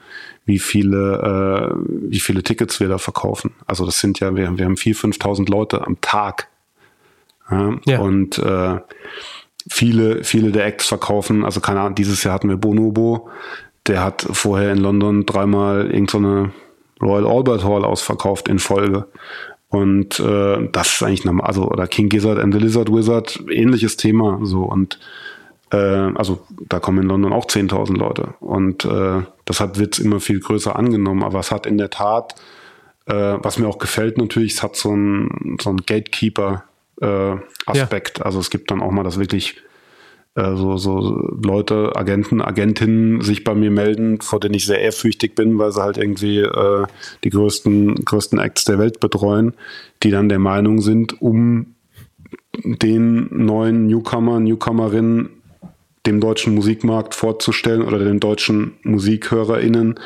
wie 0.44 0.58
viele, 0.58 1.72
äh, 1.72 1.74
wie 2.10 2.20
viele 2.20 2.42
Tickets 2.42 2.78
wir 2.78 2.88
da 2.88 2.98
verkaufen. 2.98 3.52
Also 3.66 3.86
das 3.86 4.00
sind 4.00 4.20
ja, 4.20 4.36
wir, 4.36 4.58
wir 4.58 4.66
haben 4.66 4.74
4.000, 4.74 5.18
5.000 5.18 5.50
Leute 5.50 5.86
am 5.86 5.98
Tag. 6.02 6.48
Ja? 7.50 7.78
ja. 7.86 8.00
Und 8.00 8.38
äh, 8.38 8.80
viele, 9.70 10.24
viele 10.24 10.52
der 10.52 10.66
Acts 10.66 10.88
verkaufen, 10.88 11.46
also 11.46 11.60
keine 11.60 11.80
Ahnung, 11.80 11.94
dieses 11.94 12.22
Jahr 12.22 12.34
hatten 12.34 12.50
wir 12.50 12.58
Bonobo, 12.58 13.30
der 13.86 14.02
hat 14.02 14.26
vorher 14.30 14.72
in 14.72 14.78
London 14.78 15.24
dreimal 15.24 15.90
irgendeine 15.90 16.52
so 17.00 17.06
Royal 17.06 17.26
Albert 17.26 17.64
Hall 17.64 17.84
ausverkauft 17.84 18.48
in 18.48 18.58
Folge. 18.58 19.06
Und 19.70 20.18
äh, 20.18 20.68
das 20.72 20.94
ist 20.94 21.02
eigentlich 21.02 21.24
normal, 21.24 21.46
also 21.46 21.68
oder 21.68 21.86
King 21.86 22.08
Gizzard 22.08 22.38
and 22.38 22.54
the 22.54 22.60
Lizard 22.60 22.90
Wizard, 22.90 23.38
ähnliches 23.50 23.96
Thema 23.96 24.40
so 24.42 24.62
und 24.62 24.98
äh, 25.70 25.76
also 25.76 26.40
da 26.68 26.80
kommen 26.80 27.02
in 27.02 27.08
London 27.08 27.32
auch 27.34 27.44
10.000 27.44 27.98
Leute 27.98 28.34
und 28.40 28.86
äh, 28.86 29.22
deshalb 29.46 29.78
wird's 29.78 29.98
immer 29.98 30.20
viel 30.20 30.40
größer 30.40 30.74
angenommen, 30.74 31.22
aber 31.22 31.40
es 31.40 31.50
hat 31.50 31.66
in 31.66 31.76
der 31.76 31.90
Tat, 31.90 32.34
äh, 33.04 33.12
was 33.12 33.58
mir 33.58 33.68
auch 33.68 33.78
gefällt 33.78 34.16
natürlich, 34.16 34.54
es 34.54 34.62
hat 34.62 34.76
so 34.76 34.94
ein, 34.94 35.58
so 35.60 35.68
ein 35.68 35.76
Gatekeeper 35.84 36.64
äh, 37.02 37.36
Aspekt, 37.66 38.20
ja. 38.20 38.24
also 38.24 38.40
es 38.40 38.48
gibt 38.48 38.70
dann 38.70 38.80
auch 38.80 38.90
mal 38.90 39.04
das 39.04 39.18
wirklich 39.18 39.56
äh, 40.38 40.56
so, 40.56 40.76
so 40.76 41.00
Leute, 41.42 41.96
Agenten, 41.96 42.40
Agentinnen 42.40 43.22
sich 43.22 43.42
bei 43.42 43.54
mir 43.54 43.72
melden, 43.72 44.20
vor 44.20 44.38
denen 44.38 44.54
ich 44.54 44.66
sehr 44.66 44.80
ehrfürchtig 44.80 45.34
bin, 45.34 45.58
weil 45.58 45.72
sie 45.72 45.82
halt 45.82 45.98
irgendwie 45.98 46.38
äh, 46.38 46.86
die 47.24 47.30
größten, 47.30 48.04
größten 48.04 48.38
Acts 48.38 48.64
der 48.64 48.78
Welt 48.78 49.00
betreuen, 49.00 49.54
die 50.02 50.10
dann 50.10 50.28
der 50.28 50.38
Meinung 50.38 50.80
sind, 50.80 51.20
um 51.20 51.74
den 52.64 53.28
neuen 53.30 53.88
Newcomer, 53.88 54.38
Newcomerinnen 54.38 55.30
dem 56.06 56.20
deutschen 56.20 56.54
Musikmarkt 56.54 57.14
vorzustellen 57.14 57.82
oder 57.82 57.98
den 57.98 58.20
deutschen 58.20 58.74
MusikhörerInnen, 58.82 59.98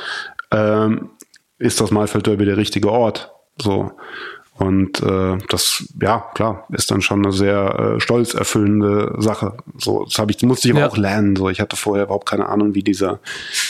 äh, 0.50 0.88
ist 1.58 1.80
das 1.80 1.90
Maifeld 1.90 2.26
Derby 2.26 2.46
der 2.46 2.56
richtige 2.56 2.90
Ort. 2.90 3.30
So. 3.60 3.92
Und 4.62 5.02
äh, 5.02 5.38
das, 5.48 5.84
ja, 6.00 6.24
klar, 6.34 6.68
ist 6.70 6.92
dann 6.92 7.00
schon 7.00 7.24
eine 7.24 7.32
sehr 7.32 7.96
äh, 7.96 8.00
stolzerfüllende 8.00 9.16
Sache. 9.18 9.56
So, 9.76 10.04
das 10.04 10.18
habe 10.18 10.30
ich, 10.30 10.40
musste 10.42 10.68
ich 10.68 10.74
aber 10.74 10.82
ja. 10.82 10.88
auch 10.88 10.96
lernen. 10.96 11.34
So, 11.34 11.48
ich 11.48 11.60
hatte 11.60 11.74
vorher 11.74 12.04
überhaupt 12.04 12.28
keine 12.28 12.48
Ahnung, 12.48 12.76
wie 12.76 12.84
dieser, 12.84 13.18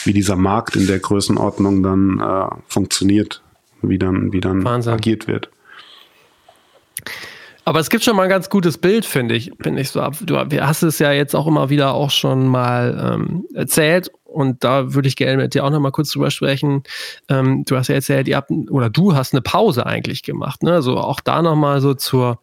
wie 0.04 0.12
dieser 0.12 0.36
Markt 0.36 0.76
in 0.76 0.86
der 0.86 0.98
Größenordnung 0.98 1.82
dann 1.82 2.20
äh, 2.20 2.54
funktioniert, 2.68 3.42
wie 3.80 3.98
dann, 3.98 4.34
wie 4.34 4.42
dann 4.42 4.66
agiert 4.66 5.28
wird. 5.28 5.48
Aber 7.64 7.78
es 7.78 7.90
gibt 7.90 8.02
schon 8.02 8.16
mal 8.16 8.24
ein 8.24 8.28
ganz 8.28 8.50
gutes 8.50 8.78
Bild, 8.78 9.04
finde 9.04 9.36
ich. 9.36 9.52
Finde 9.60 9.80
ich 9.82 9.90
so. 9.90 10.04
Du 10.22 10.36
hast 10.36 10.82
es 10.82 10.98
ja 10.98 11.12
jetzt 11.12 11.34
auch 11.36 11.46
immer 11.46 11.70
wieder 11.70 11.94
auch 11.94 12.10
schon 12.10 12.46
mal 12.46 13.14
ähm, 13.14 13.44
erzählt 13.54 14.10
und 14.24 14.64
da 14.64 14.94
würde 14.94 15.08
ich 15.08 15.16
gerne 15.16 15.36
mit 15.36 15.54
dir 15.54 15.64
auch 15.64 15.70
noch 15.70 15.80
mal 15.80 15.92
kurz 15.92 16.10
drüber 16.10 16.30
sprechen. 16.30 16.82
Ähm, 17.28 17.64
du 17.64 17.76
hast 17.76 17.88
ja 17.88 17.94
erzählt, 17.94 18.26
ihr 18.28 18.36
habt, 18.36 18.50
oder 18.70 18.90
du 18.90 19.14
hast 19.14 19.32
eine 19.32 19.42
Pause 19.42 19.86
eigentlich 19.86 20.22
gemacht, 20.22 20.62
ne? 20.62 20.72
Also 20.72 20.98
auch 20.98 21.20
da 21.20 21.42
noch 21.42 21.54
mal 21.54 21.80
so 21.80 21.94
zur, 21.94 22.40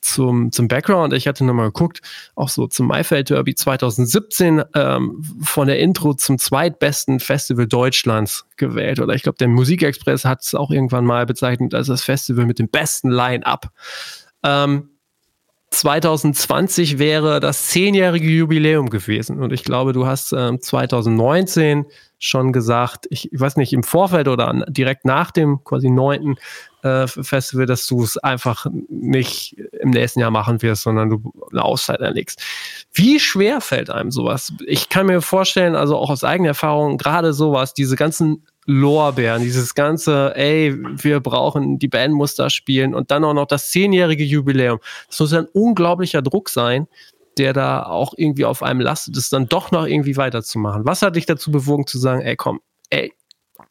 zum, 0.00 0.52
zum 0.52 0.68
Background. 0.68 1.12
Ich 1.12 1.26
hatte 1.26 1.44
noch 1.44 1.54
mal 1.54 1.66
geguckt, 1.66 2.00
auch 2.34 2.48
so 2.48 2.66
zum 2.66 2.86
Maifeld 2.86 3.30
Derby 3.30 3.54
2017 3.54 4.62
ähm, 4.74 5.22
von 5.42 5.66
der 5.66 5.80
Intro 5.80 6.14
zum 6.14 6.38
zweitbesten 6.38 7.20
Festival 7.20 7.66
Deutschlands 7.66 8.46
gewählt. 8.56 9.00
Oder 9.00 9.14
ich 9.14 9.22
glaube, 9.22 9.38
der 9.38 9.48
Musikexpress 9.48 10.24
hat 10.24 10.42
es 10.42 10.54
auch 10.54 10.70
irgendwann 10.70 11.04
mal 11.04 11.26
bezeichnet 11.26 11.74
als 11.74 11.88
das 11.88 12.02
Festival 12.02 12.46
mit 12.46 12.58
dem 12.58 12.68
besten 12.68 13.10
Line-Up. 13.10 13.70
Ähm, 14.42 14.88
2020 15.72 16.98
wäre 16.98 17.40
das 17.40 17.68
zehnjährige 17.68 18.28
Jubiläum 18.28 18.90
gewesen. 18.90 19.40
Und 19.40 19.52
ich 19.52 19.64
glaube, 19.64 19.92
du 19.92 20.06
hast 20.06 20.32
ähm, 20.32 20.60
2019 20.60 21.86
schon 22.18 22.52
gesagt, 22.52 23.06
ich, 23.10 23.32
ich, 23.32 23.40
weiß 23.40 23.56
nicht, 23.56 23.72
im 23.72 23.82
Vorfeld 23.82 24.28
oder 24.28 24.48
an, 24.48 24.64
direkt 24.68 25.04
nach 25.04 25.30
dem 25.30 25.64
quasi 25.64 25.90
neunten 25.90 26.36
äh, 26.82 27.06
Festival, 27.06 27.66
dass 27.66 27.86
du 27.86 28.02
es 28.02 28.18
einfach 28.18 28.66
nicht 28.88 29.56
im 29.80 29.90
nächsten 29.90 30.20
Jahr 30.20 30.30
machen 30.30 30.62
wirst, 30.62 30.82
sondern 30.82 31.10
du 31.10 31.32
eine 31.50 31.64
Auszeit 31.64 32.00
erlegst. 32.00 32.40
Wie 32.92 33.18
schwer 33.18 33.60
fällt 33.60 33.88
einem 33.88 34.10
sowas? 34.10 34.52
Ich 34.66 34.88
kann 34.88 35.06
mir 35.06 35.22
vorstellen, 35.22 35.74
also 35.74 35.96
auch 35.96 36.10
aus 36.10 36.22
eigener 36.22 36.50
Erfahrung, 36.50 36.98
gerade 36.98 37.32
sowas, 37.32 37.74
diese 37.74 37.96
ganzen 37.96 38.46
Lorbeeren, 38.66 39.42
dieses 39.42 39.74
ganze, 39.74 40.34
ey, 40.36 40.76
wir 41.02 41.20
brauchen, 41.20 41.78
die 41.78 41.88
Band 41.88 42.14
muss 42.14 42.36
da 42.36 42.48
spielen 42.48 42.94
und 42.94 43.10
dann 43.10 43.24
auch 43.24 43.34
noch 43.34 43.46
das 43.46 43.70
zehnjährige 43.70 44.24
Jubiläum. 44.24 44.78
Das 45.08 45.18
muss 45.18 45.32
ein 45.32 45.46
unglaublicher 45.52 46.22
Druck 46.22 46.48
sein, 46.48 46.86
der 47.38 47.52
da 47.52 47.82
auch 47.82 48.14
irgendwie 48.16 48.44
auf 48.44 48.62
einem 48.62 48.80
lastet, 48.80 49.16
das 49.16 49.30
dann 49.30 49.48
doch 49.48 49.72
noch 49.72 49.86
irgendwie 49.86 50.16
weiterzumachen. 50.16 50.84
Was 50.84 51.02
hat 51.02 51.16
dich 51.16 51.26
dazu 51.26 51.50
bewogen 51.50 51.86
zu 51.86 51.98
sagen, 51.98 52.20
ey, 52.20 52.36
komm, 52.36 52.60
ey, 52.90 53.12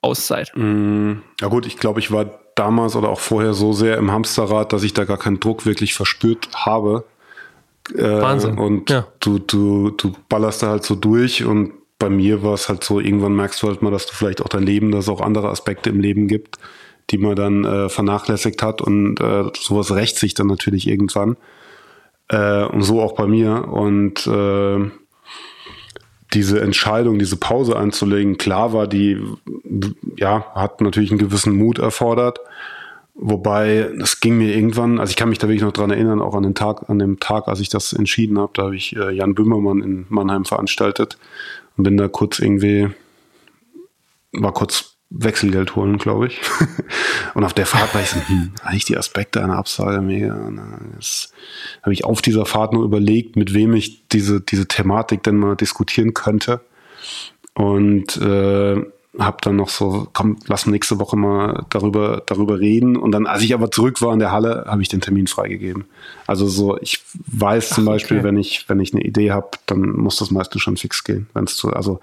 Auszeit? 0.01 0.51
Mm, 0.55 1.19
ja 1.39 1.47
gut, 1.47 1.65
ich 1.65 1.77
glaube, 1.77 1.99
ich 1.99 2.11
war 2.11 2.39
damals 2.55 2.95
oder 2.95 3.09
auch 3.09 3.19
vorher 3.19 3.53
so 3.53 3.71
sehr 3.71 3.97
im 3.97 4.11
Hamsterrad, 4.11 4.73
dass 4.73 4.83
ich 4.83 4.93
da 4.93 5.05
gar 5.05 5.17
keinen 5.17 5.39
Druck 5.39 5.65
wirklich 5.65 5.93
verspürt 5.93 6.49
habe. 6.53 7.05
Äh, 7.95 8.21
Wahnsinn. 8.21 8.57
Und 8.57 8.89
ja. 8.89 9.07
du, 9.19 9.39
du, 9.39 9.91
du 9.91 10.13
ballerst 10.27 10.63
da 10.63 10.67
halt 10.67 10.83
so 10.83 10.95
durch 10.95 11.45
und 11.45 11.73
bei 12.01 12.09
mir 12.09 12.41
war 12.41 12.55
es 12.55 12.67
halt 12.67 12.83
so, 12.83 12.99
irgendwann 12.99 13.35
merkst 13.35 13.61
du 13.61 13.67
halt 13.67 13.83
mal, 13.83 13.91
dass 13.91 14.07
du 14.07 14.13
vielleicht 14.13 14.41
auch 14.41 14.49
dein 14.49 14.63
Leben, 14.63 14.91
dass 14.91 15.05
es 15.05 15.09
auch 15.09 15.21
andere 15.21 15.49
Aspekte 15.49 15.91
im 15.91 15.99
Leben 15.99 16.27
gibt, 16.27 16.57
die 17.11 17.19
man 17.19 17.35
dann 17.35 17.63
äh, 17.63 17.89
vernachlässigt 17.89 18.63
hat 18.63 18.81
und 18.81 19.19
äh, 19.19 19.43
sowas 19.53 19.93
rächt 19.93 20.17
sich 20.17 20.33
dann 20.33 20.47
natürlich 20.47 20.87
irgendwann. 20.87 21.37
Äh, 22.27 22.63
und 22.63 22.81
so 22.81 23.01
auch 23.01 23.13
bei 23.13 23.27
mir. 23.27 23.67
Und 23.67 24.25
äh, 24.25 24.89
diese 26.33 26.59
Entscheidung, 26.61 27.19
diese 27.19 27.37
Pause 27.37 27.77
einzulegen, 27.77 28.37
klar 28.37 28.73
war 28.73 28.87
die, 28.87 29.21
ja, 30.17 30.45
hat 30.55 30.81
natürlich 30.81 31.11
einen 31.11 31.19
gewissen 31.19 31.55
Mut 31.55 31.77
erfordert. 31.77 32.39
Wobei, 33.13 33.91
das 33.99 34.21
ging 34.21 34.39
mir 34.39 34.55
irgendwann, 34.55 34.99
also 34.99 35.11
ich 35.11 35.17
kann 35.17 35.29
mich 35.29 35.37
da 35.37 35.47
wirklich 35.47 35.61
noch 35.61 35.73
dran 35.73 35.91
erinnern, 35.91 36.19
auch 36.19 36.33
an 36.33 36.41
den 36.41 36.55
Tag, 36.55 36.89
an 36.89 36.97
dem 36.97 37.19
Tag, 37.19 37.47
als 37.47 37.59
ich 37.59 37.69
das 37.69 37.93
entschieden 37.93 38.39
habe, 38.39 38.53
da 38.55 38.63
habe 38.63 38.75
ich 38.75 38.95
äh, 38.95 39.11
Jan 39.11 39.35
Böhmermann 39.35 39.83
in 39.83 40.05
Mannheim 40.09 40.45
veranstaltet 40.45 41.19
und 41.77 41.83
bin 41.83 41.97
da 41.97 42.07
kurz 42.07 42.39
irgendwie, 42.39 42.89
war 44.31 44.53
kurz 44.53 44.97
Wechselgeld 45.11 45.75
holen, 45.75 45.97
glaube 45.97 46.27
ich. 46.27 46.39
und 47.33 47.43
auf 47.43 47.53
der 47.53 47.65
Fahrt 47.65 47.93
war 47.93 48.01
ich 48.01 48.09
so, 48.09 48.19
hm, 48.27 48.53
eigentlich 48.63 48.85
die 48.85 48.97
Aspekte 48.97 49.43
einer 49.43 49.57
Absage 49.57 50.01
mega. 50.01 50.49
Das 50.95 51.33
habe 51.83 51.93
ich 51.93 52.05
auf 52.05 52.21
dieser 52.21 52.45
Fahrt 52.45 52.73
nur 52.73 52.85
überlegt, 52.85 53.35
mit 53.35 53.53
wem 53.53 53.73
ich 53.73 54.07
diese, 54.07 54.39
diese 54.39 54.67
Thematik 54.67 55.21
denn 55.23 55.35
mal 55.35 55.55
diskutieren 55.55 56.13
könnte. 56.13 56.61
Und 57.53 58.15
äh, 58.17 58.81
habe 59.19 59.37
dann 59.41 59.57
noch 59.57 59.69
so, 59.69 60.07
komm, 60.13 60.37
lass 60.47 60.65
nächste 60.65 60.97
Woche 60.99 61.17
mal 61.17 61.65
darüber, 61.69 62.23
darüber 62.25 62.59
reden. 62.59 62.95
Und 62.95 63.11
dann, 63.11 63.27
als 63.27 63.41
ich 63.43 63.53
aber 63.53 63.69
zurück 63.69 64.01
war 64.01 64.13
in 64.13 64.19
der 64.19 64.31
Halle, 64.31 64.63
habe 64.67 64.81
ich 64.81 64.87
den 64.87 65.01
Termin 65.01 65.27
freigegeben. 65.27 65.85
Also 66.27 66.47
so, 66.47 66.77
ich 66.79 67.03
weiß 67.27 67.71
zum 67.71 67.87
Ach, 67.87 67.93
Beispiel, 67.93 68.17
okay. 68.19 68.27
wenn 68.27 68.37
ich, 68.37 68.69
wenn 68.69 68.79
ich 68.79 68.93
eine 68.93 69.03
Idee 69.03 69.31
habe, 69.31 69.49
dann 69.65 69.81
muss 69.81 70.15
das 70.17 70.31
meistens 70.31 70.61
schon 70.61 70.77
fix 70.77 71.03
gehen. 71.03 71.27
Wenn 71.33 71.43
es 71.43 71.57
zu, 71.57 71.73
also 71.73 71.99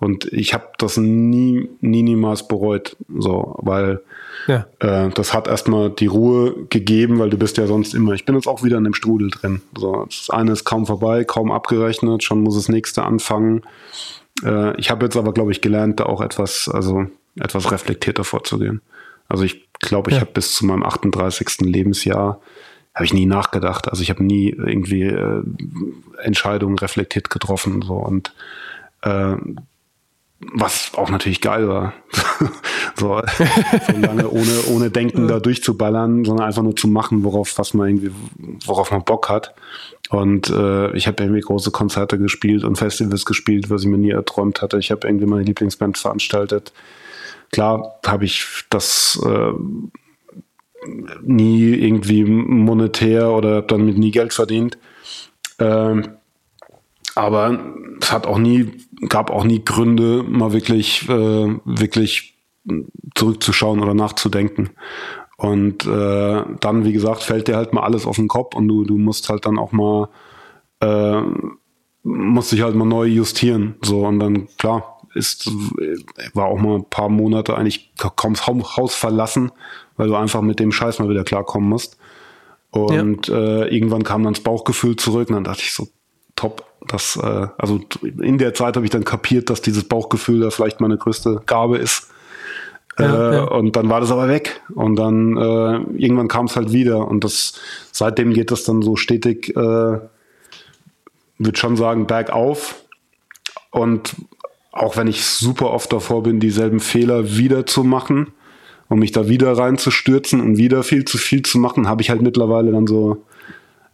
Und 0.00 0.24
ich 0.32 0.54
habe 0.54 0.66
das 0.78 0.96
nie, 0.96 1.68
nie, 1.80 2.02
niemals 2.02 2.48
bereut, 2.48 2.96
so, 3.18 3.54
weil 3.58 4.00
ja. 4.46 4.66
äh, 4.80 5.10
das 5.10 5.34
hat 5.34 5.46
erstmal 5.46 5.90
die 5.90 6.06
Ruhe 6.06 6.54
gegeben, 6.70 7.18
weil 7.18 7.28
du 7.28 7.36
bist 7.36 7.58
ja 7.58 7.66
sonst 7.66 7.94
immer, 7.94 8.12
ich 8.14 8.24
bin 8.24 8.34
jetzt 8.34 8.48
auch 8.48 8.62
wieder 8.62 8.78
in 8.78 8.84
dem 8.84 8.94
Strudel 8.94 9.30
drin. 9.30 9.60
So, 9.76 10.06
das 10.06 10.30
eine 10.30 10.52
ist 10.52 10.64
kaum 10.64 10.86
vorbei, 10.86 11.24
kaum 11.24 11.52
abgerechnet, 11.52 12.24
schon 12.24 12.42
muss 12.42 12.54
das 12.54 12.68
nächste 12.68 13.02
anfangen. 13.02 13.62
Äh, 14.44 14.78
ich 14.78 14.90
habe 14.90 15.04
jetzt 15.06 15.16
aber, 15.16 15.32
glaube 15.32 15.52
ich, 15.52 15.60
gelernt, 15.60 16.00
da 16.00 16.04
auch 16.04 16.20
etwas, 16.20 16.68
also 16.68 17.06
etwas 17.36 17.70
reflektierter 17.70 18.24
vorzugehen. 18.24 18.80
Also 19.28 19.44
ich 19.44 19.68
glaube, 19.80 20.10
ich 20.10 20.16
ja. 20.16 20.22
habe 20.22 20.32
bis 20.32 20.54
zu 20.54 20.66
meinem 20.66 20.82
38. 20.82 21.60
Lebensjahr 21.60 22.40
habe 22.94 23.04
ich 23.04 23.14
nie 23.14 23.26
nachgedacht. 23.26 23.88
Also 23.88 24.02
ich 24.02 24.10
habe 24.10 24.24
nie 24.24 24.50
irgendwie 24.50 25.04
äh, 25.04 25.42
Entscheidungen 26.22 26.78
reflektiert 26.78 27.30
getroffen. 27.30 27.82
So 27.82 27.94
und 27.94 28.34
äh, 29.02 29.36
was 30.40 30.92
auch 30.94 31.10
natürlich 31.10 31.40
geil 31.40 31.68
war. 31.68 31.92
so, 32.96 33.20
so 33.86 33.98
lange 33.98 34.28
ohne, 34.28 34.62
ohne 34.70 34.90
Denken 34.90 35.28
da 35.28 35.38
durchzuballern, 35.38 36.24
sondern 36.24 36.46
einfach 36.46 36.62
nur 36.62 36.74
zu 36.74 36.88
machen, 36.88 37.24
worauf, 37.24 37.58
was 37.58 37.74
man 37.74 37.88
irgendwie, 37.88 38.10
worauf 38.64 38.90
man 38.90 39.04
Bock 39.04 39.28
hat. 39.28 39.54
Und 40.08 40.48
äh, 40.50 40.96
ich 40.96 41.06
habe 41.06 41.22
irgendwie 41.22 41.40
große 41.40 41.70
Konzerte 41.70 42.18
gespielt 42.18 42.64
und 42.64 42.76
Festivals 42.76 43.26
gespielt, 43.26 43.70
was 43.70 43.82
ich 43.82 43.88
mir 43.88 43.98
nie 43.98 44.10
erträumt 44.10 44.62
hatte. 44.62 44.78
Ich 44.78 44.90
habe 44.90 45.06
irgendwie 45.06 45.26
meine 45.26 45.42
Lieblingsband 45.42 45.98
veranstaltet. 45.98 46.72
Klar 47.52 48.00
habe 48.06 48.24
ich 48.24 48.64
das 48.70 49.20
äh, 49.24 49.52
nie 51.22 51.74
irgendwie 51.74 52.24
monetär 52.24 53.30
oder 53.30 53.56
habe 53.56 53.66
damit 53.66 53.98
nie 53.98 54.10
Geld 54.10 54.32
verdient. 54.32 54.78
Ähm, 55.58 56.16
aber 57.14 57.58
es 58.00 58.12
hat 58.12 58.26
auch 58.26 58.38
nie, 58.38 58.70
gab 59.08 59.30
auch 59.30 59.44
nie 59.44 59.64
Gründe, 59.64 60.24
mal 60.26 60.52
wirklich, 60.52 61.08
äh, 61.08 61.58
wirklich 61.64 62.38
zurückzuschauen 63.14 63.80
oder 63.80 63.94
nachzudenken. 63.94 64.70
Und 65.36 65.86
äh, 65.86 66.42
dann, 66.60 66.84
wie 66.84 66.92
gesagt, 66.92 67.22
fällt 67.22 67.48
dir 67.48 67.56
halt 67.56 67.72
mal 67.72 67.82
alles 67.82 68.06
auf 68.06 68.16
den 68.16 68.28
Kopf 68.28 68.54
und 68.54 68.68
du, 68.68 68.84
du 68.84 68.98
musst 68.98 69.28
halt 69.30 69.46
dann 69.46 69.58
auch 69.58 69.72
mal, 69.72 70.08
äh, 70.80 71.22
musst 72.02 72.52
dich 72.52 72.62
halt 72.62 72.74
mal 72.74 72.84
neu 72.84 73.06
justieren. 73.06 73.76
So, 73.82 74.06
und 74.06 74.20
dann, 74.20 74.48
klar, 74.58 75.00
ist, 75.14 75.50
war 76.34 76.46
auch 76.46 76.58
mal 76.58 76.76
ein 76.76 76.84
paar 76.84 77.08
Monate 77.08 77.56
eigentlich 77.56 77.92
kaum 78.16 78.34
das 78.34 78.46
Haus 78.46 78.94
verlassen, 78.94 79.50
weil 79.96 80.08
du 80.08 80.14
einfach 80.14 80.42
mit 80.42 80.60
dem 80.60 80.72
Scheiß 80.72 80.98
mal 80.98 81.08
wieder 81.08 81.24
klarkommen 81.24 81.68
musst. 81.68 81.96
Und 82.70 83.28
ja. 83.28 83.36
äh, 83.36 83.74
irgendwann 83.74 84.04
kam 84.04 84.22
dann 84.22 84.34
das 84.34 84.42
Bauchgefühl 84.42 84.96
zurück 84.96 85.28
und 85.28 85.34
dann 85.34 85.44
dachte 85.44 85.62
ich 85.62 85.72
so, 85.72 85.88
top. 86.36 86.69
Das, 86.88 87.16
äh, 87.16 87.46
also 87.58 87.80
in 88.02 88.38
der 88.38 88.54
Zeit 88.54 88.76
habe 88.76 88.86
ich 88.86 88.90
dann 88.90 89.04
kapiert, 89.04 89.50
dass 89.50 89.60
dieses 89.60 89.84
Bauchgefühl 89.84 90.40
da 90.40 90.50
vielleicht 90.50 90.80
meine 90.80 90.96
größte 90.96 91.42
Gabe 91.46 91.78
ist. 91.78 92.08
Ja, 92.98 93.30
äh, 93.30 93.34
ja. 93.36 93.44
Und 93.44 93.76
dann 93.76 93.88
war 93.88 94.00
das 94.00 94.10
aber 94.10 94.28
weg. 94.28 94.60
Und 94.74 94.96
dann 94.96 95.36
äh, 95.36 95.76
irgendwann 95.96 96.28
kam 96.28 96.46
es 96.46 96.56
halt 96.56 96.72
wieder. 96.72 97.06
Und 97.06 97.24
das 97.24 97.60
seitdem 97.92 98.32
geht 98.32 98.50
das 98.50 98.64
dann 98.64 98.82
so 98.82 98.96
stetig, 98.96 99.50
äh, 99.56 99.98
würde 101.38 101.58
schon 101.58 101.76
sagen, 101.76 102.06
bergauf. 102.06 102.76
Und 103.70 104.16
auch 104.72 104.96
wenn 104.96 105.06
ich 105.06 105.24
super 105.24 105.70
oft 105.70 105.92
davor 105.92 106.22
bin, 106.22 106.40
dieselben 106.40 106.80
Fehler 106.80 107.36
wieder 107.36 107.66
zu 107.66 107.84
machen 107.84 108.28
und 108.88 108.98
mich 108.98 109.12
da 109.12 109.28
wieder 109.28 109.56
reinzustürzen 109.56 110.40
und 110.40 110.56
wieder 110.56 110.82
viel 110.82 111.04
zu 111.04 111.18
viel 111.18 111.42
zu 111.42 111.58
machen, 111.58 111.88
habe 111.88 112.02
ich 112.02 112.10
halt 112.10 112.22
mittlerweile 112.22 112.72
dann 112.72 112.86
so 112.86 113.24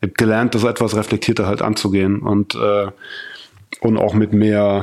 gelernt, 0.09 0.55
das 0.55 0.65
etwas 0.65 0.97
reflektierter 0.97 1.47
halt 1.47 1.63
anzugehen 1.63 2.21
und, 2.21 2.55
äh, 2.55 2.89
und 3.81 3.97
auch 3.97 4.15
mit 4.15 4.33
mehr, 4.33 4.83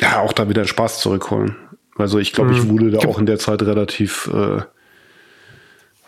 ja, 0.00 0.20
auch 0.20 0.32
da 0.32 0.48
wieder 0.48 0.66
Spaß 0.66 1.00
zurückholen. 1.00 1.56
Also 1.96 2.18
ich 2.18 2.32
glaube, 2.32 2.50
mhm. 2.50 2.56
ich 2.56 2.68
wurde 2.68 2.90
da 2.90 3.08
auch 3.08 3.18
in 3.18 3.26
der 3.26 3.38
Zeit 3.38 3.62
relativ 3.62 4.30
äh, 4.32 4.60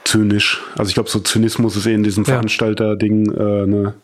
zynisch. 0.05 0.62
Also 0.76 0.89
ich 0.89 0.95
glaube, 0.95 1.11
so 1.11 1.20
Zynismus 1.20 1.76
ist 1.76 1.86
eh 1.86 1.95
in 1.95 2.03
diesem 2.03 2.24
ja. 2.24 2.34
Veranstalter-Ding 2.34 3.32
äh, 3.32 3.66
ne, 3.66 3.95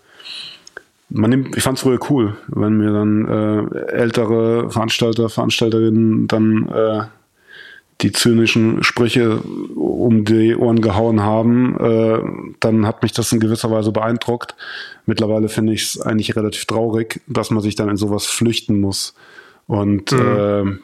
man 1.14 1.30
nimmt, 1.30 1.56
ich 1.56 1.62
fand 1.62 1.78
es 1.78 1.82
früher 1.82 1.98
cool, 2.10 2.36
wenn 2.48 2.76
mir 2.76 2.92
dann 2.92 3.26
äh, 3.28 3.92
ältere 3.92 4.70
Veranstalter, 4.70 5.28
Veranstalterinnen 5.28 6.26
dann 6.26 6.68
äh, 6.68 7.02
die 8.00 8.12
zynischen 8.12 8.82
Sprüche 8.82 9.38
um 9.38 10.24
die 10.24 10.56
Ohren 10.56 10.80
gehauen 10.80 11.22
haben, 11.22 11.76
äh, 11.78 12.18
dann 12.60 12.86
hat 12.86 13.02
mich 13.02 13.12
das 13.12 13.32
in 13.32 13.40
gewisser 13.40 13.70
Weise 13.70 13.92
beeindruckt. 13.92 14.54
Mittlerweile 15.06 15.48
finde 15.48 15.72
ich 15.72 15.82
es 15.82 16.00
eigentlich 16.00 16.34
relativ 16.36 16.64
traurig, 16.66 17.20
dass 17.26 17.50
man 17.50 17.62
sich 17.62 17.76
dann 17.76 17.88
in 17.88 17.96
sowas 17.96 18.26
flüchten 18.26 18.80
muss. 18.80 19.14
Und 19.66 20.12
mhm. 20.12 20.18
äh, 20.20 20.78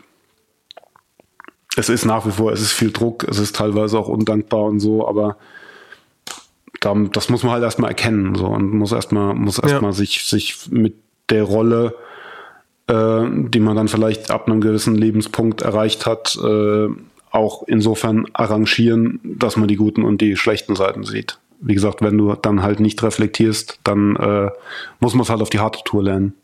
es 1.76 1.88
ist 1.88 2.04
nach 2.04 2.26
wie 2.26 2.30
vor, 2.30 2.52
es 2.52 2.60
ist 2.60 2.72
viel 2.72 2.92
Druck, 2.92 3.24
es 3.24 3.38
ist 3.38 3.56
teilweise 3.56 3.98
auch 3.98 4.08
undankbar 4.08 4.64
und 4.64 4.80
so, 4.80 5.06
aber 5.06 5.36
das 6.80 7.28
muss 7.28 7.42
man 7.42 7.52
halt 7.52 7.62
erstmal 7.62 7.90
erkennen 7.90 8.34
so 8.34 8.46
und 8.46 8.72
muss 8.72 8.92
erstmal 8.92 9.34
muss 9.34 9.58
erstmal 9.58 9.90
ja. 9.90 9.96
sich 9.96 10.24
sich 10.24 10.70
mit 10.70 10.94
der 11.28 11.42
Rolle 11.42 11.94
äh, 12.90 13.26
die 13.30 13.60
man 13.60 13.76
dann 13.76 13.88
vielleicht 13.88 14.30
ab 14.30 14.46
einem 14.46 14.60
gewissen 14.60 14.94
Lebenspunkt 14.94 15.62
erreicht 15.62 16.06
hat 16.06 16.36
äh, 16.42 16.88
auch 17.30 17.62
insofern 17.66 18.26
arrangieren 18.32 19.20
dass 19.22 19.56
man 19.56 19.68
die 19.68 19.76
guten 19.76 20.04
und 20.04 20.20
die 20.20 20.36
schlechten 20.36 20.76
Seiten 20.76 21.04
sieht 21.04 21.38
wie 21.60 21.74
gesagt 21.74 22.02
wenn 22.02 22.18
du 22.18 22.34
dann 22.34 22.62
halt 22.62 22.80
nicht 22.80 23.02
reflektierst 23.02 23.78
dann 23.84 24.16
äh, 24.16 24.50
muss 24.98 25.14
man 25.14 25.22
es 25.22 25.30
halt 25.30 25.40
auf 25.40 25.50
die 25.50 25.60
harte 25.60 25.80
Tour 25.84 26.02
lernen 26.02 26.34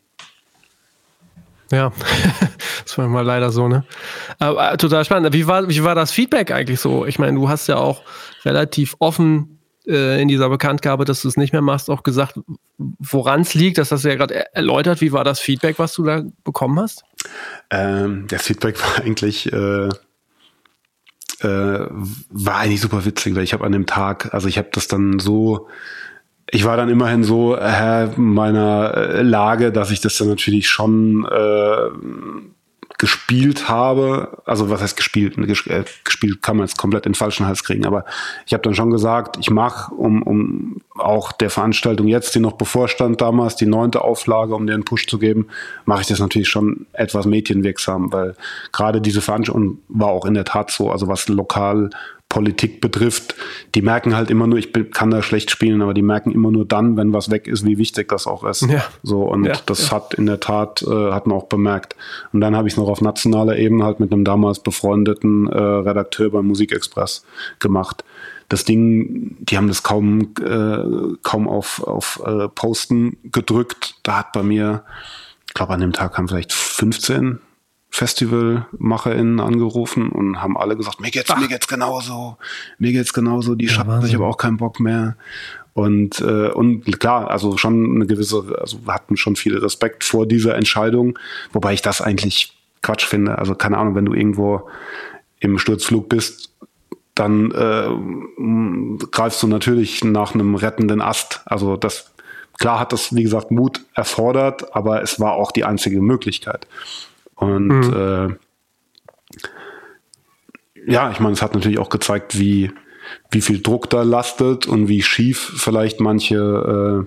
ja, 1.73 1.91
das 2.85 2.97
war 2.97 3.09
mal 3.09 3.25
leider 3.25 3.51
so, 3.51 3.67
ne? 3.67 3.85
Aber, 4.39 4.73
äh, 4.73 4.77
total 4.77 5.05
spannend. 5.05 5.33
Wie 5.35 5.49
war, 5.49 5.69
wie 5.69 5.83
war 5.83 5.97
das 5.97 6.13
Feedback 6.13 6.53
eigentlich 6.53 6.79
so? 6.79 7.05
Ich 7.07 7.19
meine, 7.19 7.37
du 7.37 7.49
hast 7.49 7.67
ja 7.67 7.77
auch 7.77 8.03
relativ 8.45 8.95
offen 9.01 9.56
äh, 9.87 10.21
in 10.21 10.29
dieser 10.29 10.49
Bekanntgabe, 10.49 11.05
dass 11.05 11.23
du 11.23 11.29
es 11.29 11.37
nicht 11.37 11.53
mehr 11.53 11.63
machst, 11.63 11.91
auch 11.91 12.03
gesagt, 12.03 12.39
woran 12.77 13.43
es 13.43 13.55
liegt. 13.55 13.79
Das 13.79 13.93
hast 13.93 14.05
du 14.05 14.09
ja 14.09 14.17
gerade 14.17 14.55
erläutert. 14.55 15.01
Wie 15.01 15.13
war 15.13 15.25
das 15.25 15.41
Feedback, 15.41 15.79
was 15.79 15.95
du 15.95 16.05
da 16.05 16.23
bekommen 16.45 16.79
hast? 16.81 17.05
Ähm, 17.71 18.27
das 18.29 18.43
Feedback 18.43 18.81
war 18.97 19.05
eigentlich 19.05 19.53
äh, 19.53 19.89
äh, 21.41 21.87
war 22.31 22.57
eigentlich 22.57 22.81
super 22.81 23.05
witzig, 23.05 23.35
weil 23.35 23.45
ich 23.45 23.53
habe 23.53 23.65
an 23.65 23.73
dem 23.73 23.87
Tag, 23.87 24.33
also 24.33 24.49
ich 24.49 24.59
habe 24.59 24.69
das 24.73 24.89
dann 24.89 25.19
so 25.19 25.69
ich 26.51 26.65
war 26.65 26.77
dann 26.77 26.89
immerhin 26.89 27.25
so 27.25 27.59
Herr 27.59 28.13
meiner 28.17 28.95
äh, 28.95 29.23
Lage, 29.23 29.73
dass 29.73 29.91
ich 29.91 30.01
das 30.01 30.17
dann 30.17 30.29
natürlich 30.29 30.69
schon 30.69 31.27
äh, 31.27 31.91
gespielt 32.99 33.69
habe, 33.69 34.43
also 34.47 34.71
was 34.71 34.81
heißt 34.81 34.97
gespielt? 34.97 35.37
Äh, 35.39 35.85
gespielt 36.05 36.43
kann 36.43 36.57
man 36.57 36.67
jetzt 36.67 36.79
komplett 36.79 37.07
in 37.07 37.13
den 37.13 37.17
falschen 37.17 37.47
Hals 37.47 37.65
kriegen, 37.65 37.85
aber 37.85 38.05
ich 38.47 38.55
habe 38.55 38.63
dann 38.63 38.75
schon 38.75 38.91
gesagt, 38.91 39.37
ich 39.39 39.51
mache, 39.51 39.95
um, 39.95 40.23
um 40.23 40.77
auch 40.97 41.33
der 41.33 41.51
Veranstaltung 41.51 42.07
jetzt, 42.07 42.35
die 42.35 42.41
noch 42.41 42.53
bevorstand 42.53 43.21
damals, 43.21 43.57
die 43.57 43.67
neunte 43.67 44.03
Auflage, 44.03 44.55
um 44.55 44.67
dir 44.67 44.77
Push 44.87 45.07
zu 45.07 45.19
geben, 45.19 45.49
mache 45.85 46.03
ich 46.03 46.07
das 46.07 46.21
natürlich 46.21 46.49
schon 46.49 46.87
etwas 46.93 47.27
mädchenwirksam, 47.27 48.13
weil 48.13 48.35
gerade 48.73 49.01
diese 49.01 49.21
Veranstaltung 49.21 49.79
war 49.89 50.09
auch 50.09 50.25
in 50.25 50.35
der 50.35 50.45
Tat 50.45 50.71
so, 50.71 50.91
also 50.91 51.09
was 51.09 51.29
lokal 51.29 51.91
Politik 52.29 52.81
betrifft, 52.81 53.37
die 53.75 53.83
merken 53.83 54.17
halt 54.17 54.31
immer 54.31 54.47
nur, 54.47 54.59
ich 54.59 54.73
kann 54.93 55.11
da 55.11 55.23
schlecht 55.23 55.51
spielen, 55.51 55.81
aber 55.81 55.95
die 55.95 56.03
merken 56.03 56.33
immer 56.33 56.51
nur 56.51 56.67
dann, 56.67 56.97
wenn 56.97 57.13
was 57.13 57.31
weg 57.31 57.47
ist, 57.47 57.65
wie 57.65 57.79
wichtig 57.79 58.09
das 58.09 58.27
auch 58.27 58.43
ist. 58.45 58.63
Ja. 58.63 58.85
So 59.03 59.23
und 59.23 59.45
ja, 59.45 59.55
das 59.67 59.87
ja. 59.87 59.93
hat 59.93 60.15
in 60.15 60.27
der 60.27 60.41
Tat 60.41 60.83
äh, 60.83 61.13
hat 61.13 61.27
man 61.27 61.37
auch 61.37 61.47
bemerkt. 61.47 61.95
Und 62.33 62.41
dann 62.41 62.57
habe 62.57 62.67
ich 62.67 62.75
es 62.75 62.79
noch 62.79 62.89
auf 62.89 63.01
nationaler 63.01 63.57
Ebene 63.57 63.85
halt 63.85 64.01
mit 64.01 64.13
einem 64.13 64.25
damals 64.25 64.59
befreundeten 64.59 65.47
äh, 65.47 65.57
Redakteur 65.57 66.31
beim 66.31 66.47
Musikexpress 66.47 67.25
gemacht. 67.61 68.05
Das 68.49 68.65
Ding, 68.65 69.37
die 69.41 69.57
haben 69.57 69.69
das 69.69 69.83
kaum 69.83 70.35
äh, 70.41 71.17
kaum 71.23 71.49
auf 71.49 71.83
auf 71.85 72.21
äh, 72.25 72.49
Posten 72.49 73.19
gedrückt. 73.25 73.95
Da 74.03 74.19
hat 74.19 74.33
bei 74.33 74.43
mir, 74.43 74.83
ich 75.47 75.55
glaube 75.55 75.75
an 75.75 75.81
dem 75.81 75.93
Tag 75.93 76.19
haben 76.19 76.29
vielleicht 76.29 76.53
15 76.53 77.39
FestivalmacherInnen 77.91 79.41
angerufen 79.41 80.11
und 80.11 80.43
haben 80.43 80.57
alle 80.57 80.77
gesagt, 80.77 81.01
mir 81.01 81.11
geht's, 81.11 81.31
Ach. 81.31 81.39
mir 81.41 81.49
geht's 81.49 81.69
genauso, 81.69 82.37
mir 82.79 82.93
geht's 82.93 83.13
genauso, 83.13 83.55
die 83.55 83.67
ja, 83.67 83.73
schaffen 83.73 84.03
sich 84.03 84.15
aber 84.15 84.27
auch 84.27 84.37
keinen 84.37 84.59
Bock 84.59 84.81
mehr. 84.81 85.17
Und, 85.73 86.21
äh, 86.21 86.49
und 86.49 86.85
klar, 87.01 87.31
also 87.31 87.59
schon 87.59 87.97
eine 87.97 88.07
gewisse, 88.07 88.57
also 88.59 88.79
hatten 88.87 89.17
schon 89.17 89.37
viel 89.37 89.59
Respekt 89.59 90.05
vor 90.05 90.27
dieser 90.27 90.55
Entscheidung, 90.55 91.19
wobei 91.53 91.75
ich 91.75 91.83
das 91.83 92.01
eigentlich 92.01 92.57
Quatsch 92.83 93.05
finde. 93.05 93.39
Also 93.39 93.55
keine 93.55 93.79
Ahnung, 93.79 93.95
wenn 93.95 94.07
du 94.07 94.15
irgendwo 94.15 94.69
im 95.39 95.59
Sturzflug 95.59 96.09
bist, 96.09 96.51
dann 97.15 97.51
äh, 97.51 99.07
greifst 99.11 99.43
du 99.43 99.47
natürlich 99.49 100.05
nach 100.05 100.35
einem 100.35 100.55
rettenden 100.55 101.01
Ast. 101.01 101.43
Also 101.45 101.77
das 101.77 102.13
klar 102.59 102.79
hat 102.79 102.93
das, 102.93 103.15
wie 103.15 103.23
gesagt, 103.23 103.51
Mut 103.51 103.83
erfordert, 103.95 104.75
aber 104.75 105.03
es 105.03 105.19
war 105.19 105.35
auch 105.35 105.51
die 105.51 105.65
einzige 105.65 106.01
Möglichkeit. 106.01 106.67
Und 107.37 107.69
mhm. 107.69 108.39
äh, 110.87 110.93
ja, 110.93 111.11
ich 111.11 111.21
meine, 111.21 111.35
es 111.35 111.43
hat 111.43 111.55
natürlich 111.55 111.79
auch 111.79 111.89
gezeigt, 111.89 112.39
wie, 112.39 112.71
wie 113.31 113.41
viel 113.41 113.61
Druck 113.61 113.91
da 113.91 114.03
lastet 114.03 114.67
und 114.67 114.89
wie 114.89 115.03
schief 115.03 115.53
vielleicht 115.57 116.01
manche, 116.01 117.07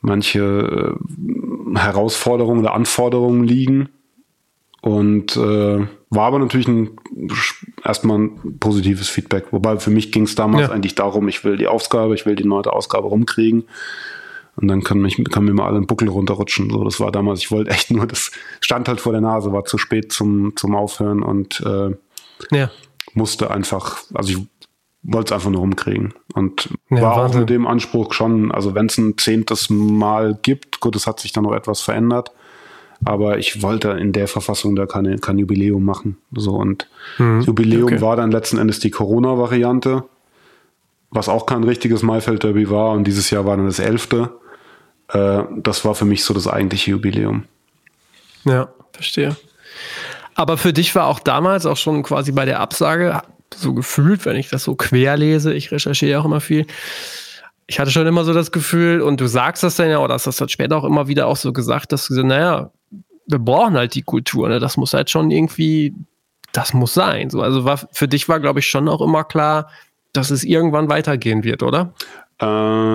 manche 0.00 0.94
äh, 0.94 1.78
Herausforderungen 1.78 2.60
oder 2.60 2.74
Anforderungen 2.74 3.44
liegen. 3.44 3.88
Und 4.80 5.36
äh, 5.36 5.86
war 6.10 6.26
aber 6.26 6.38
natürlich 6.38 6.68
ein, 6.68 6.90
erstmal 7.84 8.18
ein 8.18 8.58
positives 8.60 9.08
Feedback. 9.08 9.46
Wobei 9.50 9.78
für 9.78 9.90
mich 9.90 10.12
ging 10.12 10.24
es 10.24 10.36
damals 10.36 10.68
ja. 10.68 10.74
eigentlich 10.74 10.94
darum, 10.94 11.28
ich 11.28 11.44
will 11.44 11.56
die 11.56 11.66
Ausgabe, 11.66 12.14
ich 12.14 12.24
will 12.24 12.36
die 12.36 12.46
neue 12.46 12.72
Ausgabe 12.72 13.08
rumkriegen. 13.08 13.64
Und 14.56 14.68
dann 14.68 14.82
kann, 14.82 14.98
mich, 14.98 15.22
kann 15.30 15.44
mir 15.44 15.52
mal 15.52 15.66
alle 15.66 15.76
einen 15.76 15.86
Buckel 15.86 16.08
runterrutschen. 16.08 16.70
So, 16.70 16.82
das 16.82 16.98
war 16.98 17.12
damals, 17.12 17.40
ich 17.40 17.50
wollte 17.50 17.70
echt 17.70 17.90
nur, 17.90 18.06
das 18.06 18.30
stand 18.60 18.88
halt 18.88 19.00
vor 19.00 19.12
der 19.12 19.20
Nase, 19.20 19.52
war 19.52 19.64
zu 19.64 19.78
spät 19.78 20.12
zum, 20.12 20.56
zum 20.56 20.74
Aufhören 20.74 21.22
und 21.22 21.60
äh, 21.60 21.90
ja. 22.50 22.70
musste 23.14 23.50
einfach, 23.50 24.02
also 24.14 24.32
ich 24.32 24.38
wollte 25.02 25.28
es 25.28 25.32
einfach 25.32 25.50
nur 25.50 25.60
rumkriegen. 25.60 26.14
Und 26.34 26.70
ja, 26.90 27.02
war 27.02 27.16
Wahnsinn. 27.16 27.36
auch 27.36 27.40
mit 27.40 27.50
dem 27.50 27.66
Anspruch 27.66 28.12
schon, 28.12 28.50
also 28.50 28.74
wenn 28.74 28.86
es 28.86 28.98
ein 28.98 29.18
zehntes 29.18 29.68
Mal 29.70 30.38
gibt, 30.40 30.80
gut, 30.80 30.96
es 30.96 31.06
hat 31.06 31.20
sich 31.20 31.32
dann 31.32 31.44
noch 31.44 31.54
etwas 31.54 31.82
verändert, 31.82 32.32
aber 33.04 33.38
ich 33.38 33.62
wollte 33.62 33.90
in 33.90 34.12
der 34.12 34.26
Verfassung 34.26 34.74
da 34.74 34.86
keine, 34.86 35.18
kein 35.18 35.38
Jubiläum 35.38 35.84
machen. 35.84 36.16
So 36.32 36.56
und 36.56 36.88
mhm. 37.18 37.42
Jubiläum 37.42 37.84
okay. 37.84 38.00
war 38.00 38.16
dann 38.16 38.30
letzten 38.30 38.58
Endes 38.58 38.78
die 38.80 38.90
Corona-Variante, 38.90 40.04
was 41.10 41.28
auch 41.28 41.44
kein 41.46 41.62
richtiges 41.62 42.02
Maifeld-Derby 42.02 42.70
war 42.70 42.92
und 42.92 43.04
dieses 43.04 43.30
Jahr 43.30 43.44
war 43.44 43.56
dann 43.56 43.66
das 43.66 43.78
elfte. 43.78 44.30
Äh, 45.08 45.42
das 45.56 45.84
war 45.84 45.94
für 45.94 46.04
mich 46.04 46.24
so 46.24 46.34
das 46.34 46.46
eigentliche 46.46 46.92
Jubiläum. 46.92 47.44
Ja, 48.44 48.68
verstehe. 48.92 49.36
Aber 50.34 50.58
für 50.58 50.72
dich 50.72 50.94
war 50.94 51.06
auch 51.06 51.18
damals 51.18 51.66
auch 51.66 51.76
schon 51.76 52.02
quasi 52.02 52.32
bei 52.32 52.44
der 52.44 52.60
Absage 52.60 53.22
so 53.54 53.72
gefühlt, 53.74 54.24
wenn 54.26 54.36
ich 54.36 54.50
das 54.50 54.64
so 54.64 54.74
quer 54.74 55.16
lese, 55.16 55.54
ich 55.54 55.70
recherchiere 55.70 56.20
auch 56.20 56.24
immer 56.24 56.40
viel. 56.40 56.66
Ich 57.66 57.80
hatte 57.80 57.90
schon 57.90 58.06
immer 58.06 58.24
so 58.24 58.32
das 58.32 58.52
Gefühl, 58.52 59.00
und 59.00 59.20
du 59.20 59.26
sagst 59.26 59.62
das 59.62 59.76
dann 59.76 59.90
ja, 59.90 59.98
oder 59.98 60.14
hast 60.14 60.26
das 60.26 60.36
dann 60.36 60.48
später 60.48 60.76
auch 60.76 60.84
immer 60.84 61.08
wieder 61.08 61.26
auch 61.26 61.36
so 61.36 61.52
gesagt, 61.52 61.92
dass 61.92 62.06
du 62.06 62.14
gesagt, 62.14 62.28
naja, 62.28 62.70
wir 63.26 63.38
brauchen 63.38 63.76
halt 63.76 63.94
die 63.94 64.02
Kultur, 64.02 64.48
ne? 64.48 64.60
Das 64.60 64.76
muss 64.76 64.94
halt 64.94 65.10
schon 65.10 65.30
irgendwie, 65.30 65.94
das 66.52 66.74
muss 66.74 66.94
sein. 66.94 67.30
So, 67.30 67.40
also 67.40 67.64
war, 67.64 67.78
für 67.90 68.06
dich 68.06 68.28
war, 68.28 68.38
glaube 68.38 68.60
ich, 68.60 68.66
schon 68.66 68.88
auch 68.88 69.00
immer 69.00 69.24
klar, 69.24 69.68
dass 70.12 70.30
es 70.30 70.44
irgendwann 70.44 70.88
weitergehen 70.88 71.42
wird, 71.42 71.62
oder? 71.62 71.92
Äh, 72.40 72.44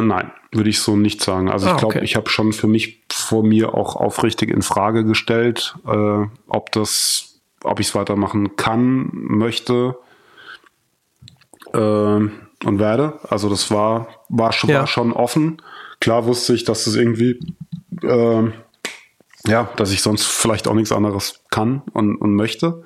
nein, 0.02 0.32
würde 0.52 0.70
ich 0.70 0.80
so 0.80 0.96
nicht 0.96 1.22
sagen. 1.22 1.50
Also 1.50 1.68
ah, 1.68 1.72
ich 1.72 1.78
glaube, 1.78 1.96
okay. 1.96 2.04
ich 2.04 2.16
habe 2.16 2.30
schon 2.30 2.54
für 2.54 2.68
mich 2.68 3.04
vor 3.12 3.44
mir 3.44 3.74
auch 3.74 3.96
aufrichtig 3.96 4.50
in 4.50 4.62
Frage 4.62 5.04
gestellt, 5.04 5.76
äh, 5.88 6.26
ob 6.48 6.72
das, 6.72 7.42
ob 7.64 7.80
ich 7.80 7.88
es 7.88 7.96
weitermachen 7.96 8.56
kann, 8.56 9.10
möchte 9.12 9.98
äh, 11.74 11.78
und 11.78 12.80
werde. 12.80 13.20
Also 13.30 13.50
das 13.50 13.72
war, 13.72 14.08
war, 14.30 14.52
schon, 14.52 14.70
ja. 14.70 14.80
war 14.80 14.88
schon 14.88 15.14
offen. 15.14 15.62
Klar 16.00 16.26
wusste 16.26 16.54
ich, 16.54 16.64
dass 16.64 16.86
es 16.86 16.96
irgendwie, 16.96 17.39
äh, 18.04 18.44
ja, 19.48 19.70
dass 19.76 19.92
ich 19.92 20.02
sonst 20.02 20.26
vielleicht 20.26 20.68
auch 20.68 20.76
nichts 20.76 20.92
anderes 20.92 21.42
kann 21.50 21.82
und, 21.94 22.16
und 22.18 22.36
möchte. 22.36 22.84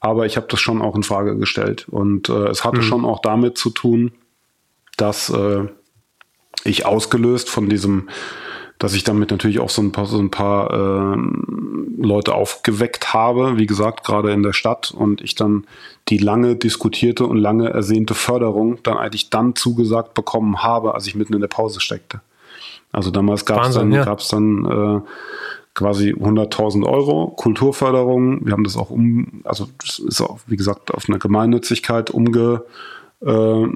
Aber 0.00 0.26
ich 0.26 0.36
habe 0.36 0.46
das 0.50 0.60
schon 0.60 0.82
auch 0.82 0.96
in 0.96 1.04
Frage 1.04 1.36
gestellt. 1.36 1.86
Und 1.88 2.28
äh, 2.28 2.48
es 2.48 2.64
hatte 2.64 2.78
mhm. 2.78 2.82
schon 2.82 3.04
auch 3.04 3.20
damit 3.20 3.56
zu 3.56 3.70
tun, 3.70 4.12
dass 4.96 5.30
äh, 5.30 5.64
ich 6.64 6.86
ausgelöst 6.86 7.48
von 7.48 7.68
diesem 7.68 8.08
dass 8.78 8.94
ich 8.94 9.04
damit 9.04 9.30
natürlich 9.30 9.58
auch 9.58 9.70
so 9.70 9.80
ein 9.80 9.92
paar, 9.92 10.06
so 10.06 10.18
ein 10.18 10.30
paar 10.30 10.70
äh, 10.70 11.16
Leute 11.98 12.34
aufgeweckt 12.34 13.14
habe, 13.14 13.56
wie 13.56 13.66
gesagt, 13.66 14.04
gerade 14.04 14.32
in 14.32 14.42
der 14.42 14.52
Stadt 14.52 14.90
und 14.90 15.22
ich 15.22 15.34
dann 15.34 15.66
die 16.08 16.18
lange 16.18 16.56
diskutierte 16.56 17.26
und 17.26 17.38
lange 17.38 17.70
ersehnte 17.70 18.14
Förderung 18.14 18.82
dann 18.82 18.98
eigentlich 18.98 19.30
dann 19.30 19.54
zugesagt 19.54 20.14
bekommen 20.14 20.62
habe, 20.62 20.94
als 20.94 21.06
ich 21.06 21.14
mitten 21.14 21.34
in 21.34 21.40
der 21.40 21.48
Pause 21.48 21.80
steckte. 21.80 22.20
Also 22.92 23.10
damals 23.10 23.46
gab 23.46 23.64
es 23.64 23.74
dann, 23.74 23.92
ja. 23.92 24.04
gab's 24.04 24.28
dann 24.28 24.64
äh, 24.66 25.00
quasi 25.74 26.10
100.000 26.12 26.86
Euro 26.86 27.28
Kulturförderung. 27.28 28.44
Wir 28.44 28.52
haben 28.52 28.64
das 28.64 28.76
auch 28.76 28.90
um, 28.90 29.40
also 29.44 29.68
das 29.80 29.98
ist 29.98 30.20
auch, 30.20 30.38
wie 30.46 30.56
gesagt, 30.56 30.92
auf 30.92 31.08
eine 31.08 31.18
Gemeinnützigkeit 31.18 32.10
umge, 32.10 32.62
äh, 33.22 33.66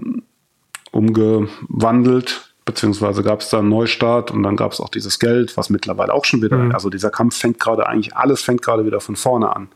umgewandelt 0.93 2.51
beziehungsweise 2.64 3.22
gab 3.22 3.41
es 3.41 3.49
da 3.49 3.59
einen 3.59 3.68
Neustart 3.68 4.30
und 4.30 4.43
dann 4.43 4.57
gab 4.57 4.72
es 4.72 4.80
auch 4.80 4.91
dieses 4.91 5.18
Geld, 5.18 5.57
was 5.57 5.70
mittlerweile 5.70 6.14
auch 6.14 6.24
schon 6.24 6.41
wieder, 6.43 6.57
mhm. 6.57 6.72
also 6.72 6.88
dieser 6.88 7.11
Kampf 7.11 7.36
fängt 7.36 7.59
gerade 7.59 7.88
eigentlich, 7.88 8.16
alles 8.16 8.43
fängt 8.43 8.62
gerade 8.62 8.86
wieder 8.86 9.01
von 9.01 9.16
vorne 9.16 9.55
an. 9.55 9.68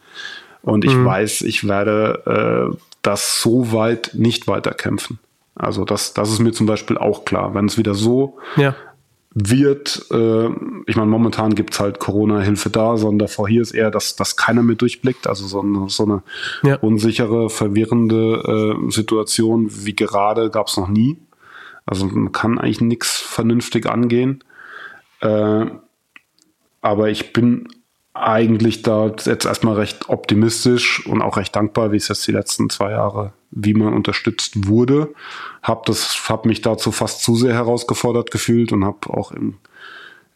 Und 0.62 0.84
ich 0.84 0.94
mhm. 0.94 1.04
weiß, 1.04 1.42
ich 1.42 1.66
werde 1.66 2.70
äh, 2.72 2.76
das 3.02 3.40
so 3.40 3.72
weit 3.72 4.12
nicht 4.14 4.46
weiterkämpfen. 4.46 5.18
Also 5.54 5.84
das, 5.84 6.14
das 6.14 6.30
ist 6.30 6.38
mir 6.38 6.52
zum 6.52 6.66
Beispiel 6.66 6.96
auch 6.96 7.24
klar. 7.24 7.54
Wenn 7.54 7.66
es 7.66 7.76
wieder 7.78 7.94
so 7.94 8.38
ja. 8.56 8.74
Wird, 9.34 10.06
äh, 10.12 10.48
ich 10.86 10.94
meine, 10.94 11.10
momentan 11.10 11.56
gibt 11.56 11.74
es 11.74 11.80
halt 11.80 11.98
Corona-Hilfe 11.98 12.70
da, 12.70 12.96
sondern 12.96 13.18
davor 13.18 13.48
hier 13.48 13.62
ist 13.62 13.72
eher, 13.72 13.90
dass, 13.90 14.14
dass 14.14 14.36
keiner 14.36 14.62
mehr 14.62 14.76
durchblickt. 14.76 15.26
Also 15.26 15.46
so 15.46 15.60
eine, 15.60 15.88
so 15.88 16.04
eine 16.04 16.22
ja. 16.62 16.76
unsichere, 16.76 17.50
verwirrende 17.50 18.76
äh, 18.86 18.90
Situation 18.90 19.68
wie 19.70 19.96
gerade 19.96 20.50
gab 20.50 20.68
es 20.68 20.76
noch 20.76 20.88
nie. 20.88 21.18
Also 21.84 22.06
man 22.06 22.30
kann 22.30 22.58
eigentlich 22.58 22.80
nichts 22.80 23.18
vernünftig 23.18 23.86
angehen. 23.86 24.44
Äh, 25.20 25.66
aber 26.80 27.08
ich 27.08 27.32
bin 27.32 27.68
eigentlich 28.14 28.82
da 28.82 29.06
jetzt 29.06 29.44
erstmal 29.44 29.74
recht 29.74 30.08
optimistisch 30.08 31.04
und 31.04 31.20
auch 31.20 31.36
recht 31.36 31.54
dankbar, 31.54 31.90
wie 31.90 31.96
es 31.96 32.06
jetzt 32.06 32.26
die 32.28 32.32
letzten 32.32 32.70
zwei 32.70 32.92
Jahre, 32.92 33.32
wie 33.50 33.74
man 33.74 33.92
unterstützt 33.92 34.68
wurde. 34.68 35.12
Hab 35.62 35.84
das, 35.86 36.28
hab 36.28 36.46
mich 36.46 36.62
dazu 36.62 36.92
fast 36.92 37.22
zu 37.22 37.34
sehr 37.34 37.54
herausgefordert 37.54 38.30
gefühlt 38.30 38.70
und 38.70 38.84
habe 38.84 39.10
auch 39.10 39.32
im, 39.32 39.56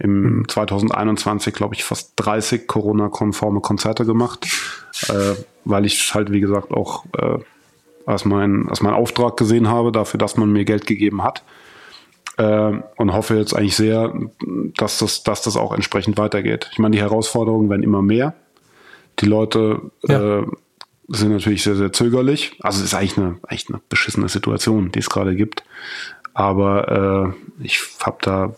im 0.01 0.45
2021, 0.49 1.55
glaube 1.55 1.77
ich, 1.77 1.85
fast 1.85 2.15
30 2.17 2.67
Corona-konforme 2.67 3.61
Konzerte 3.61 4.05
gemacht, 4.05 4.49
äh, 5.09 5.35
weil 5.65 5.87
ich 5.87 6.13
halt, 6.15 6.33
wie 6.33 6.41
gesagt, 6.41 6.73
auch 6.73 7.05
äh, 7.17 7.39
als 8.07 8.25
mein, 8.25 8.69
als 8.69 8.81
mein 8.81 8.95
Auftrag 8.95 9.37
gesehen 9.37 9.69
habe, 9.69 9.93
dafür, 9.93 10.19
dass 10.19 10.37
man 10.37 10.51
mir 10.51 10.65
Geld 10.65 10.87
gegeben 10.87 11.23
hat. 11.23 11.45
Äh, 12.39 12.81
und 12.97 13.13
hoffe 13.13 13.37
jetzt 13.37 13.55
eigentlich 13.55 13.77
sehr, 13.77 14.15
dass 14.77 14.99
das, 14.99 15.25
dass 15.25 15.43
das 15.43 15.57
auch 15.57 15.73
entsprechend 15.73 16.17
weitergeht. 16.19 16.71
Ich 16.73 16.79
meine, 16.79 16.95
die 16.97 17.03
Herausforderungen 17.03 17.69
werden 17.69 17.83
immer 17.83 18.01
mehr. 18.01 18.35
Die 19.19 19.27
Leute 19.27 19.91
ja. 20.07 20.39
äh, 20.39 20.47
sind 21.09 21.33
natürlich 21.33 21.65
sehr, 21.65 21.75
sehr 21.75 21.93
zögerlich. 21.93 22.57
Also 22.61 22.79
es 22.79 22.87
ist 22.87 22.95
eigentlich 22.95 23.19
eine, 23.19 23.39
eigentlich 23.43 23.69
eine 23.69 23.81
beschissene 23.89 24.29
Situation, 24.29 24.93
die 24.93 25.01
es 25.01 25.11
gerade 25.11 25.35
gibt. 25.35 25.65
Aber 26.33 27.35
äh, 27.59 27.65
ich 27.65 27.83
habe 28.01 28.19
da 28.21 28.55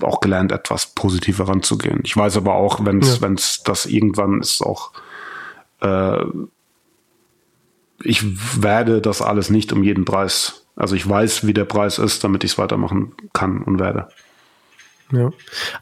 auch 0.00 0.20
gelernt, 0.20 0.50
etwas 0.50 0.86
positiver 0.86 1.46
ranzugehen. 1.46 2.00
Ich 2.02 2.16
weiß 2.16 2.36
aber 2.36 2.54
auch, 2.54 2.84
wenn 2.84 2.98
es 2.98 3.20
ja. 3.20 3.28
das 3.64 3.86
irgendwann 3.86 4.40
ist, 4.40 4.62
auch 4.62 4.90
äh, 5.80 6.24
ich 8.02 8.24
werde 8.62 9.00
das 9.00 9.22
alles 9.22 9.50
nicht 9.50 9.72
um 9.72 9.84
jeden 9.84 10.04
Preis. 10.04 10.59
Also 10.80 10.96
ich 10.96 11.08
weiß, 11.08 11.46
wie 11.46 11.54
der 11.54 11.64
Preis 11.64 11.98
ist, 11.98 12.24
damit 12.24 12.42
ich 12.44 12.52
es 12.52 12.58
weitermachen 12.58 13.12
kann 13.32 13.62
und 13.62 13.78
werde. 13.78 14.08
Ja, 15.12 15.30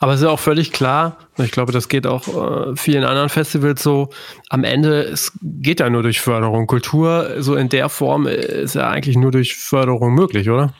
aber 0.00 0.14
es 0.14 0.22
ist 0.22 0.26
auch 0.26 0.40
völlig 0.40 0.72
klar, 0.72 1.18
ich 1.36 1.50
glaube, 1.50 1.70
das 1.70 1.88
geht 1.88 2.06
auch 2.06 2.28
äh, 2.28 2.76
vielen 2.76 3.04
anderen 3.04 3.28
Festivals 3.28 3.82
so, 3.82 4.08
am 4.48 4.64
Ende, 4.64 5.02
es 5.02 5.32
geht 5.42 5.80
ja 5.80 5.90
nur 5.90 6.02
durch 6.02 6.20
Förderung. 6.20 6.66
Kultur 6.66 7.34
so 7.38 7.54
in 7.54 7.68
der 7.68 7.90
Form 7.90 8.26
ist 8.26 8.74
ja 8.74 8.88
eigentlich 8.88 9.16
nur 9.16 9.30
durch 9.30 9.54
Förderung 9.54 10.14
möglich, 10.14 10.48
oder? 10.48 10.72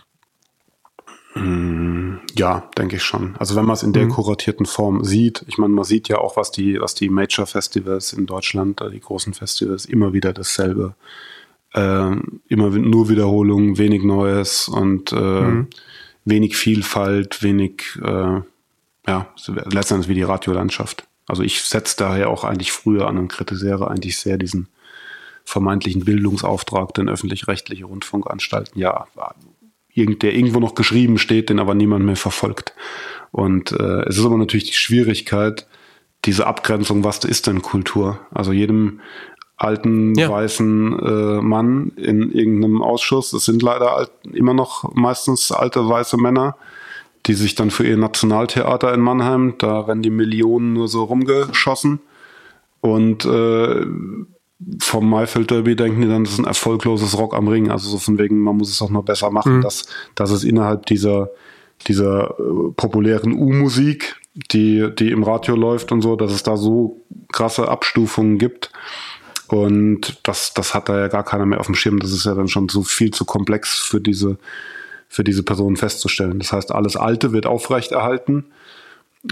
Mm, 1.35 2.17
ja, 2.37 2.71
denke 2.79 2.97
ich 2.97 3.03
schon. 3.03 3.37
Also 3.39 3.55
wenn 3.55 3.67
man 3.67 3.75
es 3.75 3.83
in 3.83 3.93
der 3.93 4.07
mhm. 4.07 4.11
kuratierten 4.13 4.65
Form 4.65 5.05
sieht, 5.05 5.45
ich 5.47 5.59
meine, 5.59 5.75
man 5.75 5.85
sieht 5.85 6.09
ja 6.09 6.17
auch, 6.17 6.39
was 6.39 6.51
die, 6.51 6.81
was 6.81 6.95
die 6.95 7.11
Major 7.11 7.47
Festivals 7.47 8.15
in 8.15 8.25
Deutschland, 8.25 8.81
äh, 8.81 8.91
die 8.91 9.01
großen 9.01 9.35
Festivals, 9.35 9.85
immer 9.85 10.15
wieder 10.15 10.33
dasselbe 10.33 10.95
äh, 10.95 11.38
immer 12.49 12.71
nur 12.71 13.09
Wiederholungen, 13.09 13.79
wenig 13.79 14.03
Neues 14.03 14.69
und 14.69 15.13
äh, 15.13 15.17
mhm. 15.17 15.67
wenig 16.25 16.57
Vielfalt, 16.57 17.43
wenig, 17.43 17.99
äh, 18.03 18.41
ja, 19.07 19.35
letztendlich 19.73 20.09
wie 20.09 20.15
die 20.15 20.23
Radiolandschaft. 20.23 21.07
Also 21.27 21.43
ich 21.43 21.63
setze 21.63 21.97
daher 21.97 22.31
auch 22.31 22.45
eigentlich 22.45 22.73
früher 22.73 23.07
an 23.07 23.19
und 23.19 23.29
kritisiere 23.29 23.91
eigentlich 23.91 24.17
sehr 24.19 24.39
diesen 24.39 24.69
vermeintlichen 25.45 26.05
Bildungsauftrag, 26.05 26.93
den 26.95 27.09
öffentlich-rechtliche 27.09 27.87
Rundfunkanstalten 27.87 28.79
ja 28.79 29.07
der 30.07 30.35
irgendwo 30.35 30.61
noch 30.61 30.75
geschrieben 30.75 31.19
steht, 31.19 31.51
den 31.51 31.59
aber 31.59 31.75
niemand 31.75 32.05
mehr 32.05 32.17
verfolgt. 32.17 32.73
Und 33.31 33.73
äh, 33.73 34.03
es 34.03 34.19
ist 34.19 34.25
aber 34.25 34.37
natürlich 34.37 34.67
die 34.67 34.75
Schwierigkeit, 34.75 35.67
diese 36.25 36.47
Abgrenzung, 36.47 37.05
was 37.05 37.25
ist 37.25 37.47
denn 37.47 37.63
Kultur? 37.63 38.21
Also 38.33 38.53
jedem 38.53 39.01
alten 39.59 40.15
ja. 40.15 40.31
weißen 40.31 40.99
äh, 41.01 41.43
Mann 41.43 41.93
in 41.97 42.31
irgendeinem 42.31 42.81
Ausschuss. 42.81 43.33
Es 43.33 43.45
sind 43.45 43.63
leider 43.63 43.97
alt, 43.97 44.11
immer 44.33 44.55
noch 44.55 44.95
meistens 44.95 45.53
alte 45.53 45.87
weiße 45.87 46.17
Männer, 46.17 46.57
die 47.27 47.35
sich 47.35 47.57
dann 47.57 47.71
für 47.71 47.85
ihr 47.85 47.97
Nationaltheater 47.97 48.95
in 48.95 49.01
Mannheim, 49.01 49.55
da 49.59 49.87
werden 49.89 50.03
die 50.03 50.11
Millionen 50.11 50.73
nur 50.73 50.89
so 50.89 51.05
rumgeschossen. 51.05 52.01
Und 52.81 53.25
äh, 53.25 53.85
vom 54.81 55.11
Maifeld 55.11 55.51
Derby 55.51 55.75
denken 55.75 56.03
die 56.03 56.09
dann, 56.09 56.25
das 56.25 56.35
ist 56.35 56.39
ein 56.39 56.45
erfolgloses 56.45 57.19
Rock 57.19 57.35
am 57.35 57.49
Ring. 57.49 57.71
Also 57.71 57.91
so 57.91 57.99
von 57.99 58.17
wegen, 58.19 58.39
man 58.39 58.57
muss 58.57 58.71
es 58.71 58.81
auch 58.81 58.91
noch 58.91 59.05
besser 59.05 59.31
machen, 59.31 59.59
mhm. 59.59 59.63
dass, 59.63 59.87
dass 60.15 60.31
es 60.31 60.45
innerhalb 60.45 60.87
dieser, 60.87 61.31
dieser 61.89 62.31
äh, 62.39 62.73
populären 62.77 63.33
U-Musik 63.33 64.17
die, 64.53 64.89
die 64.97 65.11
im 65.11 65.25
Radio 65.25 65.57
läuft 65.57 65.91
und 65.91 66.01
so, 66.01 66.15
dass 66.15 66.33
es 66.33 66.45
da 66.45 66.57
so 66.57 67.01
krasse 67.33 67.69
Abstufungen 67.69 68.39
gibt. 68.39 68.71
Und 69.49 70.21
das, 70.25 70.53
das 70.55 70.75
hat 70.75 70.89
da 70.89 70.99
ja 70.99 71.09
gar 71.09 71.25
keiner 71.25 71.47
mehr 71.47 71.61
auf 71.61 71.67
dem 71.67 71.75
Schirm. 71.75 71.99
Das 71.99 72.13
ist 72.13 72.27
ja 72.27 72.35
dann 72.35 72.49
schon 72.49 72.69
so 72.69 72.83
viel 72.83 73.11
zu 73.11 73.25
komplex 73.25 73.79
für 73.79 74.01
diese, 74.01 74.39
für 75.09 75.25
diese 75.25 75.43
Personen 75.43 75.77
festzustellen. 75.77 76.39
Das 76.39 76.53
heißt, 76.53 76.73
alles 76.73 76.97
Alte 76.97 77.33
wird 77.33 77.47
aufrechterhalten. 77.47 78.45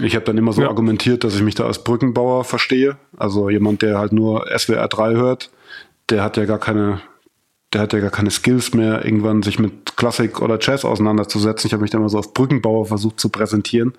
Ich 0.01 0.15
habe 0.15 0.25
dann 0.25 0.37
immer 0.37 0.53
so 0.53 0.63
ja. 0.63 0.69
argumentiert, 0.69 1.23
dass 1.23 1.35
ich 1.35 1.43
mich 1.43 1.55
da 1.55 1.65
als 1.65 1.83
Brückenbauer 1.83 2.43
verstehe. 2.43 2.97
Also 3.15 3.49
jemand, 3.49 3.83
der 3.83 3.99
halt 3.99 4.11
nur 4.11 4.47
SWR 4.57 4.87
3 4.87 5.13
hört, 5.13 5.51
der 6.09 6.23
hat 6.23 6.35
ja 6.37 6.45
gar 6.45 6.59
keine, 6.59 7.01
der 7.73 7.81
hat 7.81 7.93
ja 7.93 7.99
gar 7.99 8.09
keine 8.09 8.31
Skills 8.31 8.73
mehr, 8.73 9.05
irgendwann 9.05 9.43
sich 9.43 9.59
mit 9.59 9.95
Klassik 9.97 10.41
oder 10.41 10.57
Jazz 10.59 10.83
auseinanderzusetzen. 10.83 11.67
Ich 11.67 11.73
habe 11.73 11.81
mich 11.81 11.91
dann 11.91 12.01
immer 12.01 12.09
so 12.09 12.17
als 12.17 12.33
Brückenbauer 12.33 12.87
versucht 12.87 13.19
zu 13.19 13.29
präsentieren. 13.29 13.93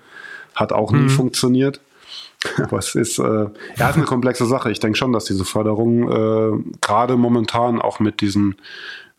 Hat 0.53 0.73
auch 0.73 0.91
nie 0.91 0.99
mhm. 0.99 1.09
funktioniert. 1.09 1.79
Aber 2.63 2.77
es 2.77 2.95
ist, 2.95 3.19
äh, 3.19 3.47
ja, 3.75 3.89
ist 3.89 3.97
eine 3.97 4.05
komplexe 4.05 4.45
Sache. 4.45 4.71
Ich 4.71 4.79
denke 4.79 4.97
schon, 4.97 5.11
dass 5.11 5.25
diese 5.25 5.45
Förderung 5.45 6.09
äh, 6.09 6.63
gerade 6.81 7.17
momentan 7.17 7.81
auch 7.81 7.99
mit 7.99 8.21
diesen 8.21 8.55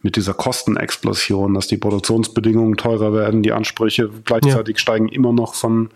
mit 0.02 0.16
dieser 0.16 0.32
Kostenexplosion, 0.32 1.52
dass 1.52 1.66
die 1.66 1.76
Produktionsbedingungen 1.76 2.78
teurer 2.78 3.12
werden, 3.12 3.42
die 3.42 3.52
Ansprüche 3.52 4.08
gleichzeitig 4.24 4.76
ja. 4.76 4.80
steigen 4.80 5.08
immer 5.08 5.32
noch 5.32 5.54
von, 5.54 5.90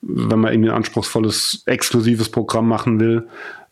wenn 0.00 0.40
man 0.40 0.52
irgendwie 0.52 0.70
ein 0.70 0.76
anspruchsvolles, 0.76 1.62
exklusives 1.66 2.30
Programm 2.30 2.66
machen 2.66 2.98
will. 2.98 3.28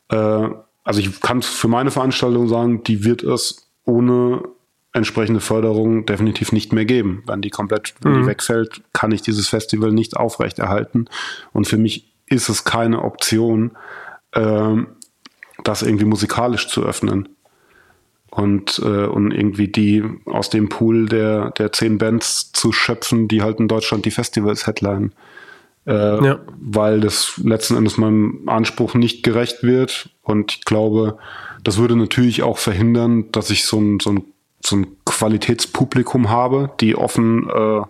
Äh, 0.09 0.49
also 0.85 1.01
ich 1.01 1.21
kann 1.21 1.43
für 1.43 1.67
meine 1.67 1.91
Veranstaltung 1.91 2.49
sagen, 2.49 2.85
die 2.85 3.05
wird 3.05 3.25
es 3.25 3.69
ohne 3.85 4.43
entsprechende 4.93 5.41
Förderung 5.41 6.07
definitiv 6.07 6.53
nicht 6.53 6.73
mehr 6.73 6.85
geben. 6.85 7.23
Wenn 7.27 7.43
die 7.43 7.51
komplett, 7.51 7.95
wenn 8.03 8.21
mhm. 8.21 8.27
wegfällt, 8.27 8.83
kann 8.93 9.13
ich 9.13 9.21
dieses 9.21 9.49
Festival 9.49 9.93
nicht 9.93 10.17
aufrechterhalten. 10.17 11.09
Und 11.53 11.67
für 11.67 11.77
mich 11.77 12.16
ist 12.27 12.49
es 12.49 12.65
keine 12.65 13.03
Option, 13.03 13.73
äh, 14.33 14.77
das 15.65 15.83
irgendwie 15.83 16.05
musikalisch 16.05 16.69
zu 16.69 16.85
öffnen. 16.85 17.29
Und, 18.31 18.81
äh, 18.85 19.07
und 19.07 19.31
irgendwie 19.31 19.69
die 19.69 20.05
aus 20.27 20.51
dem 20.51 20.69
Pool 20.69 21.07
der, 21.07 21.53
der 21.53 21.73
zehn 21.73 21.97
Bands 21.97 22.53
zu 22.53 22.71
schöpfen, 22.71 23.29
die 23.29 23.43
halt 23.43 23.61
in 23.61 23.69
Deutschland 23.69 24.05
die 24.05 24.11
Festivals 24.11 24.67
headline. 24.67 25.13
Äh, 25.87 26.25
ja. 26.25 26.41
Weil 26.61 27.01
das 27.01 27.41
letzten 27.43 27.77
Endes 27.77 27.97
meinem 27.97 28.43
Anspruch 28.47 28.95
nicht 28.95 29.23
gerecht 29.23 29.63
wird. 29.63 30.11
Und 30.23 30.53
ich 30.53 30.65
glaube, 30.65 31.17
das 31.65 31.79
würde 31.79 31.97
natürlich 31.97 32.43
auch 32.43 32.59
verhindern, 32.59 33.31
dass 33.33 33.49
ich 33.51 33.65
so 33.65 33.81
ein, 33.81 34.01
so 34.01 34.11
ein, 34.11 34.25
so 34.61 34.77
ein 34.77 34.87
Qualitätspublikum 35.07 36.29
habe, 36.29 36.71
die 36.81 36.97
offen 36.97 37.49
äh, 37.49 37.83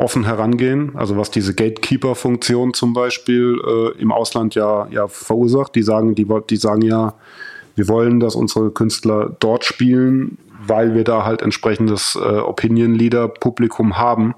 offen 0.00 0.24
herangehen, 0.24 0.92
also 0.96 1.16
was 1.16 1.30
diese 1.30 1.54
Gatekeeper-Funktion 1.54 2.74
zum 2.74 2.94
Beispiel 2.94 3.60
äh, 3.66 4.00
im 4.00 4.12
Ausland 4.12 4.54
ja, 4.54 4.88
ja 4.90 5.08
verursacht. 5.08 5.74
Die 5.74 5.82
sagen, 5.82 6.14
die, 6.14 6.26
die 6.48 6.56
sagen 6.56 6.82
ja, 6.82 7.14
wir 7.76 7.88
wollen, 7.88 8.18
dass 8.18 8.34
unsere 8.34 8.70
Künstler 8.70 9.36
dort 9.40 9.64
spielen, 9.64 10.38
weil 10.66 10.94
wir 10.94 11.04
da 11.04 11.24
halt 11.24 11.42
entsprechendes 11.42 12.16
äh, 12.16 12.38
Opinion-Leader-Publikum 12.38 13.98
haben, 13.98 14.34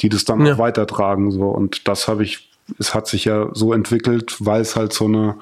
die 0.00 0.08
das 0.08 0.24
dann 0.24 0.44
ja. 0.44 0.54
auch 0.54 0.58
weitertragen. 0.58 1.30
So. 1.30 1.44
Und 1.44 1.88
das 1.88 2.08
habe 2.08 2.22
ich, 2.22 2.48
es 2.78 2.94
hat 2.94 3.06
sich 3.06 3.26
ja 3.26 3.48
so 3.52 3.72
entwickelt, 3.72 4.36
weil 4.40 4.62
es 4.62 4.76
halt 4.76 4.92
so 4.92 5.06
eine 5.06 5.36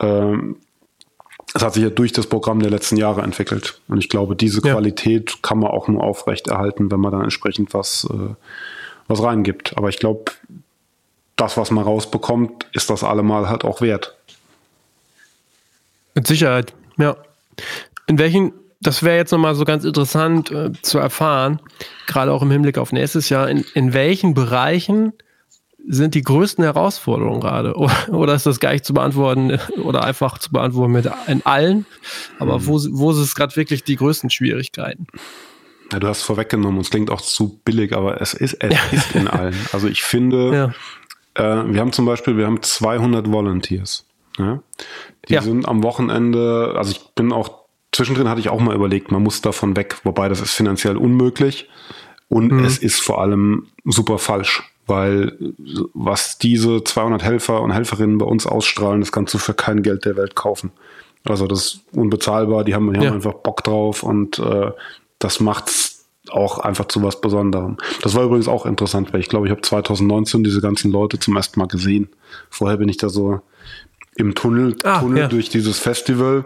ähm, 0.00 0.56
es 1.52 1.62
hat 1.62 1.74
sich 1.74 1.82
ja 1.82 1.90
durch 1.90 2.12
das 2.12 2.26
Programm 2.26 2.60
der 2.60 2.70
letzten 2.70 2.96
Jahre 2.96 3.22
entwickelt. 3.22 3.80
Und 3.88 3.98
ich 3.98 4.08
glaube, 4.08 4.36
diese 4.36 4.64
ja. 4.64 4.72
Qualität 4.72 5.42
kann 5.42 5.58
man 5.58 5.70
auch 5.70 5.88
nur 5.88 6.02
aufrechterhalten, 6.02 6.90
wenn 6.90 7.00
man 7.00 7.12
dann 7.12 7.22
entsprechend 7.22 7.74
was, 7.74 8.06
äh, 8.10 8.34
was 9.08 9.22
reingibt. 9.22 9.76
Aber 9.76 9.88
ich 9.88 9.98
glaube, 9.98 10.32
das, 11.36 11.56
was 11.56 11.70
man 11.70 11.84
rausbekommt, 11.84 12.66
ist 12.72 12.90
das 12.90 13.02
allemal 13.02 13.48
halt 13.48 13.64
auch 13.64 13.80
wert. 13.80 14.16
Mit 16.14 16.26
Sicherheit, 16.26 16.72
ja. 16.98 17.16
In 18.06 18.18
welchen, 18.18 18.52
das 18.80 19.02
wäre 19.02 19.16
jetzt 19.16 19.32
nochmal 19.32 19.54
so 19.54 19.64
ganz 19.64 19.84
interessant 19.84 20.50
äh, 20.50 20.70
zu 20.82 20.98
erfahren, 20.98 21.60
gerade 22.06 22.32
auch 22.32 22.42
im 22.42 22.50
Hinblick 22.50 22.78
auf 22.78 22.92
nächstes 22.92 23.28
Jahr, 23.28 23.48
in, 23.48 23.64
in 23.74 23.92
welchen 23.92 24.34
Bereichen 24.34 25.12
sind 25.86 26.14
die 26.14 26.22
größten 26.22 26.64
Herausforderungen 26.64 27.40
gerade? 27.40 27.74
Oder 28.08 28.34
ist 28.34 28.46
das 28.46 28.60
gar 28.60 28.72
nicht 28.72 28.84
zu 28.84 28.94
beantworten 28.94 29.58
oder 29.82 30.04
einfach 30.04 30.38
zu 30.38 30.50
beantworten 30.50 30.92
mit 30.92 31.10
in 31.26 31.44
allen? 31.44 31.86
Aber 32.38 32.66
wo, 32.66 32.80
wo 32.90 33.10
ist 33.10 33.18
es 33.18 33.34
gerade 33.34 33.56
wirklich 33.56 33.84
die 33.84 33.96
größten 33.96 34.30
Schwierigkeiten? 34.30 35.06
Ja, 35.92 35.98
du 35.98 36.06
hast 36.06 36.22
vorweggenommen, 36.22 36.80
es 36.80 36.90
klingt 36.90 37.10
auch 37.10 37.20
zu 37.20 37.60
billig, 37.64 37.96
aber 37.96 38.20
es 38.20 38.34
ist, 38.34 38.54
es 38.62 38.92
ist 38.92 39.14
in 39.14 39.26
allen. 39.26 39.56
Also 39.72 39.88
ich 39.88 40.02
finde, 40.02 40.74
ja. 41.36 41.62
äh, 41.62 41.72
wir 41.72 41.80
haben 41.80 41.92
zum 41.92 42.06
Beispiel, 42.06 42.36
wir 42.36 42.46
haben 42.46 42.62
200 42.62 43.30
Volunteers. 43.30 44.06
Ja? 44.38 44.62
Die 45.28 45.34
ja. 45.34 45.42
sind 45.42 45.66
am 45.66 45.82
Wochenende, 45.82 46.74
also 46.76 46.92
ich 46.92 47.00
bin 47.14 47.32
auch, 47.32 47.64
zwischendrin 47.92 48.28
hatte 48.28 48.40
ich 48.40 48.48
auch 48.48 48.60
mal 48.60 48.74
überlegt, 48.74 49.10
man 49.10 49.22
muss 49.22 49.42
davon 49.42 49.76
weg, 49.76 49.96
wobei 50.04 50.28
das 50.28 50.40
ist 50.40 50.52
finanziell 50.52 50.96
unmöglich 50.96 51.68
und 52.28 52.52
mhm. 52.52 52.64
es 52.64 52.78
ist 52.78 53.00
vor 53.00 53.20
allem 53.20 53.66
super 53.84 54.18
falsch 54.18 54.62
weil 54.90 55.54
was 55.94 56.36
diese 56.36 56.84
200 56.84 57.22
Helfer 57.22 57.62
und 57.62 57.70
Helferinnen 57.70 58.18
bei 58.18 58.26
uns 58.26 58.46
ausstrahlen, 58.46 59.00
das 59.00 59.12
kannst 59.12 59.32
du 59.32 59.38
für 59.38 59.54
kein 59.54 59.82
Geld 59.82 60.04
der 60.04 60.16
Welt 60.16 60.34
kaufen. 60.34 60.72
Also 61.24 61.46
das 61.46 61.60
ist 61.60 61.80
unbezahlbar, 61.92 62.64
die 62.64 62.74
haben, 62.74 62.92
die 62.92 63.00
ja. 63.00 63.06
haben 63.06 63.16
einfach 63.16 63.34
Bock 63.34 63.64
drauf 63.64 64.02
und 64.02 64.38
äh, 64.38 64.72
das 65.18 65.40
macht's 65.40 66.06
auch 66.30 66.58
einfach 66.58 66.86
zu 66.86 67.02
was 67.02 67.20
Besonderem. 67.20 67.78
Das 68.02 68.14
war 68.14 68.24
übrigens 68.24 68.48
auch 68.48 68.66
interessant, 68.66 69.12
weil 69.12 69.20
ich 69.20 69.28
glaube, 69.28 69.46
ich 69.46 69.50
habe 69.50 69.62
2019 69.62 70.44
diese 70.44 70.60
ganzen 70.60 70.90
Leute 70.90 71.18
zum 71.18 71.36
ersten 71.36 71.58
Mal 71.58 71.66
gesehen. 71.66 72.08
Vorher 72.50 72.76
bin 72.76 72.88
ich 72.88 72.96
da 72.96 73.08
so 73.08 73.40
im 74.16 74.34
Tunnel, 74.34 74.76
ah, 74.84 75.00
Tunnel 75.00 75.18
ja. 75.18 75.28
durch 75.28 75.48
dieses 75.48 75.78
Festival. 75.78 76.44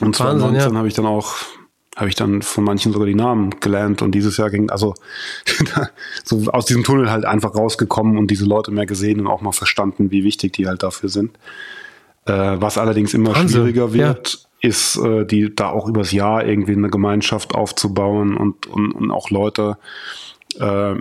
Und 0.00 0.16
2019 0.16 0.72
ja. 0.72 0.78
habe 0.78 0.88
ich 0.88 0.94
dann 0.94 1.06
auch 1.06 1.34
habe 2.00 2.08
ich 2.08 2.14
dann 2.14 2.40
von 2.40 2.64
manchen 2.64 2.92
sogar 2.92 3.06
die 3.06 3.14
Namen 3.14 3.60
gelernt 3.60 4.00
und 4.00 4.12
dieses 4.12 4.38
Jahr 4.38 4.48
ging, 4.48 4.70
also 4.70 4.94
so 6.24 6.50
aus 6.50 6.64
diesem 6.64 6.82
Tunnel 6.82 7.10
halt 7.10 7.26
einfach 7.26 7.54
rausgekommen 7.54 8.16
und 8.16 8.30
diese 8.30 8.46
Leute 8.46 8.70
mehr 8.70 8.86
gesehen 8.86 9.20
und 9.20 9.26
auch 9.26 9.42
mal 9.42 9.52
verstanden, 9.52 10.10
wie 10.10 10.24
wichtig 10.24 10.54
die 10.54 10.66
halt 10.66 10.82
dafür 10.82 11.10
sind. 11.10 11.36
Äh, 12.24 12.32
was 12.32 12.78
allerdings 12.78 13.12
immer 13.12 13.34
Wahnsinn. 13.34 13.48
schwieriger 13.48 13.92
wird, 13.92 14.46
ja. 14.62 14.68
ist, 14.68 14.96
äh, 14.96 15.26
die 15.26 15.54
da 15.54 15.68
auch 15.68 15.86
übers 15.86 16.10
Jahr 16.10 16.46
irgendwie 16.46 16.72
eine 16.72 16.88
Gemeinschaft 16.88 17.54
aufzubauen 17.54 18.34
und, 18.34 18.66
und, 18.66 18.92
und 18.92 19.10
auch 19.10 19.28
Leute 19.28 19.76
äh, 20.58 20.94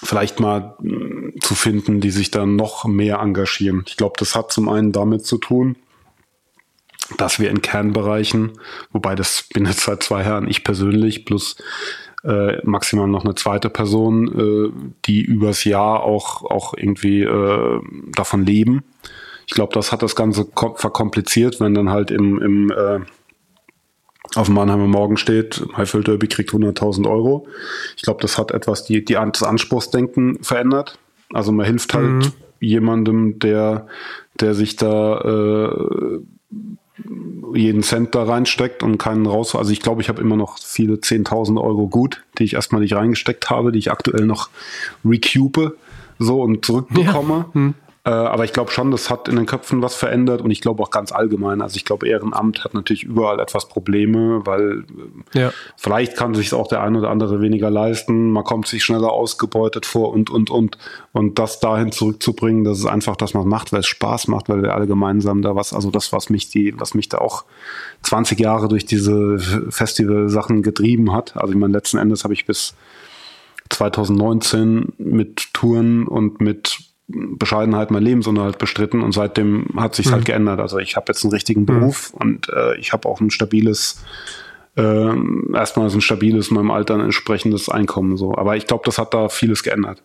vielleicht 0.00 0.38
mal 0.38 0.76
mh, 0.78 1.40
zu 1.40 1.56
finden, 1.56 2.00
die 2.00 2.10
sich 2.10 2.30
da 2.30 2.46
noch 2.46 2.84
mehr 2.84 3.18
engagieren. 3.18 3.82
Ich 3.88 3.96
glaube, 3.96 4.14
das 4.16 4.36
hat 4.36 4.52
zum 4.52 4.68
einen 4.68 4.92
damit 4.92 5.26
zu 5.26 5.38
tun, 5.38 5.74
dass 7.18 7.38
wir 7.38 7.50
in 7.50 7.62
Kernbereichen, 7.62 8.52
wobei 8.92 9.14
das 9.14 9.48
bin 9.52 9.66
jetzt 9.66 9.80
seit 9.80 10.02
zwei 10.02 10.22
Jahren 10.22 10.48
ich 10.48 10.64
persönlich 10.64 11.24
plus 11.24 11.56
äh, 12.24 12.64
maximal 12.64 13.08
noch 13.08 13.24
eine 13.24 13.34
zweite 13.34 13.68
Person, 13.68 14.28
äh, 14.28 14.92
die 15.06 15.22
übers 15.22 15.64
Jahr 15.64 16.02
auch, 16.02 16.44
auch 16.44 16.74
irgendwie 16.76 17.22
äh, 17.22 17.80
davon 18.14 18.46
leben. 18.46 18.84
Ich 19.46 19.54
glaube, 19.54 19.74
das 19.74 19.90
hat 19.90 20.02
das 20.02 20.14
Ganze 20.14 20.46
verkompliziert, 20.76 21.60
wenn 21.60 21.74
dann 21.74 21.90
halt 21.90 22.10
im, 22.10 22.40
im 22.40 22.70
äh, 22.70 23.00
auf 24.34 24.46
dem 24.46 24.54
Mannheimer 24.54 24.86
Morgen 24.86 25.16
steht, 25.16 25.66
Highfield 25.76 26.06
Derby 26.06 26.28
kriegt 26.28 26.50
100.000 26.50 27.10
Euro. 27.10 27.46
Ich 27.96 28.02
glaube, 28.02 28.22
das 28.22 28.38
hat 28.38 28.52
etwas 28.52 28.84
die, 28.84 29.04
die, 29.04 29.14
das 29.14 29.42
Anspruchsdenken 29.42 30.42
verändert. 30.42 30.98
Also 31.32 31.52
man 31.52 31.66
hilft 31.66 31.92
halt 31.92 32.06
mhm. 32.06 32.32
jemandem, 32.60 33.38
der, 33.40 33.88
der 34.40 34.54
sich 34.54 34.76
da 34.76 35.20
äh, 35.20 36.20
jeden 37.54 37.82
Cent 37.82 38.14
da 38.14 38.24
reinsteckt 38.24 38.82
und 38.82 38.98
keinen 38.98 39.26
raus. 39.26 39.54
Also 39.54 39.72
ich 39.72 39.80
glaube, 39.80 40.02
ich 40.02 40.08
habe 40.08 40.20
immer 40.20 40.36
noch 40.36 40.58
viele 40.58 40.94
10.000 40.94 41.60
Euro 41.60 41.88
gut, 41.88 42.24
die 42.38 42.44
ich 42.44 42.54
erstmal 42.54 42.80
nicht 42.80 42.94
reingesteckt 42.94 43.50
habe, 43.50 43.72
die 43.72 43.78
ich 43.78 43.90
aktuell 43.90 44.26
noch 44.26 44.50
recupe 45.04 45.76
so 46.18 46.42
und 46.42 46.64
zurückbekomme. 46.64 47.46
Ja. 47.48 47.54
Hm. 47.54 47.74
Äh, 48.04 48.10
aber 48.10 48.44
ich 48.44 48.52
glaube 48.52 48.72
schon, 48.72 48.90
das 48.90 49.10
hat 49.10 49.28
in 49.28 49.36
den 49.36 49.46
Köpfen 49.46 49.80
was 49.80 49.94
verändert 49.94 50.42
und 50.42 50.50
ich 50.50 50.60
glaube 50.60 50.82
auch 50.82 50.90
ganz 50.90 51.12
allgemein. 51.12 51.62
Also 51.62 51.76
ich 51.76 51.84
glaube, 51.84 52.08
Ehrenamt 52.08 52.64
hat 52.64 52.74
natürlich 52.74 53.04
überall 53.04 53.38
etwas 53.38 53.68
Probleme, 53.68 54.44
weil 54.44 54.84
äh, 55.34 55.38
ja. 55.38 55.52
vielleicht 55.76 56.16
kann 56.16 56.34
sich 56.34 56.52
auch 56.52 56.66
der 56.66 56.82
eine 56.82 56.98
oder 56.98 57.10
andere 57.10 57.40
weniger 57.40 57.70
leisten, 57.70 58.32
man 58.32 58.42
kommt 58.42 58.66
sich 58.66 58.82
schneller 58.82 59.12
ausgebeutet 59.12 59.86
vor 59.86 60.12
und, 60.12 60.30
und, 60.30 60.50
und. 60.50 60.78
Und 61.12 61.38
das 61.38 61.60
dahin 61.60 61.92
zurückzubringen, 61.92 62.64
das 62.64 62.78
ist 62.78 62.86
einfach, 62.86 63.14
dass 63.14 63.34
man 63.34 63.46
macht, 63.46 63.72
weil 63.72 63.80
es 63.80 63.86
Spaß 63.86 64.26
macht, 64.26 64.48
weil 64.48 64.62
wir 64.62 64.74
alle 64.74 64.88
gemeinsam 64.88 65.40
da 65.40 65.54
was, 65.54 65.72
also 65.72 65.92
das, 65.92 66.12
was 66.12 66.28
mich 66.28 66.48
die, 66.48 66.74
was 66.80 66.94
mich 66.94 67.08
da 67.08 67.18
auch 67.18 67.44
20 68.02 68.40
Jahre 68.40 68.66
durch 68.66 68.84
diese 68.84 69.38
Festival-Sachen 69.70 70.62
getrieben 70.62 71.12
hat. 71.12 71.36
Also 71.36 71.52
ich 71.52 71.58
meine, 71.58 71.72
letzten 71.72 71.98
Endes 71.98 72.24
habe 72.24 72.34
ich 72.34 72.46
bis 72.46 72.74
2019 73.70 74.92
mit 74.98 75.54
Touren 75.54 76.08
und 76.08 76.40
mit 76.40 76.81
Bescheidenheit 77.08 77.90
mein 77.90 78.02
Lebensunterhalt 78.02 78.58
bestritten 78.58 79.02
und 79.02 79.12
seitdem 79.12 79.66
hat 79.76 79.94
sich 79.94 80.06
mhm. 80.06 80.12
halt 80.12 80.24
geändert. 80.24 80.60
Also 80.60 80.78
ich 80.78 80.96
habe 80.96 81.06
jetzt 81.08 81.24
einen 81.24 81.32
richtigen 81.32 81.62
mhm. 81.62 81.66
Beruf 81.66 82.12
mhm. 82.12 82.20
und 82.20 82.48
äh, 82.48 82.76
ich 82.76 82.92
habe 82.92 83.08
auch 83.08 83.20
ein 83.20 83.30
stabiles, 83.30 84.02
äh, 84.76 85.12
erstmal 85.54 85.90
ein 85.90 86.00
stabiles, 86.00 86.50
meinem 86.50 86.70
Alter 86.70 86.94
ein 86.94 87.00
entsprechendes 87.00 87.68
Einkommen. 87.68 88.16
So. 88.16 88.36
Aber 88.36 88.56
ich 88.56 88.66
glaube, 88.66 88.84
das 88.86 88.98
hat 88.98 89.14
da 89.14 89.28
vieles 89.28 89.62
geändert. 89.62 90.02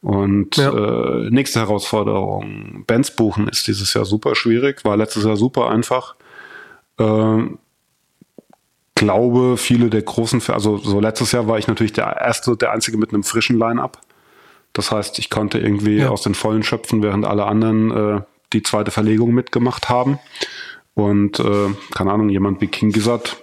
Und 0.00 0.56
ja. 0.58 0.70
äh, 0.70 1.30
nächste 1.30 1.60
Herausforderung, 1.60 2.84
Bands 2.86 3.16
buchen 3.16 3.48
ist 3.48 3.66
dieses 3.66 3.94
Jahr 3.94 4.04
super 4.04 4.34
schwierig, 4.34 4.84
war 4.84 4.98
letztes 4.98 5.24
Jahr 5.24 5.36
super 5.36 5.70
einfach. 5.70 6.14
Äh, 6.98 7.44
glaube, 8.94 9.56
viele 9.56 9.90
der 9.90 10.02
großen, 10.02 10.42
also 10.48 10.76
so 10.76 11.00
letztes 11.00 11.32
Jahr 11.32 11.48
war 11.48 11.58
ich 11.58 11.68
natürlich 11.68 11.94
der 11.94 12.16
erste, 12.20 12.56
der 12.56 12.72
einzige 12.72 12.96
mit 12.96 13.12
einem 13.12 13.22
frischen 13.22 13.58
Line-Up. 13.58 13.98
Das 14.74 14.90
heißt, 14.90 15.18
ich 15.18 15.30
konnte 15.30 15.58
irgendwie 15.58 15.98
ja. 15.98 16.10
aus 16.10 16.22
den 16.22 16.34
Vollen 16.34 16.62
schöpfen, 16.62 17.02
während 17.02 17.24
alle 17.24 17.46
anderen 17.46 17.90
äh, 17.90 18.20
die 18.52 18.62
zweite 18.62 18.90
Verlegung 18.90 19.32
mitgemacht 19.32 19.88
haben. 19.88 20.18
Und 20.94 21.40
äh, 21.40 21.70
keine 21.94 22.12
Ahnung, 22.12 22.28
jemand 22.28 22.60
wie 22.60 22.66
King 22.66 22.92
Gizzard 22.92 23.36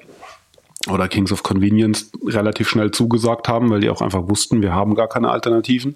oder 0.90 1.08
Kings 1.08 1.32
of 1.32 1.44
Convenience 1.44 2.12
relativ 2.26 2.70
schnell 2.70 2.92
zugesagt 2.92 3.48
haben, 3.48 3.70
weil 3.70 3.82
die 3.82 3.90
auch 3.90 4.02
einfach 4.02 4.30
wussten, 4.30 4.62
wir 4.62 4.74
haben 4.74 4.96
gar 4.96 5.08
keine 5.08 5.30
Alternativen. 5.30 5.96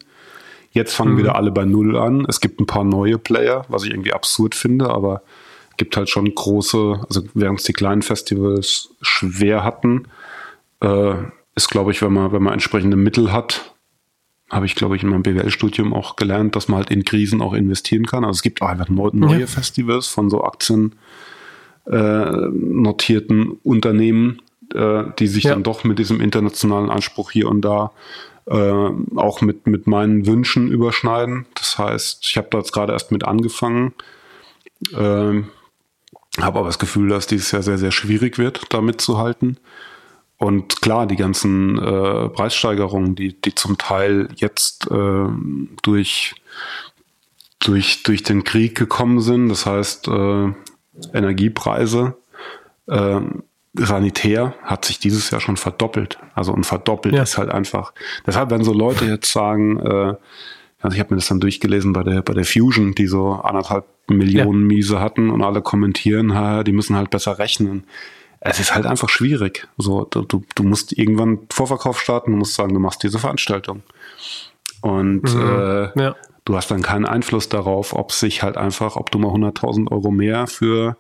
Jetzt 0.72 0.94
fangen 0.94 1.14
mhm. 1.14 1.18
wieder 1.20 1.36
alle 1.36 1.52
bei 1.52 1.66
Null 1.66 1.98
an. 1.98 2.26
Es 2.28 2.40
gibt 2.40 2.60
ein 2.60 2.66
paar 2.66 2.84
neue 2.84 3.18
Player, 3.18 3.66
was 3.68 3.84
ich 3.84 3.92
irgendwie 3.92 4.14
absurd 4.14 4.56
finde, 4.56 4.90
aber 4.90 5.22
gibt 5.78 5.98
halt 5.98 6.10
schon 6.10 6.34
große, 6.34 7.02
also 7.08 7.24
während 7.34 7.60
es 7.60 7.66
die 7.66 7.74
kleinen 7.74 8.02
Festivals 8.02 8.90
schwer 9.02 9.64
hatten, 9.64 10.08
äh, 10.82 11.16
ist, 11.56 11.70
glaube 11.70 11.92
ich, 11.92 12.02
wenn 12.02 12.14
man, 12.14 12.32
wenn 12.32 12.44
man 12.44 12.54
entsprechende 12.54 12.98
Mittel 12.98 13.32
hat, 13.32 13.75
habe 14.56 14.66
ich, 14.66 14.76
glaube 14.76 14.96
ich, 14.96 15.04
in 15.04 15.10
meinem 15.10 15.24
BWL-Studium 15.24 15.94
auch 15.94 16.16
gelernt, 16.16 16.56
dass 16.56 16.68
man 16.68 16.78
halt 16.78 16.90
in 16.90 17.04
Krisen 17.04 17.42
auch 17.42 17.54
investieren 17.54 18.06
kann. 18.06 18.24
Also 18.24 18.38
es 18.38 18.42
gibt 18.42 18.62
auch 18.62 18.70
einfach 18.70 18.90
neue 18.90 19.42
ja. 19.42 19.48
Festivals 19.48 20.08
von 20.08 20.30
so 20.30 20.44
Aktien 20.44 20.96
äh, 21.86 22.48
notierten 22.52 23.60
Unternehmen, 23.64 24.42
äh, 24.74 25.04
die 25.20 25.28
sich 25.28 25.44
ja. 25.44 25.52
dann 25.52 25.64
doch 25.64 25.84
mit 25.84 26.00
diesem 26.00 26.22
internationalen 26.22 26.90
Anspruch 26.90 27.32
hier 27.32 27.50
und 27.50 27.62
da 27.62 27.92
äh, 28.48 28.90
auch 29.16 29.42
mit, 29.42 29.68
mit 29.68 29.88
meinen 29.88 30.26
Wünschen 30.26 30.70
überschneiden. 30.70 31.46
Das 31.56 31.78
heißt, 31.78 32.26
ich 32.26 32.38
habe 32.38 32.48
da 32.52 32.60
jetzt 32.60 32.72
gerade 32.72 32.94
erst 32.94 33.12
mit 33.12 33.24
angefangen, 33.26 33.94
äh, 34.94 35.44
habe 36.42 36.60
aber 36.60 36.66
das 36.66 36.80
Gefühl, 36.80 37.10
dass 37.10 37.28
dieses 37.28 37.52
Jahr 37.52 37.64
sehr, 37.64 37.78
sehr 37.78 37.92
schwierig 37.92 38.38
wird, 38.38 38.74
da 38.74 38.82
mitzuhalten. 38.82 39.58
Und 40.38 40.82
klar, 40.82 41.08
die 41.08 41.16
ganzen 41.16 41.78
äh, 41.78 42.30
Preissteigerungen, 42.30 43.16
die, 43.16 43.40
die 43.40 43.56
zum 43.56 43.78
Teil 43.78 44.28
jetzt 44.36 44.90
äh, 44.92 45.28
durch, 45.82 46.36
durch, 47.60 48.04
durch 48.04 48.24
den 48.24 48.44
Krieg 48.44 48.76
gekommen 48.76 49.22
sind, 49.22 49.48
das 49.50 49.66
heißt 49.66 50.08
äh, 50.10 50.52
Energiepreise, 51.14 52.18
äh, 52.88 53.22
Sanitär 53.78 54.56
hat 54.64 54.86
sich 54.86 55.00
dieses 55.00 55.32
Jahr 55.32 55.42
schon 55.42 55.58
verdoppelt. 55.58 56.18
Also 56.34 56.54
und 56.54 56.66
verdoppelt 56.66 57.16
ja. 57.16 57.24
ist 57.24 57.38
halt 57.38 57.50
einfach. 57.50 57.94
Deshalb, 58.26 58.50
wenn 58.50 58.64
so 58.64 58.74
Leute 58.74 59.06
jetzt 59.06 59.32
sagen, 59.32 59.80
äh, 59.80 60.16
also 60.82 60.96
ich 60.96 61.00
habe 61.00 61.14
mir 61.14 61.20
das 61.20 61.28
dann 61.28 61.40
durchgelesen 61.40 61.94
bei 61.94 62.04
der, 62.04 62.22
bei 62.22 62.34
der 62.34 62.46
Fusion, 62.46 62.94
die 62.94 63.08
so 63.08 63.32
anderthalb 63.34 63.86
Millionen 64.08 64.70
ja. 64.70 64.76
Miese 64.76 65.00
hatten 65.00 65.32
und 65.32 65.42
alle 65.42 65.62
kommentieren, 65.62 66.64
die 66.64 66.72
müssen 66.72 66.96
halt 66.96 67.10
besser 67.10 67.40
rechnen. 67.40 67.86
Es 68.48 68.60
ist 68.60 68.76
halt 68.76 68.86
einfach 68.86 69.10
schwierig. 69.10 69.68
So, 69.78 70.06
du, 70.06 70.22
du 70.24 70.64
musst 70.64 70.98
irgendwann 70.98 71.40
Vorverkauf 71.52 72.00
starten, 72.00 72.32
du 72.32 72.38
musst 72.38 72.54
sagen, 72.54 72.74
du 72.74 72.80
machst 72.80 73.04
diese 73.04 73.20
Veranstaltung. 73.20 73.84
Und 74.82 75.34
mhm. 75.34 75.42
äh, 75.42 76.02
ja. 76.02 76.16
du 76.46 76.56
hast 76.56 76.70
dann 76.70 76.84
keinen 76.84 77.06
Einfluss 77.06 77.50
darauf, 77.50 77.94
ob 77.94 78.12
sich 78.12 78.44
halt 78.44 78.56
einfach, 78.56 78.96
ob 78.98 79.12
du 79.12 79.18
mal 79.18 79.32
100.000 79.32 79.92
Euro 79.92 80.12
mehr 80.12 80.48
für 80.48 80.96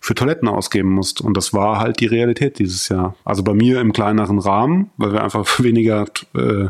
für 0.00 0.14
Toiletten 0.14 0.48
ausgeben 0.48 0.90
musst. 0.90 1.20
Und 1.20 1.36
das 1.36 1.52
war 1.52 1.78
halt 1.78 2.00
die 2.00 2.06
Realität 2.06 2.58
dieses 2.58 2.88
Jahr. 2.88 3.14
Also 3.24 3.42
bei 3.42 3.54
mir 3.54 3.80
im 3.80 3.92
kleineren 3.92 4.38
Rahmen, 4.38 4.90
weil 4.96 5.12
wir 5.12 5.22
einfach 5.22 5.46
weniger, 5.60 6.06
äh, 6.34 6.68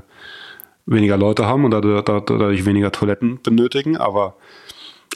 weniger 0.87 1.17
Leute 1.17 1.47
haben 1.47 1.65
und 1.65 1.71
dadurch, 1.71 2.03
dadurch 2.05 2.65
weniger 2.65 2.93
Toiletten 2.93 3.41
benötigen. 3.43 3.97
Aber 3.97 4.37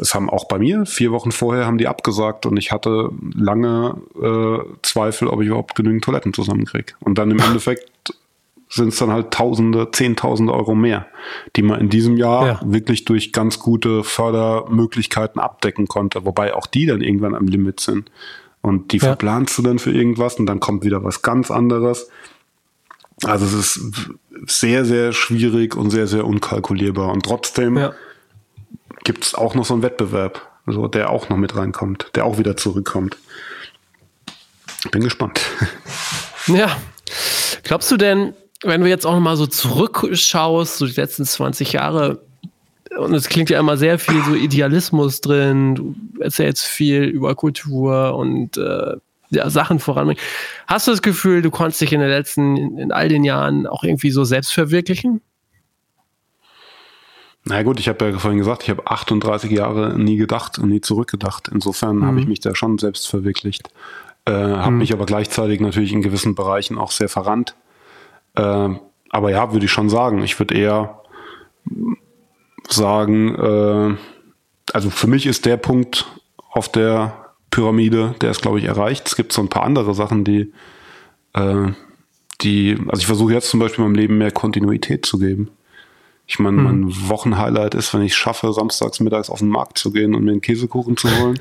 es 0.00 0.14
haben 0.14 0.30
auch 0.30 0.46
bei 0.46 0.58
mir, 0.58 0.86
vier 0.86 1.12
Wochen 1.12 1.32
vorher 1.32 1.66
haben 1.66 1.78
die 1.78 1.88
abgesagt 1.88 2.46
und 2.46 2.56
ich 2.56 2.72
hatte 2.72 3.10
lange 3.34 3.96
äh, 4.20 4.58
Zweifel, 4.82 5.28
ob 5.28 5.40
ich 5.40 5.48
überhaupt 5.48 5.74
genügend 5.74 6.04
Toiletten 6.04 6.32
zusammenkriege. 6.32 6.94
Und 7.00 7.18
dann 7.18 7.30
im 7.30 7.38
Endeffekt 7.44 8.14
sind 8.68 8.88
es 8.88 8.98
dann 8.98 9.12
halt 9.12 9.32
Tausende, 9.32 9.90
Zehntausende 9.90 10.52
Euro 10.52 10.74
mehr, 10.74 11.06
die 11.56 11.62
man 11.62 11.78
in 11.78 11.90
diesem 11.90 12.16
Jahr 12.16 12.46
ja. 12.46 12.60
wirklich 12.64 13.04
durch 13.04 13.32
ganz 13.32 13.58
gute 13.58 14.02
Fördermöglichkeiten 14.02 15.40
abdecken 15.40 15.88
konnte, 15.88 16.24
wobei 16.24 16.54
auch 16.54 16.66
die 16.66 16.86
dann 16.86 17.02
irgendwann 17.02 17.34
am 17.34 17.46
Limit 17.46 17.80
sind. 17.80 18.10
Und 18.62 18.92
die 18.92 18.98
ja. 18.98 19.08
verplanst 19.08 19.58
du 19.58 19.62
dann 19.62 19.78
für 19.78 19.92
irgendwas 19.92 20.36
und 20.36 20.46
dann 20.46 20.60
kommt 20.60 20.84
wieder 20.84 21.04
was 21.04 21.20
ganz 21.20 21.50
anderes. 21.50 22.08
Also 23.24 23.44
es 23.44 23.76
ist 23.76 24.10
sehr, 24.46 24.84
sehr 24.84 25.12
schwierig 25.12 25.76
und 25.76 25.90
sehr, 25.90 26.06
sehr 26.06 26.26
unkalkulierbar. 26.26 27.12
Und 27.12 27.26
trotzdem 27.26 27.76
ja. 27.76 27.92
Gibt 29.04 29.24
es 29.24 29.34
auch 29.34 29.54
noch 29.54 29.64
so 29.64 29.74
einen 29.74 29.82
Wettbewerb, 29.82 30.48
also 30.66 30.88
der 30.88 31.10
auch 31.10 31.28
noch 31.28 31.36
mit 31.36 31.56
reinkommt, 31.56 32.10
der 32.14 32.24
auch 32.24 32.38
wieder 32.38 32.56
zurückkommt. 32.56 33.16
Bin 34.90 35.02
gespannt. 35.02 35.40
Ja. 36.48 36.76
Glaubst 37.62 37.88
du 37.92 37.96
denn, 37.96 38.34
wenn 38.64 38.80
du 38.80 38.88
jetzt 38.88 39.06
auch 39.06 39.16
mal 39.20 39.36
so 39.36 39.46
zurückschaust, 39.46 40.76
so 40.76 40.86
die 40.86 41.00
letzten 41.00 41.24
20 41.24 41.72
Jahre, 41.72 42.20
und 42.98 43.14
es 43.14 43.28
klingt 43.28 43.48
ja 43.48 43.60
immer 43.60 43.76
sehr 43.76 44.00
viel 44.00 44.22
so 44.24 44.34
Idealismus 44.34 45.20
drin, 45.20 45.76
du 45.76 45.94
erzählst 46.20 46.64
viel 46.64 47.04
über 47.04 47.36
Kultur 47.36 48.16
und 48.16 48.56
äh, 48.56 48.96
ja, 49.30 49.48
Sachen 49.50 49.78
voranbringen. 49.78 50.22
Hast 50.66 50.86
du 50.86 50.90
das 50.90 51.00
Gefühl, 51.00 51.42
du 51.42 51.50
konntest 51.50 51.80
dich 51.80 51.92
in 51.92 52.00
den 52.00 52.10
letzten, 52.10 52.76
in 52.76 52.92
all 52.92 53.08
den 53.08 53.24
Jahren 53.24 53.66
auch 53.66 53.84
irgendwie 53.84 54.10
so 54.10 54.24
selbst 54.24 54.52
verwirklichen? 54.52 55.22
Na 57.44 57.62
gut, 57.62 57.80
ich 57.80 57.88
habe 57.88 58.04
ja 58.04 58.18
vorhin 58.18 58.38
gesagt, 58.38 58.62
ich 58.62 58.70
habe 58.70 58.86
38 58.86 59.50
Jahre 59.50 59.98
nie 59.98 60.16
gedacht 60.16 60.58
und 60.58 60.68
nie 60.68 60.80
zurückgedacht. 60.80 61.48
Insofern 61.48 61.96
mhm. 61.96 62.06
habe 62.06 62.20
ich 62.20 62.26
mich 62.26 62.40
da 62.40 62.54
schon 62.54 62.78
selbst 62.78 63.08
verwirklicht. 63.08 63.70
Äh, 64.24 64.32
habe 64.32 64.70
mhm. 64.70 64.78
mich 64.78 64.92
aber 64.92 65.06
gleichzeitig 65.06 65.60
natürlich 65.60 65.92
in 65.92 66.02
gewissen 66.02 66.34
Bereichen 66.34 66.78
auch 66.78 66.92
sehr 66.92 67.08
verrannt. 67.08 67.56
Äh, 68.36 68.68
aber 69.10 69.30
ja, 69.30 69.52
würde 69.52 69.66
ich 69.66 69.72
schon 69.72 69.90
sagen. 69.90 70.22
Ich 70.22 70.38
würde 70.38 70.54
eher 70.54 71.00
sagen, 72.68 73.34
äh, 73.34 73.96
also 74.72 74.90
für 74.90 75.08
mich 75.08 75.26
ist 75.26 75.44
der 75.44 75.56
Punkt 75.56 76.06
auf 76.50 76.70
der 76.70 77.32
Pyramide, 77.50 78.14
der 78.20 78.30
ist, 78.30 78.42
glaube 78.42 78.58
ich, 78.60 78.64
erreicht. 78.64 79.06
Es 79.06 79.16
gibt 79.16 79.32
so 79.32 79.42
ein 79.42 79.48
paar 79.48 79.64
andere 79.64 79.94
Sachen, 79.94 80.24
die, 80.24 80.52
äh, 81.34 81.72
die, 82.40 82.78
also 82.88 83.00
ich 83.00 83.06
versuche 83.06 83.32
jetzt 83.32 83.50
zum 83.50 83.60
Beispiel 83.60 83.84
meinem 83.84 83.96
Leben 83.96 84.18
mehr 84.18 84.30
Kontinuität 84.30 85.04
zu 85.04 85.18
geben. 85.18 85.50
Ich 86.26 86.38
meine, 86.38 86.56
mhm. 86.56 86.64
mein 86.64 87.08
Wochenhighlight 87.08 87.74
ist, 87.74 87.92
wenn 87.94 88.02
ich 88.02 88.14
schaffe, 88.14 88.52
samstags 88.52 89.00
mittags 89.00 89.30
auf 89.30 89.40
den 89.40 89.48
Markt 89.48 89.78
zu 89.78 89.92
gehen 89.92 90.14
und 90.14 90.24
mir 90.24 90.32
einen 90.32 90.40
Käsekuchen 90.40 90.96
zu 90.96 91.08
holen. 91.18 91.38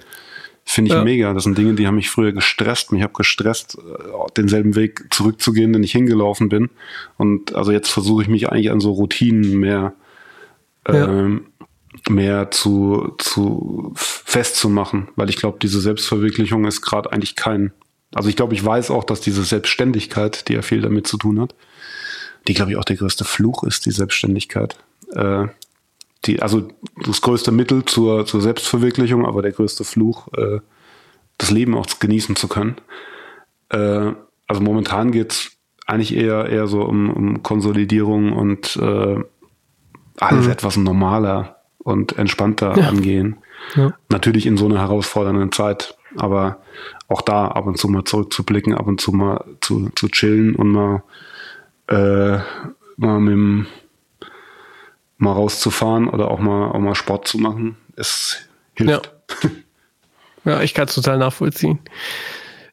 Finde 0.63 0.89
ich 0.89 0.95
ja. 0.95 1.03
mega. 1.03 1.33
Das 1.33 1.43
sind 1.43 1.57
Dinge, 1.57 1.73
die 1.73 1.87
haben 1.87 1.95
mich 1.95 2.09
früher 2.09 2.31
gestresst. 2.31 2.91
Mich 2.91 3.01
habe 3.01 3.13
gestresst, 3.13 3.77
äh, 3.77 4.31
denselben 4.37 4.75
Weg 4.75 5.05
zurückzugehen, 5.09 5.73
den 5.73 5.83
ich 5.83 5.91
hingelaufen 5.91 6.49
bin. 6.49 6.69
Und 7.17 7.55
also 7.55 7.71
jetzt 7.71 7.89
versuche 7.89 8.23
ich 8.23 8.29
mich 8.29 8.49
eigentlich 8.49 8.71
an 8.71 8.79
so 8.79 8.91
Routinen 8.91 9.59
mehr, 9.59 9.93
ja. 10.87 11.07
ähm, 11.07 11.47
mehr 12.09 12.51
zu, 12.51 13.15
zu 13.17 13.91
festzumachen, 13.95 15.09
weil 15.15 15.29
ich 15.29 15.37
glaube, 15.37 15.57
diese 15.61 15.81
Selbstverwirklichung 15.81 16.65
ist 16.65 16.81
gerade 16.81 17.11
eigentlich 17.11 17.35
kein. 17.35 17.73
Also 18.13 18.29
ich 18.29 18.35
glaube, 18.35 18.53
ich 18.53 18.63
weiß 18.63 18.91
auch, 18.91 19.03
dass 19.03 19.21
diese 19.21 19.43
Selbstständigkeit, 19.43 20.47
die 20.47 20.53
ja 20.53 20.61
viel 20.61 20.81
damit 20.81 21.07
zu 21.07 21.17
tun 21.17 21.39
hat, 21.39 21.55
die 22.47 22.53
glaube 22.53 22.71
ich 22.71 22.77
auch 22.77 22.85
der 22.85 22.97
größte 22.97 23.25
Fluch 23.25 23.63
ist, 23.63 23.85
die 23.85 23.91
Selbstständigkeit. 23.91 24.77
Äh, 25.13 25.47
die, 26.25 26.41
also 26.41 26.67
das 27.03 27.21
größte 27.21 27.51
Mittel 27.51 27.85
zur, 27.85 28.25
zur 28.25 28.41
Selbstverwirklichung, 28.41 29.25
aber 29.25 29.41
der 29.41 29.51
größte 29.51 29.83
Fluch, 29.83 30.27
äh, 30.37 30.59
das 31.37 31.51
Leben 31.51 31.75
auch 31.75 31.87
genießen 31.99 32.35
zu 32.35 32.47
können. 32.47 32.75
Äh, 33.69 34.13
also 34.47 34.61
momentan 34.61 35.11
geht's 35.11 35.51
eigentlich 35.87 36.15
eher, 36.15 36.47
eher 36.47 36.67
so 36.67 36.81
um, 36.81 37.09
um 37.09 37.43
Konsolidierung 37.43 38.33
und 38.33 38.75
äh, 38.77 39.19
alles 40.17 40.45
mhm. 40.45 40.51
etwas 40.51 40.77
normaler 40.77 41.57
und 41.79 42.17
entspannter 42.17 42.77
ja. 42.77 42.87
angehen. 42.87 43.37
Ja. 43.75 43.93
Natürlich 44.09 44.45
in 44.45 44.57
so 44.57 44.65
einer 44.65 44.79
herausfordernden 44.79 45.51
Zeit, 45.51 45.97
aber 46.17 46.61
auch 47.07 47.21
da 47.21 47.47
ab 47.47 47.65
und 47.65 47.77
zu 47.77 47.87
mal 47.87 48.03
zurückzublicken, 48.03 48.73
ab 48.73 48.87
und 48.87 49.01
zu 49.01 49.11
mal 49.11 49.43
zu, 49.61 49.89
zu 49.95 50.07
chillen 50.09 50.55
und 50.55 50.69
mal, 50.69 51.03
äh, 51.91 52.39
mal 52.97 53.19
mit 53.19 53.33
dem 53.33 53.67
mal 55.17 55.33
rauszufahren 55.33 56.09
oder 56.09 56.31
auch 56.31 56.39
mal, 56.39 56.71
auch 56.71 56.79
mal 56.79 56.95
Sport 56.95 57.27
zu 57.27 57.37
machen, 57.37 57.77
es 57.95 58.39
hilft. 58.73 59.13
Ja, 59.43 59.49
ja 60.51 60.61
ich 60.61 60.73
kann 60.73 60.87
es 60.87 60.95
total 60.95 61.17
nachvollziehen. 61.19 61.79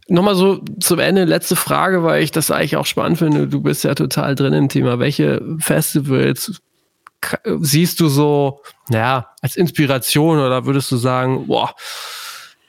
Nochmal 0.08 0.34
so 0.34 0.62
zum 0.80 0.98
Ende, 1.00 1.24
letzte 1.24 1.56
Frage, 1.56 2.02
weil 2.02 2.22
ich 2.22 2.30
das 2.30 2.50
eigentlich 2.50 2.76
auch 2.76 2.86
spannend 2.86 3.18
finde. 3.18 3.46
Du 3.46 3.60
bist 3.60 3.84
ja 3.84 3.94
total 3.94 4.34
drin 4.34 4.54
im 4.54 4.70
Thema. 4.70 4.98
Welche 4.98 5.42
Festivals 5.58 6.62
siehst 7.44 8.00
du 8.00 8.08
so, 8.08 8.62
naja, 8.88 9.28
als 9.42 9.56
Inspiration 9.56 10.38
oder 10.38 10.64
würdest 10.64 10.90
du 10.90 10.96
sagen, 10.96 11.46
boah, 11.46 11.74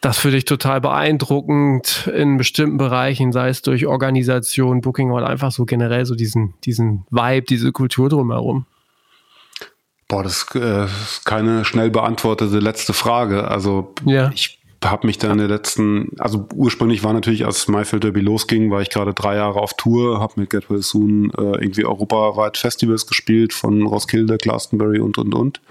das 0.02 0.18
finde 0.18 0.38
ich 0.38 0.46
total 0.46 0.80
beeindruckend 0.80 2.10
in 2.14 2.38
bestimmten 2.38 2.78
Bereichen, 2.78 3.32
sei 3.32 3.50
es 3.50 3.62
durch 3.62 3.86
Organisation, 3.86 4.82
Booking 4.82 5.12
oder 5.12 5.28
einfach 5.28 5.52
so 5.52 5.66
generell 5.66 6.06
so 6.06 6.16
diesen, 6.16 6.54
diesen 6.64 7.06
Vibe, 7.10 7.46
diese 7.46 7.72
Kultur 7.72 8.10
drumherum? 8.10 8.66
Boah, 10.08 10.24
das 10.24 10.46
äh, 10.56 10.86
ist 10.86 11.26
keine 11.26 11.66
schnell 11.66 11.92
beantwortete 11.92 12.60
letzte 12.60 12.94
Frage. 12.94 13.48
Also 13.48 13.94
ja. 14.06 14.32
ich 14.34 14.60
habe 14.84 15.06
mich 15.06 15.18
da 15.18 15.32
in 15.32 15.38
der 15.38 15.50
letzten, 15.50 16.14
also 16.18 16.48
ursprünglich 16.56 17.04
war 17.04 17.14
natürlich, 17.14 17.46
als 17.46 17.68
Myfield 17.68 18.06
Derby 18.06 18.22
losging, 18.22 18.72
war 18.72 18.82
ich 18.82 18.90
gerade 18.90 19.14
drei 19.14 19.36
Jahre 19.36 19.60
auf 19.60 19.74
Tour, 19.76 20.20
habe 20.20 20.34
mit 20.38 20.50
Get 20.50 20.70
Well 20.70 20.82
Soon 20.82 21.32
äh, 21.38 21.62
irgendwie 21.62 21.86
europaweit 21.86 22.58
Festivals 22.58 23.06
gespielt, 23.06 23.54
von 23.54 23.86
Roskilde, 23.86 24.38
Glastonbury 24.38 25.00
und, 25.00 25.18
und, 25.18 25.36
und. 25.36 25.62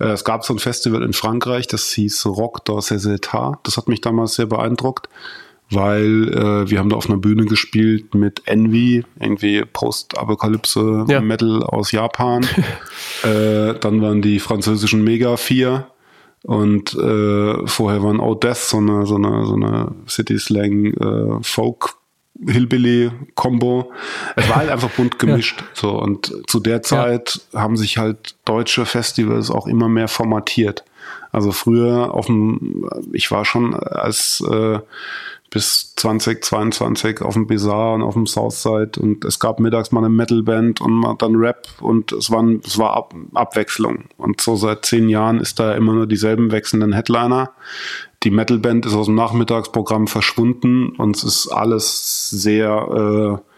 Äh, 0.00 0.08
es 0.08 0.24
gab 0.24 0.44
so 0.44 0.54
ein 0.54 0.58
Festival 0.58 1.02
in 1.02 1.12
Frankreich, 1.12 1.66
das 1.66 1.90
hieß 1.92 2.26
Rock 2.26 2.62
États. 2.66 3.58
Das 3.62 3.76
hat 3.76 3.88
mich 3.88 4.00
damals 4.00 4.34
sehr 4.34 4.46
beeindruckt, 4.46 5.08
weil 5.70 6.32
äh, 6.32 6.70
wir 6.70 6.78
haben 6.78 6.88
da 6.88 6.96
auf 6.96 7.08
einer 7.08 7.18
Bühne 7.18 7.44
gespielt 7.44 8.14
mit 8.14 8.42
Envy, 8.46 9.04
irgendwie 9.20 9.64
Post-Apokalypse-Metal 9.64 11.60
ja. 11.60 11.66
aus 11.66 11.92
Japan. 11.92 12.44
äh, 13.22 13.74
dann 13.78 14.02
waren 14.02 14.22
die 14.22 14.40
französischen 14.40 15.04
Mega 15.04 15.36
4 15.36 15.86
und 16.42 16.94
äh, 16.94 17.66
vorher 17.66 18.02
waren 18.02 18.18
Out 18.18 18.44
Death, 18.44 18.56
so 18.56 18.78
eine, 18.78 19.06
so 19.06 19.16
eine, 19.16 19.44
so 19.46 19.54
eine 19.54 19.92
City 20.08 20.38
Slang 20.38 20.86
äh, 20.86 21.42
Folk 21.42 21.99
Hillbilly-Combo. 22.46 23.92
Es 24.36 24.48
war 24.48 24.56
halt 24.56 24.70
einfach 24.70 24.90
bunt 24.90 25.18
gemischt. 25.18 25.60
ja. 25.60 25.66
So, 25.74 25.90
und 26.00 26.32
zu 26.46 26.60
der 26.60 26.82
Zeit 26.82 27.40
ja. 27.52 27.60
haben 27.60 27.76
sich 27.76 27.98
halt 27.98 28.34
deutsche 28.44 28.86
Festivals 28.86 29.50
auch 29.50 29.66
immer 29.66 29.88
mehr 29.88 30.08
formatiert. 30.08 30.84
Also 31.32 31.52
früher 31.52 32.12
auf 32.14 32.26
dem, 32.26 32.88
ich 33.12 33.30
war 33.30 33.44
schon 33.44 33.74
als 33.74 34.42
äh, 34.50 34.80
bis 35.50 35.94
2022 35.96 37.22
auf 37.22 37.34
dem 37.34 37.48
Bizarre 37.48 37.94
und 37.94 38.02
auf 38.02 38.14
dem 38.14 38.26
Southside 38.26 38.92
und 39.00 39.24
es 39.24 39.40
gab 39.40 39.58
mittags 39.58 39.90
mal 39.90 40.00
eine 40.00 40.08
Metalband 40.08 40.80
und 40.80 41.16
dann 41.18 41.34
Rap 41.34 41.66
und 41.80 42.12
es, 42.12 42.30
waren, 42.30 42.60
es 42.64 42.78
war 42.78 42.96
Ab 42.96 43.14
Abwechslung. 43.34 44.04
Und 44.16 44.40
so 44.40 44.54
seit 44.54 44.86
zehn 44.86 45.08
Jahren 45.08 45.40
ist 45.40 45.58
da 45.58 45.74
immer 45.74 45.92
nur 45.92 46.06
dieselben 46.06 46.52
wechselnden 46.52 46.92
Headliner. 46.92 47.50
Die 48.22 48.30
Metalband 48.30 48.86
ist 48.86 48.94
aus 48.94 49.06
dem 49.06 49.16
Nachmittagsprogramm 49.16 50.06
verschwunden 50.06 50.90
und 50.90 51.16
es 51.16 51.24
ist 51.24 51.48
alles 51.48 52.30
sehr 52.30 53.40
äh, 53.40 53.50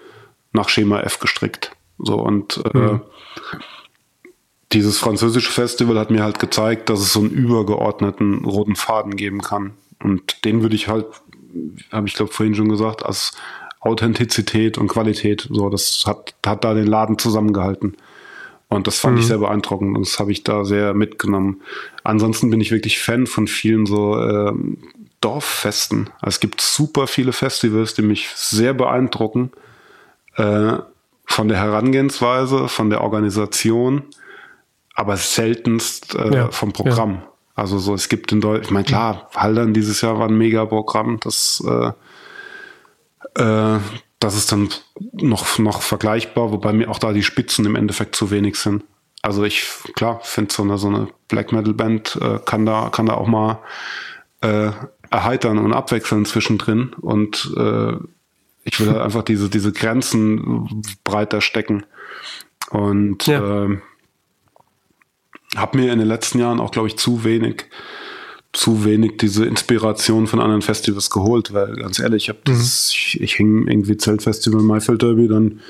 nach 0.52 0.70
Schema 0.70 1.00
F 1.00 1.18
gestrickt. 1.18 1.72
So 1.98 2.14
und 2.14 2.62
äh, 2.72 2.78
mhm. 2.78 3.00
dieses 4.72 4.98
französische 4.98 5.52
Festival 5.52 5.98
hat 5.98 6.10
mir 6.10 6.22
halt 6.22 6.38
gezeigt, 6.38 6.88
dass 6.88 7.00
es 7.00 7.12
so 7.12 7.20
einen 7.20 7.30
übergeordneten 7.30 8.46
roten 8.46 8.76
Faden 8.76 9.16
geben 9.16 9.42
kann. 9.42 9.74
Und 10.02 10.44
den 10.44 10.62
würde 10.62 10.74
ich 10.74 10.88
halt 10.88 11.06
habe 11.90 12.06
ich 12.06 12.14
glaube 12.14 12.32
vorhin 12.32 12.54
schon 12.54 12.68
gesagt, 12.68 13.04
als 13.04 13.32
Authentizität 13.80 14.78
und 14.78 14.88
Qualität. 14.88 15.48
So, 15.50 15.68
das 15.68 16.04
hat, 16.06 16.34
hat 16.46 16.64
da 16.64 16.74
den 16.74 16.86
Laden 16.86 17.18
zusammengehalten. 17.18 17.96
Und 18.68 18.86
das 18.86 18.98
fand 18.98 19.16
mhm. 19.16 19.20
ich 19.20 19.26
sehr 19.26 19.38
beeindruckend 19.38 19.96
und 19.96 20.06
das 20.06 20.18
habe 20.18 20.32
ich 20.32 20.44
da 20.44 20.64
sehr 20.64 20.94
mitgenommen. 20.94 21.60
Ansonsten 22.04 22.48
bin 22.48 22.60
ich 22.60 22.70
wirklich 22.70 23.00
Fan 23.00 23.26
von 23.26 23.46
vielen 23.46 23.84
so 23.84 24.18
äh, 24.18 24.52
Dorffesten. 25.20 26.08
Also 26.20 26.36
es 26.36 26.40
gibt 26.40 26.60
super 26.60 27.06
viele 27.06 27.32
Festivals, 27.32 27.94
die 27.94 28.02
mich 28.02 28.30
sehr 28.34 28.72
beeindrucken. 28.72 29.52
Äh, 30.36 30.78
von 31.24 31.48
der 31.48 31.58
Herangehensweise, 31.58 32.68
von 32.68 32.90
der 32.90 33.00
Organisation, 33.00 34.02
aber 34.94 35.16
seltenst 35.16 36.14
äh, 36.14 36.34
ja, 36.34 36.50
vom 36.50 36.72
Programm. 36.72 37.14
Ja. 37.14 37.31
Also 37.54 37.78
so, 37.78 37.94
es 37.94 38.08
gibt 38.08 38.32
in 38.32 38.40
Deutschland, 38.40 38.66
ich 38.66 38.70
meine, 38.70 38.84
klar, 38.84 39.28
Haldern 39.34 39.74
dieses 39.74 40.00
Jahr 40.00 40.18
war 40.18 40.28
ein 40.28 40.38
Mega-Programm, 40.38 41.20
das, 41.20 41.62
äh, 41.66 41.92
äh, 43.42 43.78
das 44.18 44.36
ist 44.36 44.52
dann 44.52 44.70
noch, 45.12 45.58
noch 45.58 45.82
vergleichbar, 45.82 46.50
wobei 46.50 46.72
mir 46.72 46.90
auch 46.90 46.98
da 46.98 47.12
die 47.12 47.22
Spitzen 47.22 47.66
im 47.66 47.76
Endeffekt 47.76 48.16
zu 48.16 48.30
wenig 48.30 48.56
sind. 48.56 48.84
Also 49.20 49.44
ich, 49.44 49.66
klar, 49.94 50.20
finde 50.22 50.52
so 50.52 50.62
eine, 50.62 50.78
so 50.78 50.88
eine 50.88 51.08
Black 51.28 51.52
Metal 51.52 51.74
Band 51.74 52.18
äh, 52.20 52.38
kann 52.44 52.66
da, 52.66 52.88
kann 52.90 53.06
da 53.06 53.14
auch 53.14 53.28
mal 53.28 53.60
äh, 54.40 54.70
erheitern 55.10 55.58
und 55.58 55.72
abwechseln 55.72 56.24
zwischendrin 56.24 56.94
und 57.00 57.52
äh, 57.56 57.96
ich 58.64 58.80
will 58.80 58.90
halt 58.90 59.00
einfach 59.02 59.22
diese, 59.22 59.50
diese 59.50 59.72
Grenzen 59.72 60.82
breiter 61.04 61.40
stecken. 61.40 61.84
Und 62.70 63.26
ja. 63.26 63.64
äh, 63.64 63.78
habe 65.56 65.78
mir 65.78 65.92
in 65.92 65.98
den 65.98 66.08
letzten 66.08 66.38
Jahren 66.38 66.60
auch, 66.60 66.70
glaube 66.70 66.88
ich, 66.88 66.96
zu 66.96 67.24
wenig, 67.24 67.66
zu 68.52 68.84
wenig 68.84 69.18
diese 69.18 69.44
Inspiration 69.44 70.26
von 70.26 70.40
anderen 70.40 70.62
Festivals 70.62 71.10
geholt, 71.10 71.52
weil 71.52 71.74
ganz 71.76 71.98
ehrlich, 71.98 72.24
ich 72.24 72.28
habe 72.28 72.40
mhm. 72.48 72.60
ich, 72.60 73.18
ich 73.20 73.34
hing 73.34 73.66
irgendwie 73.66 73.96
Zeltfestival 73.96 74.62
Maifeld 74.62 75.02
Derby 75.02 75.28
dann 75.28 75.60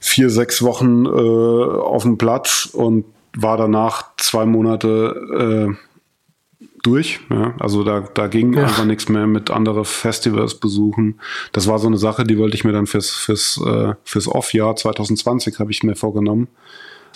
vier, 0.00 0.30
sechs 0.30 0.62
Wochen 0.62 1.06
äh, 1.06 1.08
auf 1.08 2.02
dem 2.02 2.18
Platz 2.18 2.68
und 2.72 3.04
war 3.36 3.56
danach 3.56 4.16
zwei 4.16 4.46
Monate 4.46 5.76
äh, 5.78 6.66
durch. 6.82 7.20
Ja? 7.30 7.54
Also 7.58 7.84
da, 7.84 8.00
da 8.00 8.26
ging 8.26 8.54
ja. 8.54 8.62
einfach 8.62 8.84
nichts 8.84 9.08
mehr 9.08 9.26
mit 9.26 9.50
andere 9.50 9.84
Festivals 9.84 10.54
besuchen. 10.54 11.20
Das 11.52 11.66
war 11.66 11.78
so 11.78 11.86
eine 11.86 11.98
Sache, 11.98 12.24
die 12.24 12.38
wollte 12.38 12.56
ich 12.56 12.64
mir 12.64 12.72
dann 12.72 12.86
fürs, 12.86 13.10
fürs, 13.10 13.60
äh, 13.64 13.94
fürs 14.04 14.26
Off-Jahr 14.26 14.76
2020 14.76 15.58
habe 15.58 15.70
ich 15.70 15.82
mir 15.82 15.96
vorgenommen. 15.96 16.48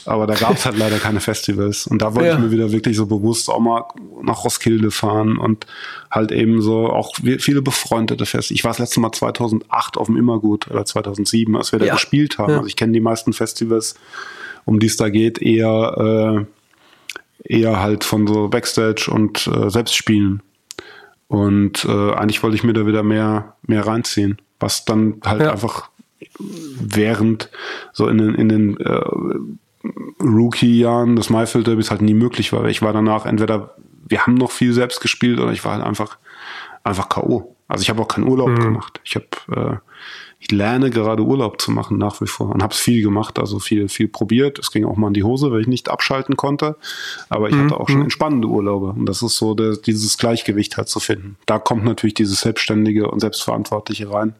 Aber 0.06 0.26
da 0.26 0.34
gab 0.34 0.54
es 0.54 0.66
halt 0.66 0.76
leider 0.76 0.98
keine 0.98 1.20
Festivals. 1.20 1.86
Und 1.86 2.02
da 2.02 2.14
wollte 2.14 2.28
ja. 2.28 2.34
ich 2.34 2.40
mir 2.40 2.50
wieder 2.50 2.72
wirklich 2.72 2.96
so 2.96 3.06
bewusst 3.06 3.48
auch 3.48 3.60
mal 3.60 3.84
nach 4.22 4.44
Roskilde 4.44 4.90
fahren 4.90 5.38
und 5.38 5.66
halt 6.10 6.30
eben 6.30 6.60
so 6.60 6.90
auch 6.90 7.14
viele 7.38 7.62
befreundete 7.62 8.26
Festivals. 8.26 8.50
Ich 8.58 8.64
war 8.64 8.70
das 8.70 8.78
letzte 8.78 9.00
Mal 9.00 9.12
2008 9.12 9.96
auf 9.96 10.06
dem 10.06 10.16
Immergut 10.16 10.68
oder 10.70 10.84
2007, 10.84 11.56
als 11.56 11.72
wir 11.72 11.78
da 11.78 11.92
gespielt 11.92 12.38
haben. 12.38 12.50
Ja. 12.50 12.56
Also 12.58 12.68
ich 12.68 12.76
kenne 12.76 12.92
die 12.92 13.00
meisten 13.00 13.32
Festivals, 13.32 13.94
um 14.64 14.78
die 14.78 14.86
es 14.86 14.96
da 14.96 15.08
geht, 15.08 15.40
eher, 15.40 16.46
äh, 17.46 17.54
eher 17.54 17.80
halt 17.80 18.04
von 18.04 18.26
so 18.26 18.48
Backstage 18.48 19.10
und 19.10 19.46
äh, 19.46 19.70
Selbstspielen. 19.70 20.42
Und 21.28 21.84
äh, 21.86 22.12
eigentlich 22.12 22.42
wollte 22.42 22.56
ich 22.56 22.64
mir 22.64 22.74
da 22.74 22.86
wieder 22.86 23.02
mehr, 23.02 23.56
mehr 23.62 23.86
reinziehen, 23.86 24.38
was 24.60 24.84
dann 24.84 25.20
halt 25.24 25.40
ja. 25.40 25.52
einfach 25.52 25.88
während 26.38 27.50
so 27.92 28.08
in 28.08 28.18
den, 28.18 28.34
in 28.34 28.48
den 28.48 28.80
äh, 28.80 29.00
Rookie-Jahren 30.20 31.16
des 31.16 31.30
Mayfield 31.30 31.66
Derbys 31.66 31.90
halt 31.90 32.02
nie 32.02 32.14
möglich 32.14 32.52
war. 32.52 32.64
Ich 32.66 32.82
war 32.82 32.92
danach 32.92 33.26
entweder, 33.26 33.74
wir 34.06 34.26
haben 34.26 34.34
noch 34.34 34.50
viel 34.50 34.72
selbst 34.72 35.00
gespielt 35.00 35.38
oder 35.40 35.52
ich 35.52 35.64
war 35.64 35.74
halt 35.74 35.84
einfach, 35.84 36.18
einfach 36.82 37.08
K.O. 37.08 37.54
Also 37.68 37.82
ich 37.82 37.90
habe 37.90 38.02
auch 38.02 38.08
keinen 38.08 38.28
Urlaub 38.28 38.50
mhm. 38.50 38.60
gemacht. 38.60 39.00
Ich 39.04 39.16
habe, 39.16 39.26
äh, 39.54 39.76
ich 40.38 40.50
lerne 40.50 40.90
gerade 40.90 41.22
Urlaub 41.22 41.60
zu 41.60 41.70
machen 41.70 41.96
nach 41.98 42.20
wie 42.20 42.26
vor 42.26 42.50
und 42.50 42.62
habe 42.62 42.72
es 42.72 42.78
viel 42.78 43.02
gemacht, 43.02 43.38
also 43.38 43.58
viel, 43.58 43.88
viel 43.88 44.08
probiert. 44.08 44.58
Es 44.58 44.70
ging 44.70 44.84
auch 44.84 44.96
mal 44.96 45.08
in 45.08 45.14
die 45.14 45.24
Hose, 45.24 45.50
weil 45.50 45.62
ich 45.62 45.66
nicht 45.66 45.88
abschalten 45.88 46.36
konnte. 46.36 46.76
Aber 47.28 47.48
ich 47.48 47.54
mhm. 47.54 47.64
hatte 47.64 47.80
auch 47.80 47.88
schon 47.88 47.98
mhm. 47.98 48.04
entspannende 48.04 48.48
Urlaube. 48.48 48.88
Und 48.88 49.06
das 49.06 49.22
ist 49.22 49.36
so 49.36 49.54
der, 49.54 49.76
dieses 49.76 50.18
Gleichgewicht 50.18 50.76
halt 50.76 50.88
zu 50.88 51.00
finden. 51.00 51.36
Da 51.46 51.58
kommt 51.58 51.84
natürlich 51.84 52.14
dieses 52.14 52.40
Selbstständige 52.40 53.10
und 53.10 53.20
Selbstverantwortliche 53.20 54.10
rein. 54.10 54.34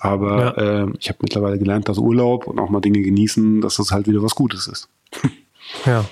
Aber 0.00 0.56
ja. 0.56 0.82
äh, 0.84 0.86
ich 0.98 1.08
habe 1.08 1.18
mittlerweile 1.22 1.58
gelernt, 1.58 1.88
dass 1.88 1.98
Urlaub 1.98 2.46
und 2.46 2.58
auch 2.58 2.70
mal 2.70 2.80
Dinge 2.80 3.00
genießen, 3.00 3.60
dass 3.60 3.76
das 3.76 3.90
halt 3.90 4.06
wieder 4.06 4.22
was 4.22 4.34
Gutes 4.34 4.66
ist. 4.66 4.88
Ja. 5.84 6.04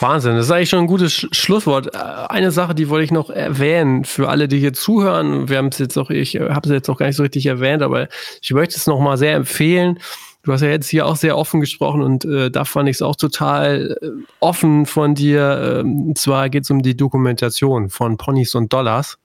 Wahnsinn, 0.00 0.36
das 0.36 0.46
ist 0.46 0.52
eigentlich 0.52 0.70
schon 0.70 0.80
ein 0.80 0.86
gutes 0.86 1.12
Sch 1.12 1.26
Schlusswort. 1.32 1.94
Äh, 1.94 1.98
eine 1.98 2.50
Sache, 2.50 2.74
die 2.74 2.88
wollte 2.88 3.04
ich 3.04 3.10
noch 3.10 3.30
erwähnen 3.30 4.04
für 4.04 4.28
alle, 4.28 4.48
die 4.48 4.58
hier 4.58 4.72
zuhören. 4.72 5.48
Wir 5.48 5.58
haben 5.58 5.68
es 5.68 5.78
jetzt 5.78 5.96
auch, 5.98 6.10
ich 6.10 6.36
äh, 6.36 6.50
habe 6.50 6.68
es 6.68 6.72
jetzt 6.72 6.88
auch 6.88 6.98
gar 6.98 7.06
nicht 7.06 7.16
so 7.16 7.22
richtig 7.22 7.46
erwähnt, 7.46 7.82
aber 7.82 8.08
ich 8.40 8.52
möchte 8.52 8.76
es 8.76 8.86
noch 8.86 9.00
mal 9.00 9.18
sehr 9.18 9.34
empfehlen. 9.34 9.98
Du 10.42 10.52
hast 10.52 10.62
ja 10.62 10.68
jetzt 10.68 10.88
hier 10.88 11.06
auch 11.06 11.16
sehr 11.16 11.36
offen 11.36 11.60
gesprochen 11.60 12.00
und 12.00 12.24
äh, 12.24 12.50
da 12.50 12.64
fand 12.64 12.88
ich 12.88 12.96
es 12.96 13.02
auch 13.02 13.16
total 13.16 13.98
äh, 14.00 14.08
offen 14.40 14.86
von 14.86 15.14
dir. 15.14 15.80
Ähm, 15.80 16.08
und 16.08 16.18
zwar 16.18 16.48
geht 16.48 16.62
es 16.62 16.70
um 16.70 16.80
die 16.80 16.96
Dokumentation 16.96 17.90
von 17.90 18.16
Ponys 18.16 18.54
und 18.54 18.72
Dollars 18.72 19.18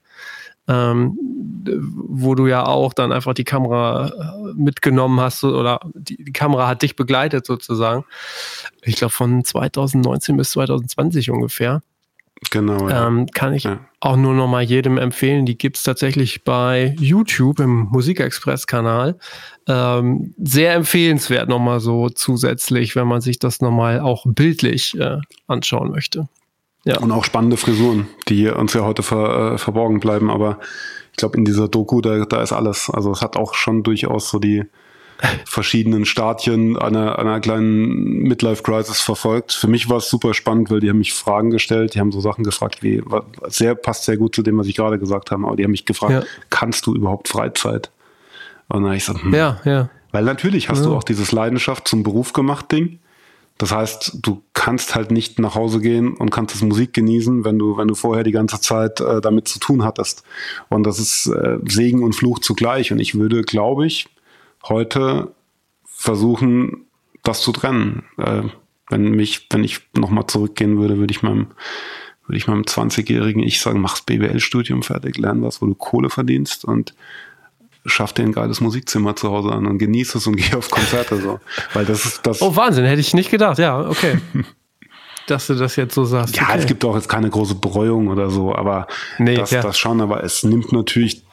ähm, 0.68 1.18
wo 1.66 2.34
du 2.34 2.46
ja 2.46 2.66
auch 2.66 2.92
dann 2.92 3.12
einfach 3.12 3.34
die 3.34 3.44
Kamera 3.44 4.08
äh, 4.08 4.52
mitgenommen 4.54 5.20
hast 5.20 5.44
oder 5.44 5.80
die, 5.94 6.22
die 6.22 6.32
Kamera 6.32 6.68
hat 6.68 6.82
dich 6.82 6.96
begleitet 6.96 7.46
sozusagen. 7.46 8.04
Ich 8.82 8.96
glaube 8.96 9.12
von 9.12 9.44
2019 9.44 10.36
bis 10.36 10.50
2020 10.52 11.30
ungefähr. 11.30 11.82
Genau. 12.50 12.88
Ja. 12.88 13.06
Ähm, 13.06 13.26
kann 13.32 13.54
ich 13.54 13.64
ja. 13.64 13.80
auch 14.00 14.16
nur 14.16 14.34
noch 14.34 14.48
mal 14.48 14.62
jedem 14.62 14.98
empfehlen. 14.98 15.46
Die 15.46 15.56
gibt 15.56 15.76
es 15.76 15.82
tatsächlich 15.82 16.44
bei 16.44 16.94
YouTube 16.98 17.60
im 17.60 17.88
Musikexpress-Kanal. 17.90 19.16
Ähm, 19.66 20.34
sehr 20.36 20.74
empfehlenswert 20.74 21.48
noch 21.48 21.58
mal 21.58 21.80
so 21.80 22.10
zusätzlich, 22.10 22.96
wenn 22.96 23.06
man 23.06 23.20
sich 23.20 23.38
das 23.38 23.60
noch 23.60 23.70
mal 23.70 24.00
auch 24.00 24.26
bildlich 24.26 24.98
äh, 24.98 25.18
anschauen 25.46 25.90
möchte. 25.90 26.28
Ja. 26.84 26.98
Und 26.98 27.12
auch 27.12 27.24
spannende 27.24 27.56
Frisuren, 27.56 28.08
die 28.28 28.48
uns 28.48 28.74
ja 28.74 28.82
heute 28.82 29.02
ver, 29.02 29.54
äh, 29.54 29.58
verborgen 29.58 30.00
bleiben. 30.00 30.30
Aber 30.30 30.58
ich 31.12 31.16
glaube, 31.16 31.38
in 31.38 31.44
dieser 31.44 31.68
Doku, 31.68 32.00
da, 32.00 32.24
da 32.26 32.42
ist 32.42 32.52
alles. 32.52 32.90
Also 32.90 33.10
es 33.10 33.22
hat 33.22 33.36
auch 33.36 33.54
schon 33.54 33.82
durchaus 33.82 34.28
so 34.28 34.38
die 34.38 34.64
verschiedenen 35.46 36.04
Stadien 36.04 36.76
einer, 36.76 37.18
einer 37.18 37.40
kleinen 37.40 38.22
Midlife-Crisis 38.22 39.00
verfolgt. 39.00 39.52
Für 39.52 39.68
mich 39.68 39.88
war 39.88 39.98
es 39.98 40.10
super 40.10 40.34
spannend, 40.34 40.70
weil 40.70 40.80
die 40.80 40.90
haben 40.90 40.98
mich 40.98 41.14
Fragen 41.14 41.50
gestellt, 41.50 41.94
die 41.94 42.00
haben 42.00 42.12
so 42.12 42.20
Sachen 42.20 42.44
gefragt 42.44 42.82
wie, 42.82 43.02
sehr, 43.46 43.74
passt 43.74 44.04
sehr 44.04 44.16
gut 44.16 44.34
zu 44.34 44.42
dem, 44.42 44.58
was 44.58 44.66
ich 44.66 44.76
gerade 44.76 44.98
gesagt 44.98 45.30
habe, 45.30 45.46
aber 45.46 45.56
die 45.56 45.64
haben 45.64 45.70
mich 45.70 45.86
gefragt, 45.86 46.12
ja. 46.12 46.22
kannst 46.50 46.86
du 46.86 46.94
überhaupt 46.94 47.28
Freizeit? 47.28 47.90
Und 48.68 48.82
dann 48.82 48.86
habe 48.86 48.96
ich 48.96 49.06
gesagt, 49.06 49.22
hm. 49.22 49.34
ja, 49.34 49.60
ja. 49.64 49.88
Weil 50.12 50.24
natürlich 50.24 50.68
hast 50.68 50.80
ja. 50.80 50.86
du 50.86 50.96
auch 50.96 51.04
dieses 51.04 51.32
Leidenschaft 51.32 51.88
zum 51.88 52.02
Beruf 52.02 52.32
gemacht 52.32 52.70
Ding. 52.70 52.98
Das 53.58 53.70
heißt, 53.70 54.18
du 54.22 54.42
kannst 54.52 54.94
halt 54.94 55.12
nicht 55.12 55.38
nach 55.38 55.54
Hause 55.54 55.80
gehen 55.80 56.14
und 56.14 56.30
kannst 56.30 56.54
das 56.54 56.62
Musik 56.62 56.92
genießen, 56.92 57.44
wenn 57.44 57.58
du, 57.58 57.76
wenn 57.76 57.86
du 57.86 57.94
vorher 57.94 58.24
die 58.24 58.32
ganze 58.32 58.60
Zeit 58.60 59.00
äh, 59.00 59.20
damit 59.20 59.46
zu 59.46 59.60
tun 59.60 59.84
hattest. 59.84 60.24
Und 60.68 60.84
das 60.84 60.98
ist 60.98 61.26
äh, 61.26 61.58
Segen 61.64 62.02
und 62.02 62.14
Fluch 62.14 62.40
zugleich. 62.40 62.90
Und 62.90 62.98
ich 62.98 63.14
würde, 63.14 63.42
glaube 63.42 63.86
ich, 63.86 64.08
heute 64.64 65.32
versuchen, 65.84 66.86
das 67.22 67.42
zu 67.42 67.52
trennen. 67.52 68.04
Äh, 68.18 68.42
wenn 68.90 69.12
mich, 69.12 69.46
wenn 69.50 69.64
ich 69.64 69.80
nochmal 69.96 70.26
zurückgehen 70.26 70.78
würde, 70.78 70.98
würde 70.98 71.12
ich 71.12 71.22
meinem, 71.22 71.48
würde 72.26 72.36
ich 72.36 72.48
meinem 72.48 72.62
20-jährigen 72.62 73.42
Ich 73.42 73.60
sagen, 73.60 73.80
mach's 73.80 74.02
BWL-Studium 74.02 74.82
fertig, 74.82 75.16
lern 75.16 75.42
was, 75.42 75.62
wo 75.62 75.66
du 75.66 75.74
Kohle 75.74 76.10
verdienst 76.10 76.64
und 76.64 76.94
schaff 77.86 78.12
dir 78.12 78.22
ein 78.22 78.32
geiles 78.32 78.60
Musikzimmer 78.60 79.16
zu 79.16 79.30
Hause 79.30 79.52
an 79.52 79.66
und 79.66 79.78
genieß 79.78 80.14
es 80.14 80.26
und 80.26 80.36
geh 80.36 80.54
auf 80.54 80.70
Konzerte 80.70 81.20
so. 81.20 81.40
Weil 81.72 81.84
das 81.84 82.04
ist 82.04 82.26
das. 82.26 82.42
Oh, 82.42 82.56
Wahnsinn, 82.56 82.84
hätte 82.84 83.00
ich 83.00 83.14
nicht 83.14 83.30
gedacht, 83.30 83.58
ja, 83.58 83.80
okay. 83.88 84.18
Dass 85.26 85.46
du 85.46 85.54
das 85.54 85.76
jetzt 85.76 85.94
so 85.94 86.04
sagst. 86.04 86.36
Ja, 86.36 86.42
okay. 86.42 86.58
es 86.58 86.66
gibt 86.66 86.84
auch 86.84 86.94
jetzt 86.94 87.08
keine 87.08 87.30
große 87.30 87.54
Bereuung 87.54 88.08
oder 88.08 88.28
so, 88.28 88.54
aber 88.54 88.86
nee, 89.18 89.36
das, 89.36 89.52
ja. 89.52 89.62
das 89.62 89.78
schon, 89.78 90.02
aber 90.02 90.22
es 90.22 90.42
nimmt 90.42 90.70
natürlich 90.70 91.24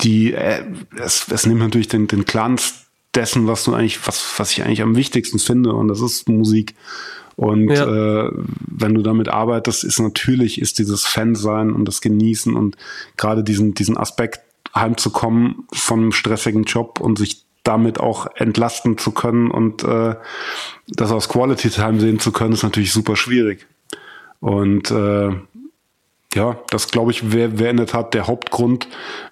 die, 0.00 0.32
äh, 0.32 0.64
es, 0.96 1.26
es 1.28 1.46
nimmt 1.46 1.60
natürlich 1.60 1.88
den, 1.88 2.06
den 2.06 2.24
Glanz 2.24 2.86
dessen, 3.14 3.48
was 3.48 3.64
du 3.64 3.74
eigentlich, 3.74 4.06
was, 4.06 4.34
was 4.38 4.52
ich 4.52 4.62
eigentlich 4.62 4.82
am 4.82 4.94
wichtigsten 4.94 5.40
finde, 5.40 5.72
und 5.72 5.88
das 5.88 6.00
ist 6.00 6.28
Musik. 6.28 6.74
Und 7.34 7.70
ja. 7.70 8.26
äh, 8.26 8.30
wenn 8.60 8.94
du 8.94 9.02
damit 9.02 9.28
arbeitest, 9.28 9.84
ist 9.84 9.98
natürlich, 9.98 10.60
ist 10.60 10.78
dieses 10.78 11.04
Fansein 11.04 11.72
und 11.72 11.86
das 11.86 12.00
Genießen 12.00 12.54
und 12.54 12.76
gerade 13.16 13.42
diesen, 13.42 13.74
diesen 13.74 13.96
Aspekt 13.96 14.40
heimzukommen 14.74 15.66
von 15.72 16.00
einem 16.00 16.12
stressigen 16.12 16.64
Job 16.64 17.00
und 17.00 17.18
sich 17.18 17.44
damit 17.62 18.00
auch 18.00 18.26
entlasten 18.34 18.98
zu 18.98 19.12
können 19.12 19.50
und 19.50 19.84
äh, 19.84 20.16
das 20.88 21.12
aus 21.12 21.28
Quality 21.28 21.70
Time 21.70 22.00
sehen 22.00 22.18
zu 22.18 22.32
können, 22.32 22.52
ist 22.52 22.64
natürlich 22.64 22.92
super 22.92 23.14
schwierig. 23.14 23.66
Und 24.40 24.90
äh, 24.90 25.30
ja, 26.34 26.58
das 26.70 26.88
glaube 26.88 27.12
ich 27.12 27.32
wäre 27.32 27.58
wär 27.58 27.70
in 27.70 27.76
der 27.76 27.86
Tat 27.86 28.14
der 28.14 28.26
Hauptgrund, 28.26 28.88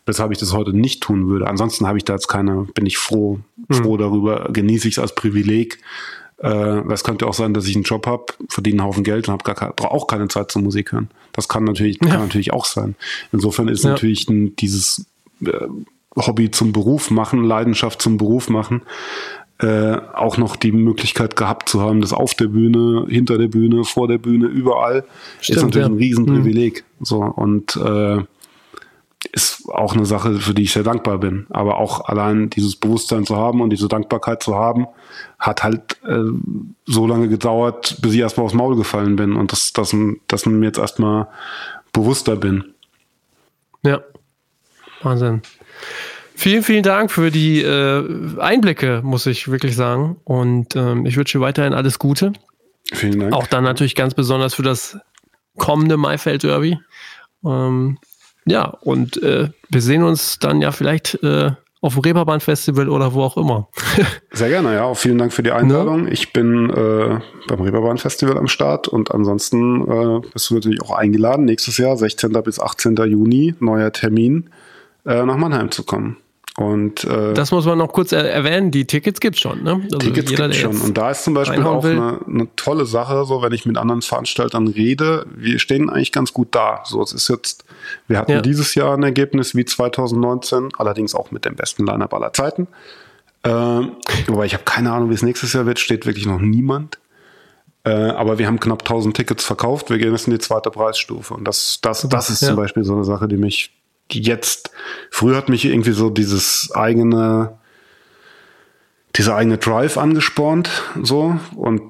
weshalb 0.07 0.33
ich 0.33 0.39
das 0.39 0.53
heute 0.53 0.73
nicht 0.73 1.03
tun 1.03 1.29
würde. 1.29 1.49
Ansonsten 1.49 1.87
habe 1.87 1.99
ich 1.99 2.05
da 2.05 2.13
jetzt 2.13 2.29
keine, 2.29 2.69
bin 2.75 2.87
ich 2.87 2.99
froh, 2.99 3.41
froh 3.71 3.95
mhm. 3.95 3.99
darüber, 3.99 4.51
genieße 4.53 4.87
ich 4.87 4.95
es 4.95 4.99
als 5.01 5.15
Privileg. 5.15 5.79
Äh, 6.39 6.81
es 6.93 7.03
könnte 7.03 7.27
auch 7.27 7.35
sein, 7.35 7.55
dass 7.55 7.67
ich 7.67 7.75
einen 7.75 7.85
Job 7.85 8.07
habe, 8.07 8.27
verdiene 8.49 8.83
einen 8.83 8.89
Haufen 8.89 9.03
Geld 9.03 9.29
und 9.29 9.35
habe 9.35 9.91
auch 9.91 10.07
keine 10.07 10.29
Zeit 10.29 10.53
zur 10.53 10.63
Musik 10.63 10.93
hören. 10.93 11.11
Das 11.33 11.49
kann 11.49 11.65
natürlich, 11.65 11.99
ja. 12.03 12.11
kann 12.11 12.21
natürlich 12.21 12.53
auch 12.53 12.67
sein. 12.67 12.95
Insofern 13.33 13.69
ist 13.69 13.83
ja. 13.83 13.91
natürlich 13.91 14.29
ein, 14.29 14.55
dieses 14.57 15.07
Hobby 16.17 16.51
zum 16.51 16.73
Beruf 16.73 17.11
machen, 17.11 17.45
Leidenschaft 17.45 18.03
zum 18.03 18.17
Beruf 18.17 18.49
machen, 18.49 18.83
äh, 19.59 19.97
auch 20.15 20.39
noch 20.39 20.57
die 20.57 20.73
Möglichkeit 20.73 21.37
gehabt 21.37 21.69
zu 21.69 21.81
haben, 21.81 22.01
das 22.01 22.13
auf 22.13 22.35
der 22.35 22.47
Bühne, 22.47 23.07
hinter 23.09 23.39
der 23.39 23.49
Bühne, 23.49 23.85
vor 23.85 24.09
der 24.09 24.19
Bühne, 24.19 24.47
überall, 24.47 25.05
Stimmt, 25.41 25.57
ist 25.57 25.63
natürlich 25.65 25.87
ja. 25.87 25.93
ein 25.93 25.99
Riesenprivileg. 25.99 26.85
Mhm. 26.99 27.05
So 27.05 27.19
und 27.23 27.77
äh, 27.77 28.23
ist 29.33 29.69
auch 29.69 29.95
eine 29.95 30.07
Sache, 30.07 30.35
für 30.37 30.55
die 30.55 30.63
ich 30.63 30.73
sehr 30.73 30.83
dankbar 30.83 31.19
bin. 31.19 31.47
Aber 31.51 31.79
auch 31.79 32.07
allein 32.07 32.49
dieses 32.49 32.77
Bewusstsein 32.77 33.27
zu 33.27 33.37
haben 33.37 33.61
und 33.61 33.71
diese 33.71 33.87
Dankbarkeit 33.87 34.43
zu 34.43 34.55
haben, 34.55 34.87
hat 35.39 35.63
halt 35.63 35.99
äh, 36.05 36.23
so 36.87 37.07
lange 37.07 37.29
gedauert, 37.29 37.99
bis 38.01 38.15
ich 38.15 38.21
erstmal 38.21 38.47
aufs 38.47 38.55
Maul 38.55 38.77
gefallen 38.77 39.17
bin 39.17 39.35
und 39.35 39.53
dass 39.53 39.73
das, 39.73 39.95
das 40.27 40.47
mir 40.47 40.67
jetzt 40.67 40.79
erstmal 40.79 41.29
bewusster 41.93 42.37
bin. 42.37 42.65
Ja, 43.85 44.01
Wahnsinn. 45.03 45.43
Vielen, 46.35 46.63
vielen 46.63 46.83
Dank 46.83 47.11
für 47.11 47.31
die 47.31 47.61
äh, 47.61 48.39
Einblicke, 48.39 49.03
muss 49.05 49.27
ich 49.27 49.51
wirklich 49.51 49.77
sagen. 49.77 50.17
Und 50.25 50.75
ähm, 50.75 51.05
ich 51.05 51.17
wünsche 51.19 51.41
weiterhin 51.41 51.75
alles 51.75 51.99
Gute. 51.99 52.33
Vielen 52.93 53.21
Dank. 53.21 53.35
Auch 53.35 53.47
dann 53.47 53.63
natürlich 53.65 53.95
ganz 53.95 54.15
besonders 54.15 54.55
für 54.55 54.63
das 54.63 54.99
kommende 55.59 55.99
Maifeld 55.99 56.43
Derby. 56.43 56.79
Ähm, 57.45 57.99
ja, 58.47 58.65
und 58.65 59.23
äh, 59.23 59.51
wir 59.69 59.83
sehen 59.83 60.03
uns 60.03 60.39
dann 60.39 60.63
ja 60.63 60.73
vielleicht 60.73 61.23
äh, 61.23 61.51
auf 61.83 61.95
dem 61.95 62.01
Reeperbahn 62.01 62.41
Festival 62.41 62.89
oder 62.89 63.13
wo 63.13 63.23
auch 63.23 63.37
immer. 63.37 63.69
Sehr 64.33 64.49
gerne, 64.49 64.75
ja. 64.75 64.85
Auch 64.85 64.97
vielen 64.97 65.19
Dank 65.19 65.33
für 65.33 65.43
die 65.43 65.53
Einladung. 65.53 66.07
Ja. 66.07 66.13
Ich 66.13 66.33
bin 66.33 66.71
äh, 66.71 67.21
beim 67.49 67.61
Reeperbahn 67.61 67.99
Festival 67.99 68.39
am 68.39 68.49
Start 68.49 68.89
und 68.89 69.11
ansonsten 69.11 69.83
äh, 69.83 70.21
bist 70.33 70.49
du 70.49 70.55
natürlich 70.55 70.81
auch 70.83 70.93
eingeladen, 70.93 71.45
nächstes 71.45 71.77
Jahr, 71.79 71.99
16. 71.99 72.33
bis 72.45 72.59
18. 72.59 72.97
Juni, 72.97 73.55
neuer 73.61 73.93
Termin 73.93 74.49
äh, 75.07 75.25
nach 75.25 75.37
Mannheim 75.37 75.71
zu 75.71 75.85
kommen. 75.85 76.17
Und, 76.57 77.05
äh, 77.05 77.33
das 77.33 77.53
muss 77.53 77.65
man 77.65 77.79
noch 77.79 77.93
kurz 77.93 78.13
erwähnen, 78.13 78.71
die 78.71 78.85
Tickets 78.85 79.21
gibt 79.21 79.37
es 79.37 79.41
schon. 79.41 79.63
Ne? 79.63 79.81
Also 79.85 79.99
Tickets 79.99 80.29
gibt 80.29 80.41
es 80.41 80.57
schon. 80.57 80.79
Und 80.81 80.99
da 80.99 81.11
ist 81.11 81.25
zum 81.25 81.33
Beispiel 81.33 81.63
auch 81.63 81.85
eine, 81.85 82.19
eine, 82.27 82.49
tolle 82.57 82.87
Sache, 82.87 83.25
so 83.25 83.41
wenn 83.41 83.53
ich 83.53 83.67
mit 83.67 83.79
anderen 83.79 84.03
Veranstaltern 84.03 84.67
rede, 84.67 85.27
wir 85.35 85.59
stehen 85.59 85.89
eigentlich 85.89 86.13
ganz 86.13 86.33
gut 86.35 86.49
da. 86.51 86.83
So, 86.85 87.03
es 87.03 87.13
ist 87.13 87.29
jetzt, 87.29 87.65
wir 88.09 88.19
hatten 88.19 88.33
ja. 88.33 88.41
dieses 88.43 88.75
Jahr 88.75 88.95
ein 88.95 89.03
Ergebnis 89.03 89.55
wie 89.55 89.65
2019, 89.65 90.71
allerdings 90.77 91.15
auch 91.15 91.31
mit 91.31 91.45
dem 91.45 91.55
besten 91.55 91.87
Line-Up 91.87 92.13
aller 92.13 92.33
Zeiten. 92.33 92.67
Äh, 93.43 93.51
wobei 94.27 94.45
ich 94.45 94.53
habe 94.53 94.65
keine 94.65 94.93
Ahnung, 94.93 95.09
wie 95.09 95.15
es 95.15 95.23
nächstes 95.23 95.53
Jahr 95.53 95.67
wird, 95.67 95.79
steht 95.79 96.05
wirklich 96.05 96.27
noch 96.27 96.41
niemand. 96.41 96.99
Äh, 97.85 97.91
aber 97.91 98.39
wir 98.39 98.47
haben 98.47 98.61
knapp 98.61 98.83
1000 98.83 99.17
Tickets 99.17 99.45
verkauft. 99.45 99.89
Wir 99.89 99.99
gehen 99.99 100.13
jetzt 100.13 100.27
in 100.27 100.35
die 100.35 100.39
zweite 100.39 100.71
Preisstufe. 100.71 101.33
Und 101.33 101.45
das, 101.45 101.79
das, 101.81 102.07
das 102.09 102.29
ist 102.29 102.43
ja. 102.43 102.49
zum 102.49 102.57
Beispiel 102.57 102.85
so 102.85 102.93
eine 102.93 103.05
Sache, 103.05 103.29
die 103.29 103.39
mich 103.39 103.73
jetzt, 104.15 104.71
früher 105.11 105.37
hat 105.37 105.49
mich 105.49 105.65
irgendwie 105.65 105.93
so 105.93 106.11
dieses 106.11 106.71
eigene, 106.73 107.59
dieser 109.17 109.37
eigene 109.37 109.59
Drive 109.59 109.97
angespornt, 109.97 110.71
so, 111.03 111.39
und 111.57 111.83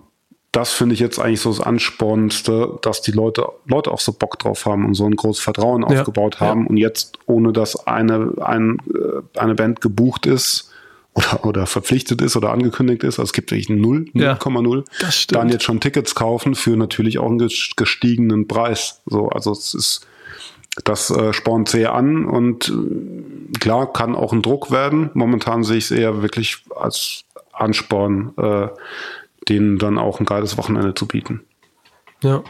das 0.53 0.73
finde 0.73 0.95
ich 0.95 1.01
jetzt 1.01 1.19
eigentlich 1.19 1.41
so 1.41 1.51
das 1.51 1.61
Anspornendste, 1.61 2.79
dass 2.83 3.03
die 3.03 3.13
Leute, 3.13 3.47
Leute 3.67 3.93
auch 3.93 4.01
so 4.01 4.13
Bock 4.13 4.39
drauf 4.39 4.67
haben 4.67 4.85
und 4.85 4.95
so 4.95 5.07
ein 5.07 5.15
großes 5.15 5.43
Vertrauen 5.43 5.83
ja, 5.83 5.89
aufgebaut 5.89 6.41
haben. 6.41 6.63
Ja. 6.63 6.71
Und 6.71 6.77
jetzt, 6.77 7.19
ohne 7.27 7.53
dass 7.53 7.87
eine, 7.87 8.33
ein, 8.41 8.79
äh, 8.93 9.39
eine 9.39 9.55
Band 9.55 9.81
gebucht 9.81 10.27
ist 10.27 10.73
oder, 11.15 11.45
oder 11.45 11.67
verpflichtet 11.67 12.21
ist 12.21 12.37
oder 12.37 12.51
angekündigt 12.51 13.05
ist, 13.05 13.21
also 13.21 13.29
es 13.29 13.33
gibt 13.33 13.53
wirklich 13.53 13.69
0, 13.69 14.07
0,0, 14.13 14.85
ja, 15.01 15.09
dann 15.29 15.51
jetzt 15.51 15.63
schon 15.63 15.79
Tickets 15.79 16.17
kaufen 16.17 16.57
für 16.57 16.77
natürlich 16.77 17.19
auch 17.19 17.31
einen 17.31 17.49
gestiegenen 17.77 18.49
Preis. 18.49 19.03
So, 19.07 19.29
also 19.29 19.53
es 19.53 19.75
ist, 19.75 20.07
das 20.85 21.11
äh, 21.11 21.33
spornt 21.33 21.69
sehr 21.69 21.95
an 21.95 22.25
und 22.25 22.69
äh, 22.69 23.59
klar 23.59 23.93
kann 23.93 24.15
auch 24.15 24.33
ein 24.33 24.43
Druck 24.43 24.71
werden. 24.71 25.11
Momentan 25.15 25.65
sehe 25.65 25.79
ich 25.79 25.85
es 25.85 25.91
eher 25.91 26.23
wirklich 26.23 26.59
als 26.75 27.25
Ansporn, 27.53 28.33
äh, 28.37 28.69
denen 29.49 29.79
dann 29.79 29.99
auch 29.99 30.21
ein 30.21 30.27
geiles 30.27 30.57
Wochenende 30.57 30.95
zu 30.95 31.07
bieten. 31.07 31.45
Ja, 32.23 32.43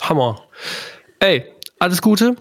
Hammer. 0.00 0.42
Ey, 1.20 1.44
alles 1.78 2.02
Gute 2.02 2.36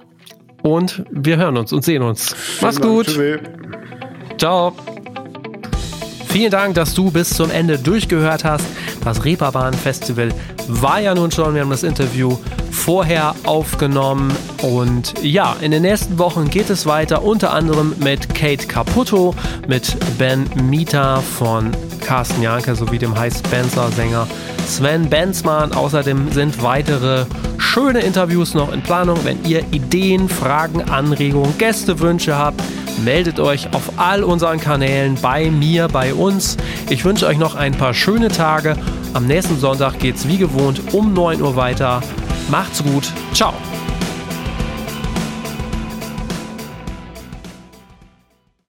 und 0.63 1.03
wir 1.11 1.38
hören 1.38 1.57
uns 1.57 1.71
und 1.71 1.83
sehen 1.83 2.01
uns. 2.01 2.35
Mach's 2.61 2.81
gut. 2.81 3.07
Tschüssi. 3.07 3.39
Ciao. 4.38 4.75
Vielen 6.38 6.51
Dank, 6.51 6.75
dass 6.75 6.93
du 6.93 7.09
bis 7.09 7.31
zum 7.31 7.49
Ende 7.49 7.79
durchgehört 7.79 8.43
hast. 8.43 8.63
Das 9.03 9.25
Reeperbahn 9.25 9.73
Festival 9.73 10.29
war 10.67 10.99
ja 10.99 11.15
nun 11.15 11.31
schon, 11.31 11.55
wir 11.55 11.61
haben 11.61 11.71
das 11.71 11.81
Interview 11.81 12.38
vorher 12.69 13.33
aufgenommen. 13.43 14.31
Und 14.61 15.15
ja, 15.23 15.55
in 15.61 15.71
den 15.71 15.81
nächsten 15.81 16.19
Wochen 16.19 16.47
geht 16.47 16.69
es 16.69 16.85
weiter, 16.85 17.23
unter 17.23 17.53
anderem 17.53 17.95
mit 17.97 18.35
Kate 18.35 18.67
Caputo, 18.67 19.33
mit 19.67 19.97
Ben 20.19 20.47
Mita 20.61 21.21
von 21.21 21.71
Carsten 22.01 22.43
Janke 22.43 22.75
sowie 22.75 22.99
dem 22.99 23.17
High 23.17 23.35
Spencer-Sänger 23.35 24.27
Sven 24.68 25.09
Benzmann. 25.09 25.72
Außerdem 25.72 26.32
sind 26.32 26.61
weitere 26.61 27.26
schöne 27.57 27.99
Interviews 27.99 28.53
noch 28.53 28.72
in 28.74 28.82
Planung. 28.82 29.20
Wenn 29.24 29.43
ihr 29.45 29.61
Ideen, 29.72 30.30
Fragen, 30.30 30.82
Anregungen, 30.89 31.57
Gästewünsche 31.57 32.38
habt, 32.38 32.61
meldet 33.03 33.39
euch 33.39 33.74
auf 33.74 33.93
all 33.97 34.24
unseren 34.24 34.59
Kanälen 34.59 35.15
bei 35.22 35.49
mir, 35.49 35.88
bei 35.88 36.13
uns. 36.13 36.57
Ich 36.89 37.05
wünsche 37.05 37.28
euch 37.28 37.38
noch 37.38 37.55
ein 37.55 37.74
paar 37.74 37.93
schöne 37.93 38.28
Tage. 38.28 38.76
Am 39.13 39.26
nächsten 39.28 39.59
Sonntag 39.59 39.99
geht 39.99 40.15
es 40.15 40.28
wie 40.28 40.38
gewohnt 40.38 40.93
um 40.93 41.13
9 41.13 41.41
Uhr 41.41 41.55
weiter. 41.55 42.01
Macht's 42.49 42.84
gut. 42.84 43.11
Ciao. 43.34 43.53